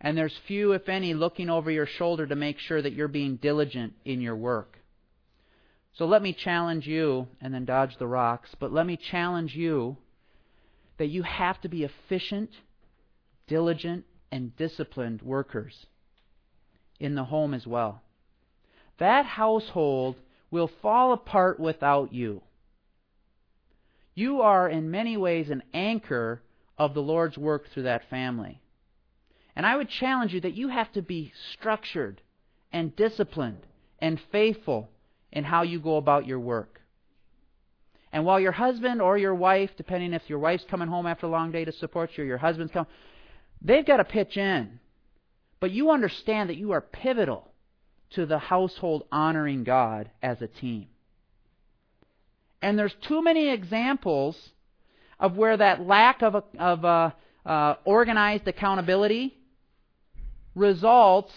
And 0.00 0.16
there's 0.16 0.36
few, 0.46 0.72
if 0.72 0.88
any, 0.88 1.14
looking 1.14 1.50
over 1.50 1.70
your 1.70 1.86
shoulder 1.86 2.26
to 2.26 2.36
make 2.36 2.58
sure 2.58 2.80
that 2.80 2.92
you're 2.92 3.08
being 3.08 3.36
diligent 3.36 3.94
in 4.04 4.20
your 4.20 4.36
work. 4.36 4.78
So 5.94 6.06
let 6.06 6.22
me 6.22 6.32
challenge 6.32 6.86
you, 6.86 7.26
and 7.40 7.52
then 7.52 7.64
dodge 7.64 7.96
the 7.98 8.06
rocks, 8.06 8.50
but 8.58 8.72
let 8.72 8.86
me 8.86 8.96
challenge 8.96 9.54
you 9.54 9.96
that 10.98 11.08
you 11.08 11.22
have 11.22 11.60
to 11.62 11.68
be 11.68 11.84
efficient, 11.84 12.50
diligent, 13.48 14.04
and 14.32 14.56
disciplined 14.56 15.22
workers 15.22 15.86
in 16.98 17.14
the 17.14 17.24
home 17.24 17.54
as 17.54 17.66
well. 17.66 18.02
That 18.98 19.24
household 19.24 20.16
will 20.50 20.70
fall 20.82 21.12
apart 21.12 21.58
without 21.58 22.12
you. 22.12 22.42
You 24.14 24.42
are, 24.42 24.68
in 24.68 24.90
many 24.90 25.16
ways, 25.16 25.48
an 25.50 25.62
anchor 25.72 26.42
of 26.76 26.94
the 26.94 27.02
Lord's 27.02 27.38
work 27.38 27.64
through 27.72 27.84
that 27.84 28.08
family. 28.10 28.60
And 29.56 29.64
I 29.64 29.76
would 29.76 29.88
challenge 29.88 30.32
you 30.32 30.40
that 30.42 30.54
you 30.54 30.68
have 30.68 30.92
to 30.92 31.02
be 31.02 31.32
structured 31.52 32.20
and 32.72 32.94
disciplined 32.96 33.66
and 33.98 34.20
faithful 34.32 34.90
in 35.32 35.44
how 35.44 35.62
you 35.62 35.80
go 35.80 35.96
about 35.96 36.26
your 36.26 36.40
work. 36.40 36.80
And 38.12 38.24
while 38.24 38.40
your 38.40 38.52
husband 38.52 39.00
or 39.00 39.16
your 39.16 39.34
wife, 39.34 39.70
depending 39.76 40.12
if 40.12 40.28
your 40.28 40.38
wife's 40.38 40.64
coming 40.68 40.88
home 40.88 41.06
after 41.06 41.26
a 41.26 41.30
long 41.30 41.52
day 41.52 41.64
to 41.64 41.72
support 41.72 42.10
you 42.16 42.24
or 42.24 42.26
your 42.26 42.38
husband's 42.38 42.72
coming, 42.72 42.90
they've 43.62 43.86
got 43.86 43.98
to 43.98 44.04
pitch 44.04 44.36
in. 44.36 44.80
But 45.60 45.70
you 45.70 45.90
understand 45.90 46.48
that 46.48 46.56
you 46.56 46.72
are 46.72 46.80
pivotal 46.80 47.50
to 48.10 48.26
the 48.26 48.38
household 48.38 49.04
honoring 49.12 49.64
God 49.64 50.10
as 50.22 50.40
a 50.42 50.46
team. 50.46 50.88
And 52.62 52.78
there's 52.78 52.94
too 53.02 53.22
many 53.22 53.50
examples 53.50 54.36
of 55.18 55.36
where 55.36 55.56
that 55.56 55.86
lack 55.86 56.22
of, 56.22 56.34
a, 56.34 56.44
of 56.58 56.84
a, 56.84 57.14
uh, 57.44 57.74
organized 57.84 58.48
accountability 58.48 59.36
results 60.54 61.32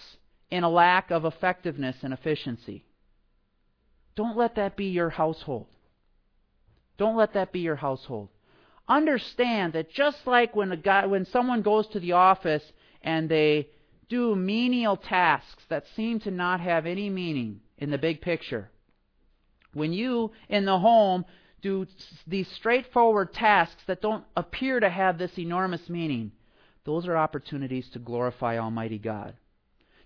in 0.49 0.63
a 0.63 0.69
lack 0.69 1.11
of 1.11 1.25
effectiveness 1.25 1.95
and 2.01 2.13
efficiency. 2.13 2.83
Don't 4.15 4.37
let 4.37 4.55
that 4.55 4.75
be 4.75 4.85
your 4.85 5.09
household. 5.09 5.67
Don't 6.97 7.15
let 7.15 7.33
that 7.33 7.51
be 7.51 7.61
your 7.61 7.75
household. 7.75 8.29
Understand 8.87 9.73
that 9.73 9.91
just 9.91 10.27
like 10.27 10.55
when 10.55 10.71
a 10.71 10.77
guy, 10.77 11.05
when 11.05 11.25
someone 11.25 11.61
goes 11.61 11.87
to 11.87 11.99
the 11.99 12.11
office 12.13 12.63
and 13.01 13.29
they 13.29 13.69
do 14.09 14.35
menial 14.35 14.97
tasks 14.97 15.63
that 15.69 15.85
seem 15.95 16.19
to 16.19 16.31
not 16.31 16.59
have 16.59 16.85
any 16.85 17.09
meaning 17.09 17.61
in 17.77 17.89
the 17.91 17.97
big 17.97 18.21
picture, 18.21 18.69
When 19.73 19.93
you, 19.93 20.31
in 20.49 20.65
the 20.65 20.77
home, 20.77 21.25
do 21.61 21.87
these 22.27 22.47
straightforward 22.49 23.33
tasks 23.33 23.81
that 23.87 24.01
don't 24.01 24.25
appear 24.35 24.79
to 24.79 24.89
have 24.89 25.17
this 25.17 25.37
enormous 25.39 25.89
meaning, 25.89 26.31
those 26.85 27.07
are 27.07 27.17
opportunities 27.17 27.89
to 27.89 27.99
glorify 27.99 28.57
Almighty 28.57 28.99
God. 28.99 29.33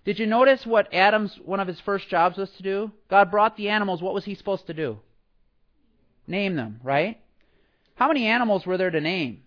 Did 0.04 0.18
you 0.18 0.26
notice 0.26 0.64
what 0.64 0.94
Adam's 0.94 1.36
one 1.44 1.60
of 1.60 1.68
his 1.68 1.80
first 1.80 2.08
jobs 2.08 2.38
was 2.38 2.50
to 2.52 2.62
do? 2.62 2.92
God 3.10 3.30
brought 3.30 3.56
the 3.56 3.68
animals. 3.68 4.00
What 4.00 4.14
was 4.14 4.24
he 4.24 4.34
supposed 4.34 4.66
to 4.68 4.74
do? 4.74 5.00
Name 6.26 6.56
them, 6.56 6.80
right? 6.82 7.20
How 7.98 8.06
many 8.06 8.26
animals 8.26 8.64
were 8.64 8.76
there 8.76 8.92
to 8.92 9.00
name? 9.00 9.42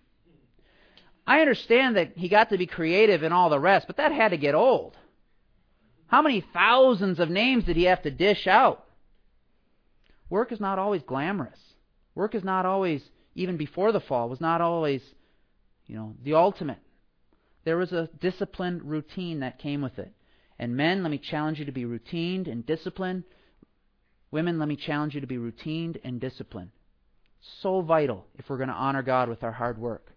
I 1.26 1.40
understand 1.40 1.96
that 1.96 2.18
he 2.18 2.28
got 2.28 2.50
to 2.50 2.58
be 2.58 2.66
creative 2.66 3.22
and 3.22 3.32
all 3.32 3.48
the 3.48 3.58
rest, 3.58 3.86
but 3.86 3.96
that 3.96 4.12
had 4.12 4.32
to 4.32 4.36
get 4.36 4.54
old. 4.54 4.94
How 6.06 6.20
many 6.20 6.44
thousands 6.52 7.18
of 7.18 7.30
names 7.30 7.64
did 7.64 7.76
he 7.76 7.84
have 7.84 8.02
to 8.02 8.10
dish 8.10 8.46
out? 8.46 8.84
Work 10.28 10.52
is 10.52 10.60
not 10.60 10.78
always 10.78 11.00
glamorous. 11.02 11.58
Work 12.14 12.34
is 12.34 12.44
not 12.44 12.66
always, 12.66 13.02
even 13.34 13.56
before 13.56 13.90
the 13.90 14.00
fall, 14.00 14.28
was 14.28 14.40
not 14.40 14.60
always, 14.60 15.00
you 15.86 15.96
know, 15.96 16.14
the 16.22 16.34
ultimate. 16.34 16.80
There 17.64 17.78
was 17.78 17.92
a 17.92 18.10
disciplined 18.20 18.82
routine 18.82 19.40
that 19.40 19.60
came 19.60 19.80
with 19.80 19.98
it. 19.98 20.12
And 20.58 20.76
men, 20.76 21.02
let 21.02 21.10
me 21.10 21.16
challenge 21.16 21.58
you 21.58 21.64
to 21.64 21.72
be 21.72 21.84
routined 21.84 22.52
and 22.52 22.66
disciplined. 22.66 23.24
Women, 24.30 24.58
let 24.58 24.68
me 24.68 24.76
challenge 24.76 25.14
you 25.14 25.22
to 25.22 25.26
be 25.26 25.38
routined 25.38 25.98
and 26.04 26.20
disciplined. 26.20 26.72
So 27.60 27.80
vital 27.80 28.26
if 28.38 28.48
we're 28.48 28.56
going 28.56 28.68
to 28.68 28.74
honor 28.74 29.02
God 29.02 29.28
with 29.28 29.42
our 29.42 29.52
hard 29.52 29.78
work. 29.78 30.12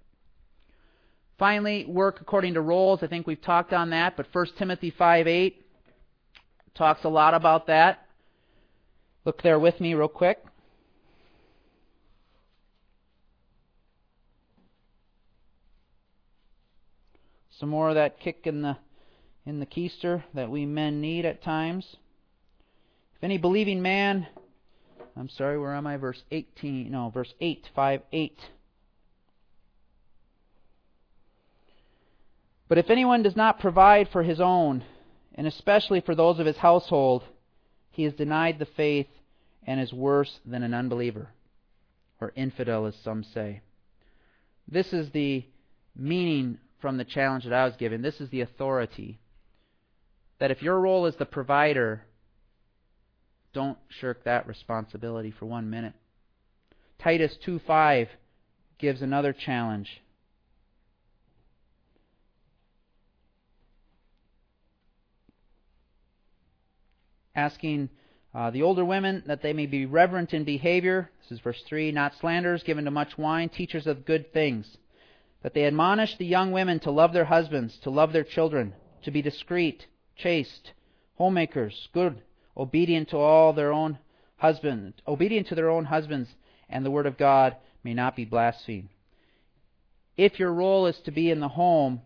Finally, 1.38 1.86
work 1.86 2.22
according 2.22 2.54
to 2.54 2.62
roles. 2.62 3.04
I 3.04 3.08
think 3.08 3.28
we've 3.28 3.42
talked 3.42 3.74
on 3.74 3.90
that, 3.90 4.16
but 4.16 4.28
1 4.32 4.48
Timothy 4.58 4.92
5 4.92 5.28
8 5.28 5.66
talks 6.76 7.04
a 7.04 7.10
lot 7.10 7.34
about 7.34 7.68
that. 7.68 8.06
Look 9.26 9.42
there 9.42 9.60
with 9.60 9.82
me, 9.82 9.96
real 9.96 10.08
quick. 10.08 10.44
Some 17.60 17.70
more 17.70 17.90
of 17.90 17.96
that 17.96 18.20
kick 18.20 18.42
in 18.44 18.62
the 18.62 18.78
in 19.46 19.60
the 19.60 19.66
keister 19.66 20.24
that 20.34 20.50
we 20.50 20.66
men 20.66 21.02
need 21.02 21.26
at 21.26 21.44
times. 21.44 21.86
If 23.16 23.24
any 23.24 23.38
believing 23.38 23.82
man, 23.82 24.28
I'm 25.18 25.30
sorry, 25.30 25.58
where 25.58 25.74
am 25.74 25.88
I? 25.88 25.98
Verse 25.98 26.22
18, 26.32 26.92
no, 26.92 27.10
verse 27.10 27.34
8, 27.40 27.70
5, 27.74 28.02
8. 28.12 28.40
But 32.68 32.78
if 32.78 32.90
anyone 32.90 33.24
does 33.24 33.36
not 33.36 33.60
provide 33.60 34.10
for 34.10 34.24
his 34.24 34.42
own, 34.42 34.84
and 35.36 35.48
especially 35.48 36.02
for 36.02 36.16
those 36.16 36.40
of 36.40 36.46
his 36.46 36.58
household, 36.58 37.24
he 37.92 38.04
is 38.06 38.14
denied 38.14 38.60
the 38.60 38.66
faith 38.66 39.08
and 39.66 39.80
is 39.80 39.94
worse 39.94 40.40
than 40.46 40.64
an 40.64 40.74
unbeliever, 40.74 41.30
or 42.20 42.34
infidel, 42.36 42.86
as 42.86 42.96
some 43.04 43.24
say. 43.24 43.62
This 44.68 44.92
is 44.94 45.12
the 45.12 45.46
meaning 45.96 46.58
from 46.82 46.98
the 46.98 47.06
challenge 47.06 47.46
that 47.46 47.54
I 47.54 47.66
was 47.66 47.76
given. 47.78 48.02
This 48.02 48.20
is 48.20 48.30
the 48.30 48.42
authority. 48.42 49.20
That 50.40 50.52
if 50.52 50.62
your 50.62 50.80
role 50.80 51.06
is 51.06 51.16
the 51.16 51.26
provider, 51.26 52.04
don't 53.56 53.78
shirk 53.90 54.24
that 54.26 54.48
responsibility 54.48 55.32
for 55.32 55.46
one 55.46 55.70
minute. 55.70 55.94
Titus 57.00 57.36
2:5 57.46 58.08
gives 58.78 59.02
another 59.02 59.34
challenge. 59.34 60.02
Asking 67.34 67.90
uh, 68.34 68.52
the 68.52 68.62
older 68.62 68.86
women 68.86 69.24
that 69.26 69.42
they 69.42 69.54
may 69.54 69.66
be 69.66 69.86
reverent 69.86 70.34
in 70.34 70.44
behavior. 70.44 71.10
This 71.24 71.32
is 71.32 71.40
verse 71.40 71.62
3 71.68 71.92
not 71.92 72.14
slanderers, 72.20 72.64
given 72.64 72.86
to 72.86 72.92
much 72.92 73.18
wine, 73.18 73.50
teachers 73.50 73.88
of 73.88 74.06
good 74.06 74.32
things 74.32 74.78
that 75.42 75.54
they 75.54 75.66
admonish 75.66 76.18
the 76.18 76.26
young 76.26 76.52
women 76.52 76.80
to 76.80 76.92
love 76.92 77.14
their 77.14 77.26
husbands, 77.26 77.78
to 77.84 77.90
love 77.92 78.12
their 78.12 78.24
children, 78.24 78.74
to 79.04 79.12
be 79.12 79.22
discreet, 79.22 79.86
chaste, 80.18 80.72
homemakers, 81.18 81.88
good, 81.94 82.20
obedient 82.58 83.10
to 83.10 83.18
all 83.18 83.54
their 83.54 83.72
own 83.72 83.98
husbands, 84.38 84.98
obedient 85.08 85.48
to 85.48 85.56
their 85.56 85.70
own 85.70 85.86
husbands, 85.86 86.30
and 86.70 86.86
the 86.86 86.92
word 86.92 87.06
of 87.06 87.18
God 87.18 87.56
may 87.84 87.94
not 87.94 88.16
be 88.16 88.26
blasphemed. 88.26 88.90
If 90.18 90.40
your 90.40 90.54
role 90.54 90.88
is 90.88 90.98
to 91.06 91.12
be 91.12 91.30
in 91.30 91.40
the 91.40 91.50
home, 91.50 92.02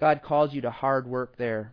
God 0.00 0.22
calls 0.22 0.52
you 0.52 0.60
to 0.62 0.70
hard 0.70 1.06
work 1.06 1.36
there. 1.36 1.72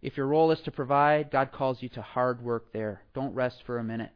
If 0.00 0.16
your 0.16 0.26
role 0.26 0.50
is 0.50 0.60
to 0.62 0.70
provide, 0.70 1.30
God 1.30 1.52
calls 1.52 1.82
you 1.82 1.88
to 1.90 2.02
hard 2.02 2.42
work 2.42 2.72
there. 2.72 3.02
Don't 3.14 3.34
rest 3.34 3.62
for 3.66 3.78
a 3.78 3.84
minute. 3.84 4.10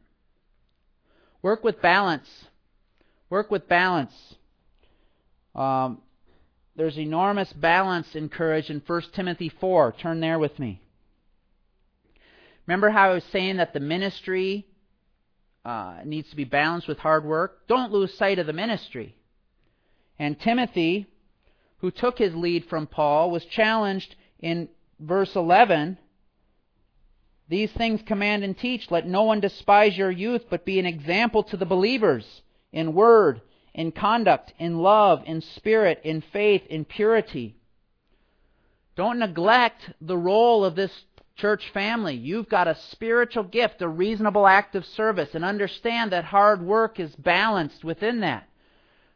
Work 1.41 1.63
with 1.63 1.81
balance. 1.81 2.27
Work 3.29 3.51
with 3.51 3.69
balance. 3.69 4.13
Um, 5.55 6.01
there's 6.75 6.97
enormous 6.97 7.53
balance 7.53 8.15
encouraged 8.15 8.69
in 8.69 8.81
1 8.85 9.01
Timothy 9.13 9.49
4. 9.49 9.93
Turn 9.93 10.19
there 10.19 10.39
with 10.39 10.59
me. 10.59 10.81
Remember 12.67 12.89
how 12.89 13.11
I 13.11 13.13
was 13.13 13.23
saying 13.31 13.57
that 13.57 13.73
the 13.73 13.79
ministry 13.79 14.67
uh, 15.63 15.99
needs 16.03 16.29
to 16.29 16.35
be 16.35 16.43
balanced 16.43 16.87
with 16.87 16.99
hard 16.99 17.23
work? 17.23 17.65
Don't 17.67 17.93
lose 17.93 18.13
sight 18.17 18.39
of 18.39 18.45
the 18.45 18.53
ministry. 18.53 19.15
And 20.19 20.39
Timothy, 20.39 21.07
who 21.77 21.91
took 21.91 22.17
his 22.17 22.35
lead 22.35 22.65
from 22.65 22.85
Paul, 22.87 23.31
was 23.31 23.45
challenged 23.45 24.15
in 24.39 24.67
verse 24.99 25.33
11 25.35 25.97
These 27.47 27.71
things 27.71 28.01
command 28.05 28.43
and 28.43 28.57
teach. 28.57 28.91
Let 28.91 29.07
no 29.07 29.23
one 29.23 29.39
despise 29.39 29.97
your 29.97 30.11
youth, 30.11 30.43
but 30.49 30.65
be 30.65 30.77
an 30.79 30.85
example 30.85 31.43
to 31.43 31.57
the 31.57 31.65
believers 31.65 32.41
in 32.73 32.93
word, 32.93 33.41
in 33.73 33.93
conduct, 33.93 34.53
in 34.59 34.79
love, 34.79 35.23
in 35.25 35.39
spirit, 35.39 36.01
in 36.03 36.21
faith, 36.33 36.63
in 36.69 36.83
purity. 36.83 37.55
Don't 38.97 39.19
neglect 39.19 39.91
the 40.01 40.17
role 40.17 40.65
of 40.65 40.75
this 40.75 40.91
church 41.37 41.69
family. 41.73 42.15
You've 42.15 42.49
got 42.49 42.67
a 42.67 42.77
spiritual 42.91 43.43
gift, 43.43 43.81
a 43.81 43.87
reasonable 43.87 44.45
act 44.47 44.75
of 44.75 44.85
service, 44.85 45.29
and 45.33 45.45
understand 45.45 46.11
that 46.11 46.25
hard 46.25 46.61
work 46.61 46.99
is 46.99 47.15
balanced 47.15 47.83
within 47.83 48.19
that. 48.21 48.47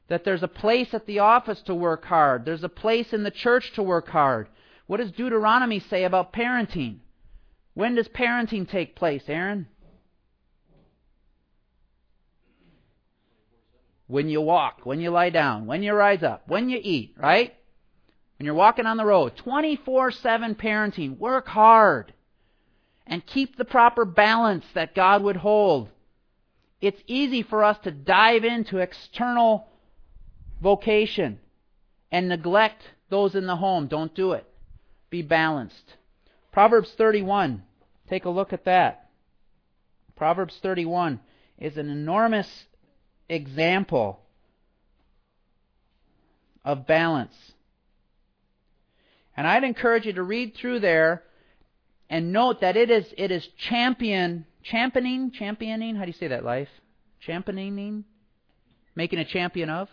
That 0.08 0.24
there's 0.24 0.44
a 0.44 0.48
place 0.48 0.94
at 0.94 1.06
the 1.06 1.20
office 1.20 1.62
to 1.64 1.76
work 1.76 2.06
hard, 2.06 2.46
there's 2.46 2.64
a 2.64 2.70
place 2.70 3.14
in 3.14 3.24
the 3.24 3.32
church 3.32 3.74
to 3.74 3.84
work 3.84 4.08
hard. 4.10 4.48
What 4.88 4.98
does 4.98 5.12
Deuteronomy 5.12 5.80
say 5.80 6.04
about 6.04 6.34
parenting? 6.34 7.00
When 7.74 7.96
does 7.96 8.08
parenting 8.10 8.70
take 8.70 8.96
place, 8.96 9.24
Aaron? 9.28 9.68
when 14.12 14.28
you 14.28 14.42
walk, 14.42 14.82
when 14.84 15.00
you 15.00 15.10
lie 15.10 15.30
down, 15.30 15.66
when 15.66 15.82
you 15.82 15.94
rise 15.94 16.22
up, 16.22 16.44
when 16.48 16.70
you 16.70 16.78
eat, 16.84 17.16
right? 17.18 17.56
When 18.42 18.46
you're 18.48 18.56
walking 18.56 18.88
on 18.88 18.98
the 18.98 19.06
road. 19.06 19.36
24 19.36 20.10
7 20.10 20.56
parenting. 20.56 21.20
Work 21.20 21.48
hard. 21.48 22.12
And 23.06 23.24
keep 23.24 23.56
the 23.56 23.66
proper 23.66 24.04
balance 24.04 24.66
that 24.74 24.96
God 24.96 25.22
would 25.22 25.36
hold. 25.36 25.90
It's 26.82 27.04
easy 27.06 27.44
for 27.44 27.64
us 27.64 27.78
to 27.84 27.92
dive 27.92 28.44
into 28.44 28.80
external 28.80 29.68
vocation 30.60 31.38
and 32.12 32.30
neglect 32.30 32.82
those 33.12 33.36
in 33.36 33.46
the 33.46 33.58
home. 33.58 33.86
Don't 33.86 34.16
do 34.16 34.32
it. 34.32 34.48
Be 35.12 35.22
balanced. 35.22 35.98
Proverbs 36.52 36.92
31. 36.98 37.62
Take 38.10 38.26
a 38.26 38.32
look 38.32 38.54
at 38.54 38.66
that. 38.66 39.12
Proverbs 40.16 40.58
31 40.64 41.20
is 41.60 41.78
an 41.78 41.92
enormous 41.92 42.66
example 43.30 44.20
of 46.66 46.88
balance. 46.88 47.36
And 49.42 49.48
I'd 49.48 49.64
encourage 49.64 50.06
you 50.06 50.14
to 50.14 50.22
read 50.22 50.54
through 50.54 50.82
there 50.82 51.24
and 52.12 52.32
note 52.32 52.62
that 52.62 52.78
it 52.78 52.92
is 52.92 53.12
it 53.18 53.32
is 53.32 53.44
champion 53.58 54.46
championing 54.62 55.32
championing 55.32 55.96
how 55.96 56.04
do 56.04 56.10
you 56.10 56.14
say 56.20 56.28
that 56.28 56.46
life 56.46 56.68
championing 57.22 58.04
making 58.94 59.18
a 59.18 59.26
champion 59.26 59.72
of 59.72 59.90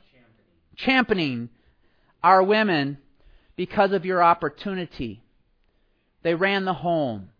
championing, 0.77 0.77
championing 0.77 1.49
our 2.23 2.43
women 2.43 2.99
because 3.57 3.93
of 3.93 4.05
your 4.05 4.23
opportunity. 4.23 5.23
They 6.23 6.35
ran 6.35 6.67
the 6.67 6.75
home. 6.75 7.31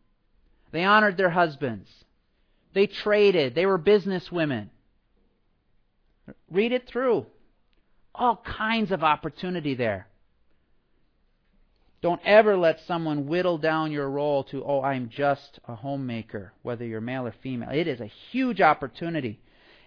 They 0.73 0.85
honored 0.85 1.19
their 1.19 1.29
husbands. 1.29 1.91
They 2.73 2.87
traded. 2.87 3.55
They 3.55 3.67
were 3.67 3.77
business 3.77 4.33
women. 4.33 4.71
Read 6.51 6.73
it 6.73 6.89
through. 6.89 7.27
All 8.15 8.43
kinds 8.43 8.93
of 8.93 9.05
opportunity 9.05 9.75
there. 9.75 10.08
Don't 12.01 12.21
ever 12.25 12.57
let 12.57 12.81
someone 12.87 13.27
whittle 13.27 13.59
down 13.59 13.91
your 13.91 14.09
role 14.09 14.45
to, 14.45 14.65
oh, 14.65 14.83
I'm 14.83 15.09
just 15.09 15.59
a 15.67 15.75
homemaker, 15.75 16.53
whether 16.63 16.85
you're 16.85 17.01
male 17.01 17.27
or 17.27 17.35
female. 17.43 17.71
It 17.71 17.89
is 17.89 18.01
a 18.01 18.11
huge 18.31 18.61
opportunity. 18.61 19.41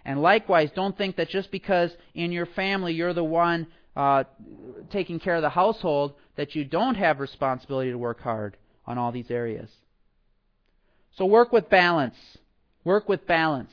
And 0.03 0.21
likewise, 0.21 0.71
don't 0.75 0.97
think 0.97 1.15
that 1.15 1.29
just 1.29 1.51
because 1.51 1.91
in 2.13 2.31
your 2.31 2.47
family 2.47 2.93
you're 2.93 3.13
the 3.13 3.23
one 3.23 3.67
uh, 3.95 4.25
taking 4.89 5.19
care 5.19 5.35
of 5.35 5.41
the 5.41 5.49
household, 5.49 6.13
that 6.35 6.55
you 6.55 6.65
don't 6.65 6.95
have 6.95 7.19
responsibility 7.19 7.91
to 7.91 7.97
work 7.97 8.21
hard 8.21 8.57
on 8.85 8.97
all 8.97 9.11
these 9.11 9.29
areas. 9.31 9.69
So 11.17 11.25
work 11.25 11.51
with 11.53 11.69
balance. 11.69 12.15
Work 12.83 13.07
with 13.07 13.27
balance. 13.27 13.71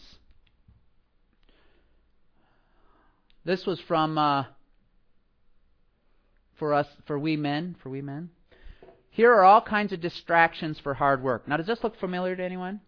This 3.44 3.64
was 3.64 3.80
from 3.80 4.18
uh, 4.18 4.44
for 6.58 6.74
us, 6.74 6.86
for 7.06 7.18
we 7.18 7.36
men, 7.36 7.76
for 7.82 7.90
we 7.90 8.02
men. 8.02 8.30
Here 9.10 9.32
are 9.32 9.44
all 9.44 9.62
kinds 9.62 9.92
of 9.92 10.00
distractions 10.00 10.78
for 10.78 10.94
hard 10.94 11.22
work. 11.22 11.48
Now, 11.48 11.56
does 11.56 11.66
this 11.66 11.82
look 11.82 11.98
familiar 11.98 12.36
to 12.36 12.44
anyone? 12.44 12.80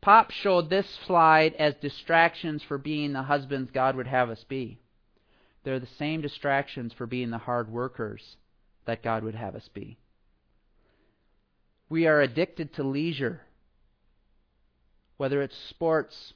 Pop 0.00 0.30
showed 0.30 0.70
this 0.70 0.86
slide 1.06 1.54
as 1.54 1.74
distractions 1.76 2.62
for 2.62 2.78
being 2.78 3.12
the 3.12 3.22
husbands 3.22 3.70
God 3.72 3.96
would 3.96 4.06
have 4.06 4.30
us 4.30 4.44
be. 4.44 4.78
They're 5.64 5.80
the 5.80 5.88
same 5.98 6.20
distractions 6.20 6.92
for 6.92 7.06
being 7.06 7.30
the 7.30 7.38
hard 7.38 7.68
workers 7.68 8.36
that 8.84 9.02
God 9.02 9.24
would 9.24 9.34
have 9.34 9.56
us 9.56 9.68
be. 9.74 9.98
We 11.88 12.06
are 12.06 12.20
addicted 12.20 12.74
to 12.74 12.84
leisure, 12.84 13.40
whether 15.16 15.42
it's 15.42 15.56
sports 15.70 16.34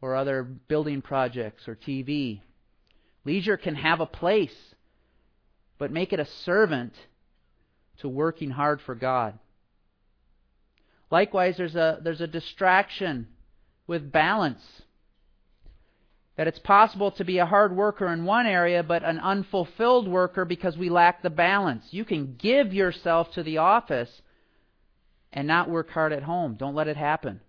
or 0.00 0.14
other 0.14 0.44
building 0.44 1.02
projects 1.02 1.66
or 1.66 1.74
TV. 1.74 2.40
Leisure 3.24 3.56
can 3.56 3.74
have 3.74 4.00
a 4.00 4.06
place, 4.06 4.74
but 5.78 5.90
make 5.90 6.12
it 6.12 6.20
a 6.20 6.26
servant 6.44 6.92
to 7.98 8.08
working 8.08 8.50
hard 8.50 8.80
for 8.80 8.94
God. 8.94 9.38
Likewise, 11.10 11.56
there's 11.56 11.76
a, 11.76 12.00
there's 12.02 12.20
a 12.20 12.26
distraction 12.26 13.28
with 13.86 14.10
balance. 14.10 14.82
That 16.36 16.48
it's 16.48 16.58
possible 16.58 17.12
to 17.12 17.24
be 17.24 17.38
a 17.38 17.46
hard 17.46 17.76
worker 17.76 18.08
in 18.08 18.24
one 18.24 18.46
area, 18.46 18.82
but 18.82 19.04
an 19.04 19.20
unfulfilled 19.20 20.08
worker 20.08 20.44
because 20.44 20.76
we 20.76 20.90
lack 20.90 21.22
the 21.22 21.30
balance. 21.30 21.86
You 21.90 22.04
can 22.04 22.34
give 22.36 22.74
yourself 22.74 23.32
to 23.34 23.42
the 23.44 23.58
office 23.58 24.10
and 25.32 25.46
not 25.46 25.70
work 25.70 25.90
hard 25.90 26.12
at 26.12 26.24
home. 26.24 26.56
Don't 26.58 26.74
let 26.74 26.88
it 26.88 26.96
happen. 26.96 27.40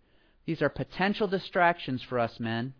These 0.45 0.61
are 0.61 0.69
potential 0.69 1.27
distractions 1.27 2.03
for 2.03 2.19
us 2.19 2.39
men. 2.39 2.73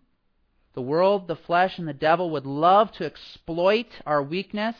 The 0.76 0.82
world, 0.82 1.28
the 1.28 1.38
flesh, 1.38 1.80
and 1.80 1.88
the 1.88 1.94
devil 1.94 2.32
would 2.32 2.46
love 2.46 2.92
to 2.94 3.06
exploit 3.06 3.88
our 4.06 4.22
weakness 4.22 4.76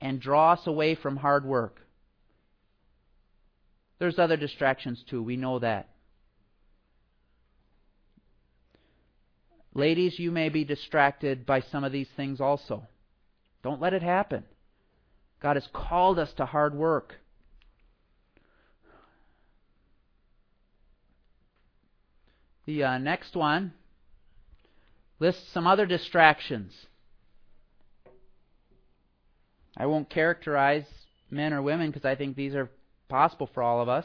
and 0.00 0.18
draw 0.18 0.54
us 0.54 0.66
away 0.66 0.94
from 0.94 1.18
hard 1.18 1.44
work. 1.44 1.80
There's 3.98 4.18
other 4.18 4.38
distractions 4.38 5.04
too. 5.08 5.22
We 5.22 5.36
know 5.36 5.58
that. 5.58 5.90
Ladies, 9.74 10.18
you 10.18 10.30
may 10.30 10.48
be 10.48 10.64
distracted 10.64 11.44
by 11.44 11.60
some 11.60 11.84
of 11.84 11.92
these 11.92 12.08
things 12.16 12.40
also. 12.40 12.86
Don't 13.62 13.80
let 13.80 13.94
it 13.94 14.02
happen. 14.02 14.44
God 15.40 15.56
has 15.56 15.68
called 15.74 16.18
us 16.18 16.32
to 16.34 16.46
hard 16.46 16.74
work. 16.74 17.16
The 22.64 22.84
uh, 22.84 22.98
next 22.98 23.36
one 23.36 23.74
lists 25.22 25.52
some 25.54 25.68
other 25.68 25.86
distractions. 25.86 26.72
I 29.76 29.86
won't 29.86 30.10
characterize 30.10 30.84
men 31.30 31.52
or 31.52 31.62
women 31.62 31.90
because 31.92 32.04
I 32.04 32.16
think 32.16 32.34
these 32.34 32.56
are 32.56 32.68
possible 33.08 33.48
for 33.54 33.62
all 33.62 33.80
of 33.80 33.88
us. 33.88 34.04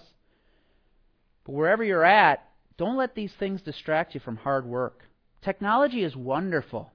But 1.43 1.53
wherever 1.53 1.84
you're 1.84 2.05
at, 2.05 2.47
don't 2.78 2.97
let 2.97 3.15
these 3.15 3.34
things 3.34 3.63
distract 3.63 4.13
you 4.13 4.22
from 4.22 4.38
hard 4.38 4.68
work. 4.68 5.05
Technology 5.41 6.03
is 6.03 6.15
wonderful. 6.15 6.91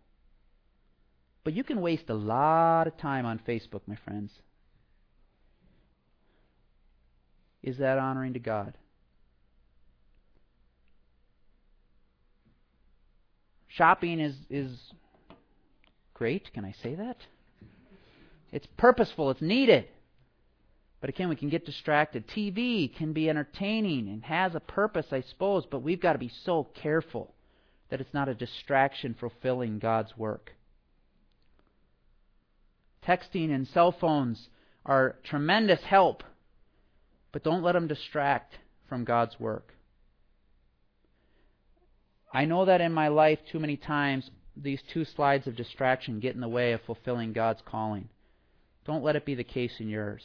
But 1.42 1.54
you 1.54 1.64
can 1.64 1.80
waste 1.80 2.08
a 2.08 2.14
lot 2.14 2.86
of 2.86 2.96
time 2.96 3.26
on 3.26 3.40
Facebook, 3.40 3.80
my 3.88 3.96
friends. 3.96 4.30
Is 7.60 7.78
that 7.78 7.98
honoring 7.98 8.34
to 8.34 8.38
God? 8.38 8.78
Shopping 13.76 14.20
is, 14.20 14.34
is 14.50 14.78
great. 16.14 16.52
Can 16.52 16.64
I 16.64 16.74
say 16.82 16.94
that? 16.94 17.16
It's 18.52 18.66
purposeful, 18.76 19.30
it's 19.30 19.40
needed. 19.40 19.88
But 21.00 21.10
again, 21.10 21.28
we 21.28 21.36
can 21.36 21.48
get 21.48 21.66
distracted. 21.66 22.28
TV 22.28 22.94
can 22.94 23.12
be 23.12 23.28
entertaining 23.28 24.08
and 24.08 24.22
has 24.24 24.54
a 24.54 24.60
purpose, 24.60 25.06
I 25.10 25.22
suppose, 25.22 25.64
but 25.68 25.82
we've 25.82 26.00
got 26.00 26.12
to 26.12 26.18
be 26.18 26.30
so 26.44 26.68
careful 26.80 27.34
that 27.88 28.00
it's 28.00 28.14
not 28.14 28.28
a 28.28 28.34
distraction 28.34 29.16
fulfilling 29.18 29.78
God's 29.78 30.16
work. 30.16 30.52
Texting 33.06 33.52
and 33.52 33.66
cell 33.66 33.90
phones 33.90 34.48
are 34.86 35.16
tremendous 35.24 35.80
help, 35.82 36.22
but 37.32 37.42
don't 37.42 37.62
let 37.62 37.72
them 37.72 37.88
distract 37.88 38.54
from 38.88 39.04
God's 39.04 39.40
work. 39.40 39.74
I 42.32 42.46
know 42.46 42.64
that 42.64 42.80
in 42.80 42.92
my 42.92 43.08
life, 43.08 43.38
too 43.50 43.58
many 43.58 43.76
times, 43.76 44.30
these 44.56 44.80
two 44.92 45.04
slides 45.04 45.46
of 45.46 45.56
distraction 45.56 46.20
get 46.20 46.34
in 46.34 46.40
the 46.40 46.48
way 46.48 46.72
of 46.72 46.80
fulfilling 46.82 47.32
God's 47.32 47.62
calling. 47.64 48.08
Don't 48.86 49.04
let 49.04 49.16
it 49.16 49.26
be 49.26 49.34
the 49.34 49.44
case 49.44 49.74
in 49.78 49.88
yours. 49.88 50.22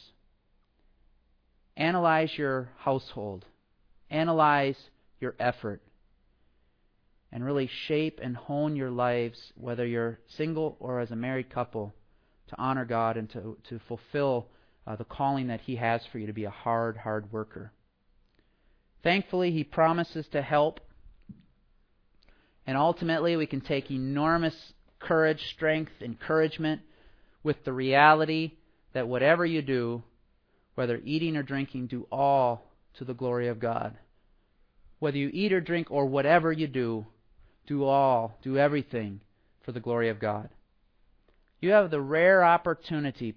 Analyze 1.76 2.36
your 2.36 2.70
household, 2.78 3.44
analyze 4.10 4.76
your 5.20 5.34
effort, 5.38 5.80
and 7.30 7.44
really 7.44 7.70
shape 7.86 8.20
and 8.22 8.36
hone 8.36 8.74
your 8.74 8.90
lives, 8.90 9.52
whether 9.54 9.86
you're 9.86 10.18
single 10.36 10.76
or 10.80 11.00
as 11.00 11.10
a 11.10 11.16
married 11.16 11.50
couple, 11.50 11.94
to 12.48 12.58
honor 12.58 12.84
God 12.84 13.16
and 13.16 13.30
to, 13.30 13.58
to 13.68 13.78
fulfill 13.86 14.48
uh, 14.86 14.96
the 14.96 15.04
calling 15.04 15.48
that 15.48 15.60
He 15.60 15.76
has 15.76 16.00
for 16.10 16.18
you 16.18 16.26
to 16.26 16.32
be 16.32 16.44
a 16.44 16.50
hard, 16.50 16.96
hard 16.96 17.30
worker. 17.30 17.70
Thankfully, 19.02 19.52
He 19.52 19.62
promises 19.62 20.26
to 20.32 20.42
help 20.42 20.80
and 22.68 22.76
ultimately, 22.76 23.34
we 23.34 23.46
can 23.46 23.62
take 23.62 23.90
enormous 23.90 24.54
courage, 24.98 25.42
strength, 25.54 25.90
encouragement 26.02 26.82
with 27.42 27.64
the 27.64 27.72
reality 27.72 28.52
that 28.92 29.08
whatever 29.08 29.46
you 29.46 29.62
do, 29.62 30.02
whether 30.74 31.00
eating 31.02 31.38
or 31.38 31.42
drinking, 31.42 31.86
do 31.86 32.06
all 32.12 32.70
to 32.98 33.06
the 33.06 33.14
glory 33.14 33.48
of 33.48 33.58
God. 33.58 33.96
Whether 34.98 35.16
you 35.16 35.30
eat 35.32 35.50
or 35.50 35.62
drink 35.62 35.86
or 35.90 36.04
whatever 36.04 36.52
you 36.52 36.66
do, 36.66 37.06
do 37.66 37.84
all, 37.84 38.36
do 38.42 38.58
everything 38.58 39.22
for 39.64 39.72
the 39.72 39.80
glory 39.80 40.10
of 40.10 40.20
God. 40.20 40.50
You 41.62 41.70
have 41.70 41.90
the 41.90 42.02
rare 42.02 42.44
opportunity 42.44 43.34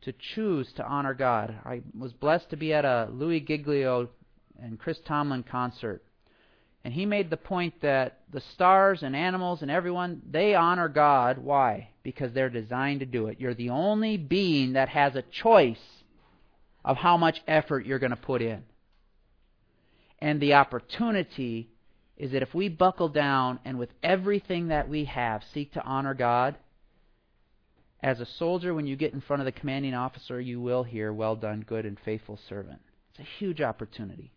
to 0.00 0.12
choose 0.34 0.72
to 0.72 0.84
honor 0.84 1.14
God. 1.14 1.54
I 1.64 1.82
was 1.96 2.12
blessed 2.12 2.50
to 2.50 2.56
be 2.56 2.72
at 2.74 2.84
a 2.84 3.08
Louis 3.12 3.38
Giglio 3.38 4.08
and 4.60 4.76
Chris 4.76 4.98
Tomlin 5.06 5.44
concert 5.44 6.02
and 6.84 6.92
he 6.92 7.06
made 7.06 7.30
the 7.30 7.36
point 7.36 7.80
that 7.82 8.20
the 8.32 8.42
stars 8.54 9.02
and 9.02 9.14
animals 9.14 9.62
and 9.62 9.70
everyone, 9.70 10.20
they 10.28 10.54
honor 10.54 10.88
God. 10.88 11.38
Why? 11.38 11.90
Because 12.02 12.32
they're 12.32 12.50
designed 12.50 13.00
to 13.00 13.06
do 13.06 13.28
it. 13.28 13.40
You're 13.40 13.54
the 13.54 13.70
only 13.70 14.16
being 14.16 14.72
that 14.72 14.88
has 14.88 15.14
a 15.14 15.22
choice 15.22 16.02
of 16.84 16.96
how 16.96 17.16
much 17.16 17.40
effort 17.46 17.86
you're 17.86 18.00
going 18.00 18.10
to 18.10 18.16
put 18.16 18.42
in. 18.42 18.64
And 20.18 20.40
the 20.40 20.54
opportunity 20.54 21.68
is 22.16 22.32
that 22.32 22.42
if 22.42 22.54
we 22.54 22.68
buckle 22.68 23.08
down 23.08 23.60
and 23.64 23.78
with 23.78 23.90
everything 24.02 24.68
that 24.68 24.88
we 24.88 25.04
have 25.04 25.42
seek 25.52 25.72
to 25.74 25.82
honor 25.84 26.14
God, 26.14 26.56
as 28.02 28.20
a 28.20 28.26
soldier, 28.26 28.74
when 28.74 28.86
you 28.86 28.96
get 28.96 29.12
in 29.12 29.20
front 29.20 29.40
of 29.40 29.46
the 29.46 29.52
commanding 29.52 29.94
officer, 29.94 30.40
you 30.40 30.60
will 30.60 30.82
hear, 30.82 31.12
Well 31.12 31.36
done, 31.36 31.64
good 31.66 31.86
and 31.86 31.96
faithful 32.04 32.38
servant. 32.48 32.80
It's 33.10 33.20
a 33.20 33.38
huge 33.38 33.60
opportunity. 33.60 34.32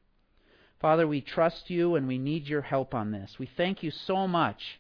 Father, 0.80 1.08
we 1.08 1.22
trust 1.22 1.70
you 1.70 1.96
and 1.96 2.08
we 2.08 2.18
need 2.18 2.48
your 2.48 2.62
help 2.62 2.94
on 2.94 3.12
this. 3.12 3.38
We 3.40 3.50
thank 3.58 3.82
you 3.82 3.92
so 3.92 4.28
much 4.28 4.80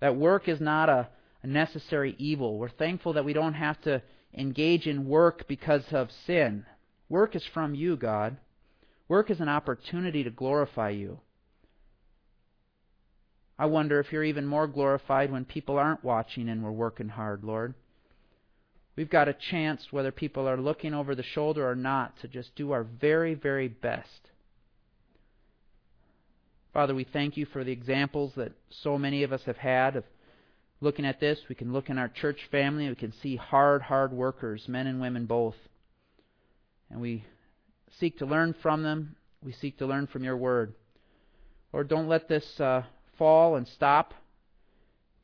that 0.00 0.16
work 0.16 0.48
is 0.48 0.60
not 0.60 0.88
a, 0.88 1.08
a 1.42 1.46
necessary 1.46 2.14
evil. 2.18 2.58
We're 2.58 2.70
thankful 2.70 3.12
that 3.12 3.24
we 3.24 3.32
don't 3.32 3.54
have 3.54 3.80
to 3.82 4.02
engage 4.34 4.86
in 4.86 5.06
work 5.06 5.46
because 5.46 5.84
of 5.92 6.10
sin. 6.26 6.64
Work 7.08 7.36
is 7.36 7.44
from 7.52 7.74
you, 7.74 7.96
God. 7.96 8.36
Work 9.08 9.30
is 9.30 9.40
an 9.40 9.48
opportunity 9.48 10.24
to 10.24 10.30
glorify 10.30 10.90
you. 10.90 11.20
I 13.58 13.66
wonder 13.66 14.00
if 14.00 14.10
you're 14.10 14.24
even 14.24 14.46
more 14.46 14.66
glorified 14.66 15.30
when 15.30 15.44
people 15.44 15.76
aren't 15.76 16.02
watching 16.02 16.48
and 16.48 16.64
we're 16.64 16.70
working 16.70 17.10
hard, 17.10 17.44
Lord. 17.44 17.74
We've 18.96 19.10
got 19.10 19.28
a 19.28 19.34
chance, 19.34 19.88
whether 19.90 20.10
people 20.10 20.48
are 20.48 20.56
looking 20.56 20.94
over 20.94 21.14
the 21.14 21.22
shoulder 21.22 21.68
or 21.68 21.74
not, 21.74 22.18
to 22.20 22.28
just 22.28 22.54
do 22.54 22.72
our 22.72 22.84
very, 22.84 23.34
very 23.34 23.68
best 23.68 24.30
Father, 26.72 26.94
we 26.94 27.04
thank 27.04 27.36
you 27.36 27.46
for 27.46 27.64
the 27.64 27.72
examples 27.72 28.32
that 28.36 28.52
so 28.70 28.96
many 28.96 29.22
of 29.24 29.32
us 29.32 29.42
have 29.44 29.56
had 29.56 29.96
of 29.96 30.04
looking 30.80 31.04
at 31.04 31.18
this. 31.18 31.38
We 31.48 31.54
can 31.54 31.72
look 31.72 31.90
in 31.90 31.98
our 31.98 32.08
church 32.08 32.38
family. 32.50 32.88
We 32.88 32.94
can 32.94 33.12
see 33.22 33.36
hard, 33.36 33.82
hard 33.82 34.12
workers, 34.12 34.68
men 34.68 34.86
and 34.86 35.00
women 35.00 35.26
both. 35.26 35.56
And 36.90 37.00
we 37.00 37.24
seek 37.98 38.18
to 38.18 38.26
learn 38.26 38.54
from 38.62 38.82
them. 38.82 39.16
We 39.42 39.52
seek 39.52 39.78
to 39.78 39.86
learn 39.86 40.06
from 40.06 40.22
your 40.22 40.36
word. 40.36 40.74
Lord, 41.72 41.88
don't 41.88 42.08
let 42.08 42.28
this 42.28 42.60
uh, 42.60 42.82
fall 43.18 43.56
and 43.56 43.66
stop. 43.66 44.14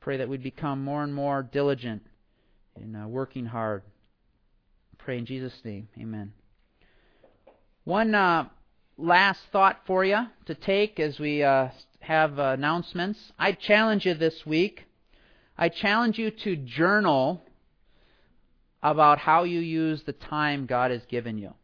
Pray 0.01 0.16
that 0.16 0.28
we'd 0.28 0.42
become 0.42 0.82
more 0.82 1.03
and 1.03 1.14
more 1.14 1.42
diligent 1.42 2.03
in 2.80 2.94
uh, 2.94 3.07
working 3.09 3.47
hard. 3.47 3.82
Pray 4.99 5.18
in 5.18 5.26
Jesus' 5.26 5.59
name. 5.64 5.88
Amen. 5.99 6.32
One 7.84 8.14
uh, 8.14 8.49
last 8.99 9.40
thought 9.53 9.80
for 9.86 10.05
you 10.05 10.26
to 10.47 10.55
take 10.55 10.99
as 10.99 11.18
we 11.18 11.42
uh, 11.42 11.68
have 12.01 12.38
uh, 12.38 12.55
announcements. 12.57 13.18
I 13.38 13.53
challenge 13.53 14.07
you 14.07 14.14
this 14.14 14.47
week. 14.47 14.84
I 15.59 15.68
challenge 15.68 16.18
you 16.18 16.30
to 16.30 16.57
journal 16.57 17.42
about 18.82 19.18
how 19.18 19.44
you 19.44 19.61
use 19.61 20.03
the 20.05 20.12
time 20.12 20.66
God 20.66 20.90
has 20.90 21.03
given 21.07 21.38
you. 21.38 21.55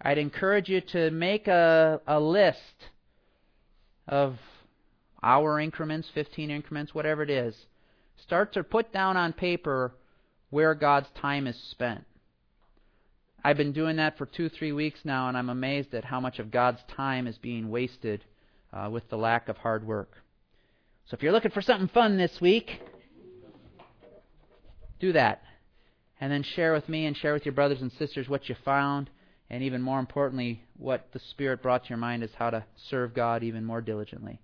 I'd 0.00 0.18
encourage 0.18 0.68
you 0.68 0.80
to 0.80 1.10
make 1.10 1.48
a, 1.48 2.00
a 2.06 2.20
list 2.20 2.90
of 4.06 4.36
hour 5.22 5.58
increments, 5.58 6.08
15 6.12 6.50
increments, 6.50 6.94
whatever 6.94 7.22
it 7.22 7.30
is. 7.30 7.56
Start 8.22 8.52
to 8.52 8.62
put 8.62 8.92
down 8.92 9.16
on 9.16 9.32
paper 9.32 9.94
where 10.50 10.74
God's 10.74 11.08
time 11.20 11.46
is 11.46 11.56
spent. 11.70 12.04
I've 13.46 13.58
been 13.58 13.72
doing 13.72 13.96
that 13.96 14.16
for 14.16 14.24
two, 14.24 14.48
three 14.48 14.72
weeks 14.72 15.00
now, 15.04 15.28
and 15.28 15.36
I'm 15.36 15.50
amazed 15.50 15.92
at 15.94 16.04
how 16.04 16.18
much 16.18 16.38
of 16.38 16.50
God's 16.50 16.80
time 16.96 17.26
is 17.26 17.36
being 17.36 17.68
wasted 17.68 18.24
uh, 18.72 18.88
with 18.90 19.06
the 19.10 19.18
lack 19.18 19.50
of 19.50 19.58
hard 19.58 19.86
work. 19.86 20.16
So 21.06 21.14
if 21.14 21.22
you're 21.22 21.32
looking 21.32 21.50
for 21.50 21.60
something 21.60 21.88
fun 21.88 22.16
this 22.16 22.40
week, 22.40 22.80
do 24.98 25.12
that. 25.12 25.42
And 26.20 26.32
then 26.32 26.42
share 26.42 26.72
with 26.72 26.88
me 26.88 27.04
and 27.04 27.14
share 27.14 27.34
with 27.34 27.44
your 27.44 27.52
brothers 27.52 27.82
and 27.82 27.92
sisters 27.92 28.30
what 28.30 28.48
you 28.48 28.56
found, 28.64 29.10
and 29.50 29.62
even 29.62 29.82
more 29.82 30.00
importantly, 30.00 30.62
what 30.78 31.06
the 31.12 31.18
Spirit 31.18 31.62
brought 31.62 31.84
to 31.84 31.90
your 31.90 31.98
mind 31.98 32.22
is 32.22 32.30
how 32.38 32.48
to 32.48 32.64
serve 32.88 33.12
God 33.12 33.42
even 33.42 33.62
more 33.62 33.82
diligently. 33.82 34.40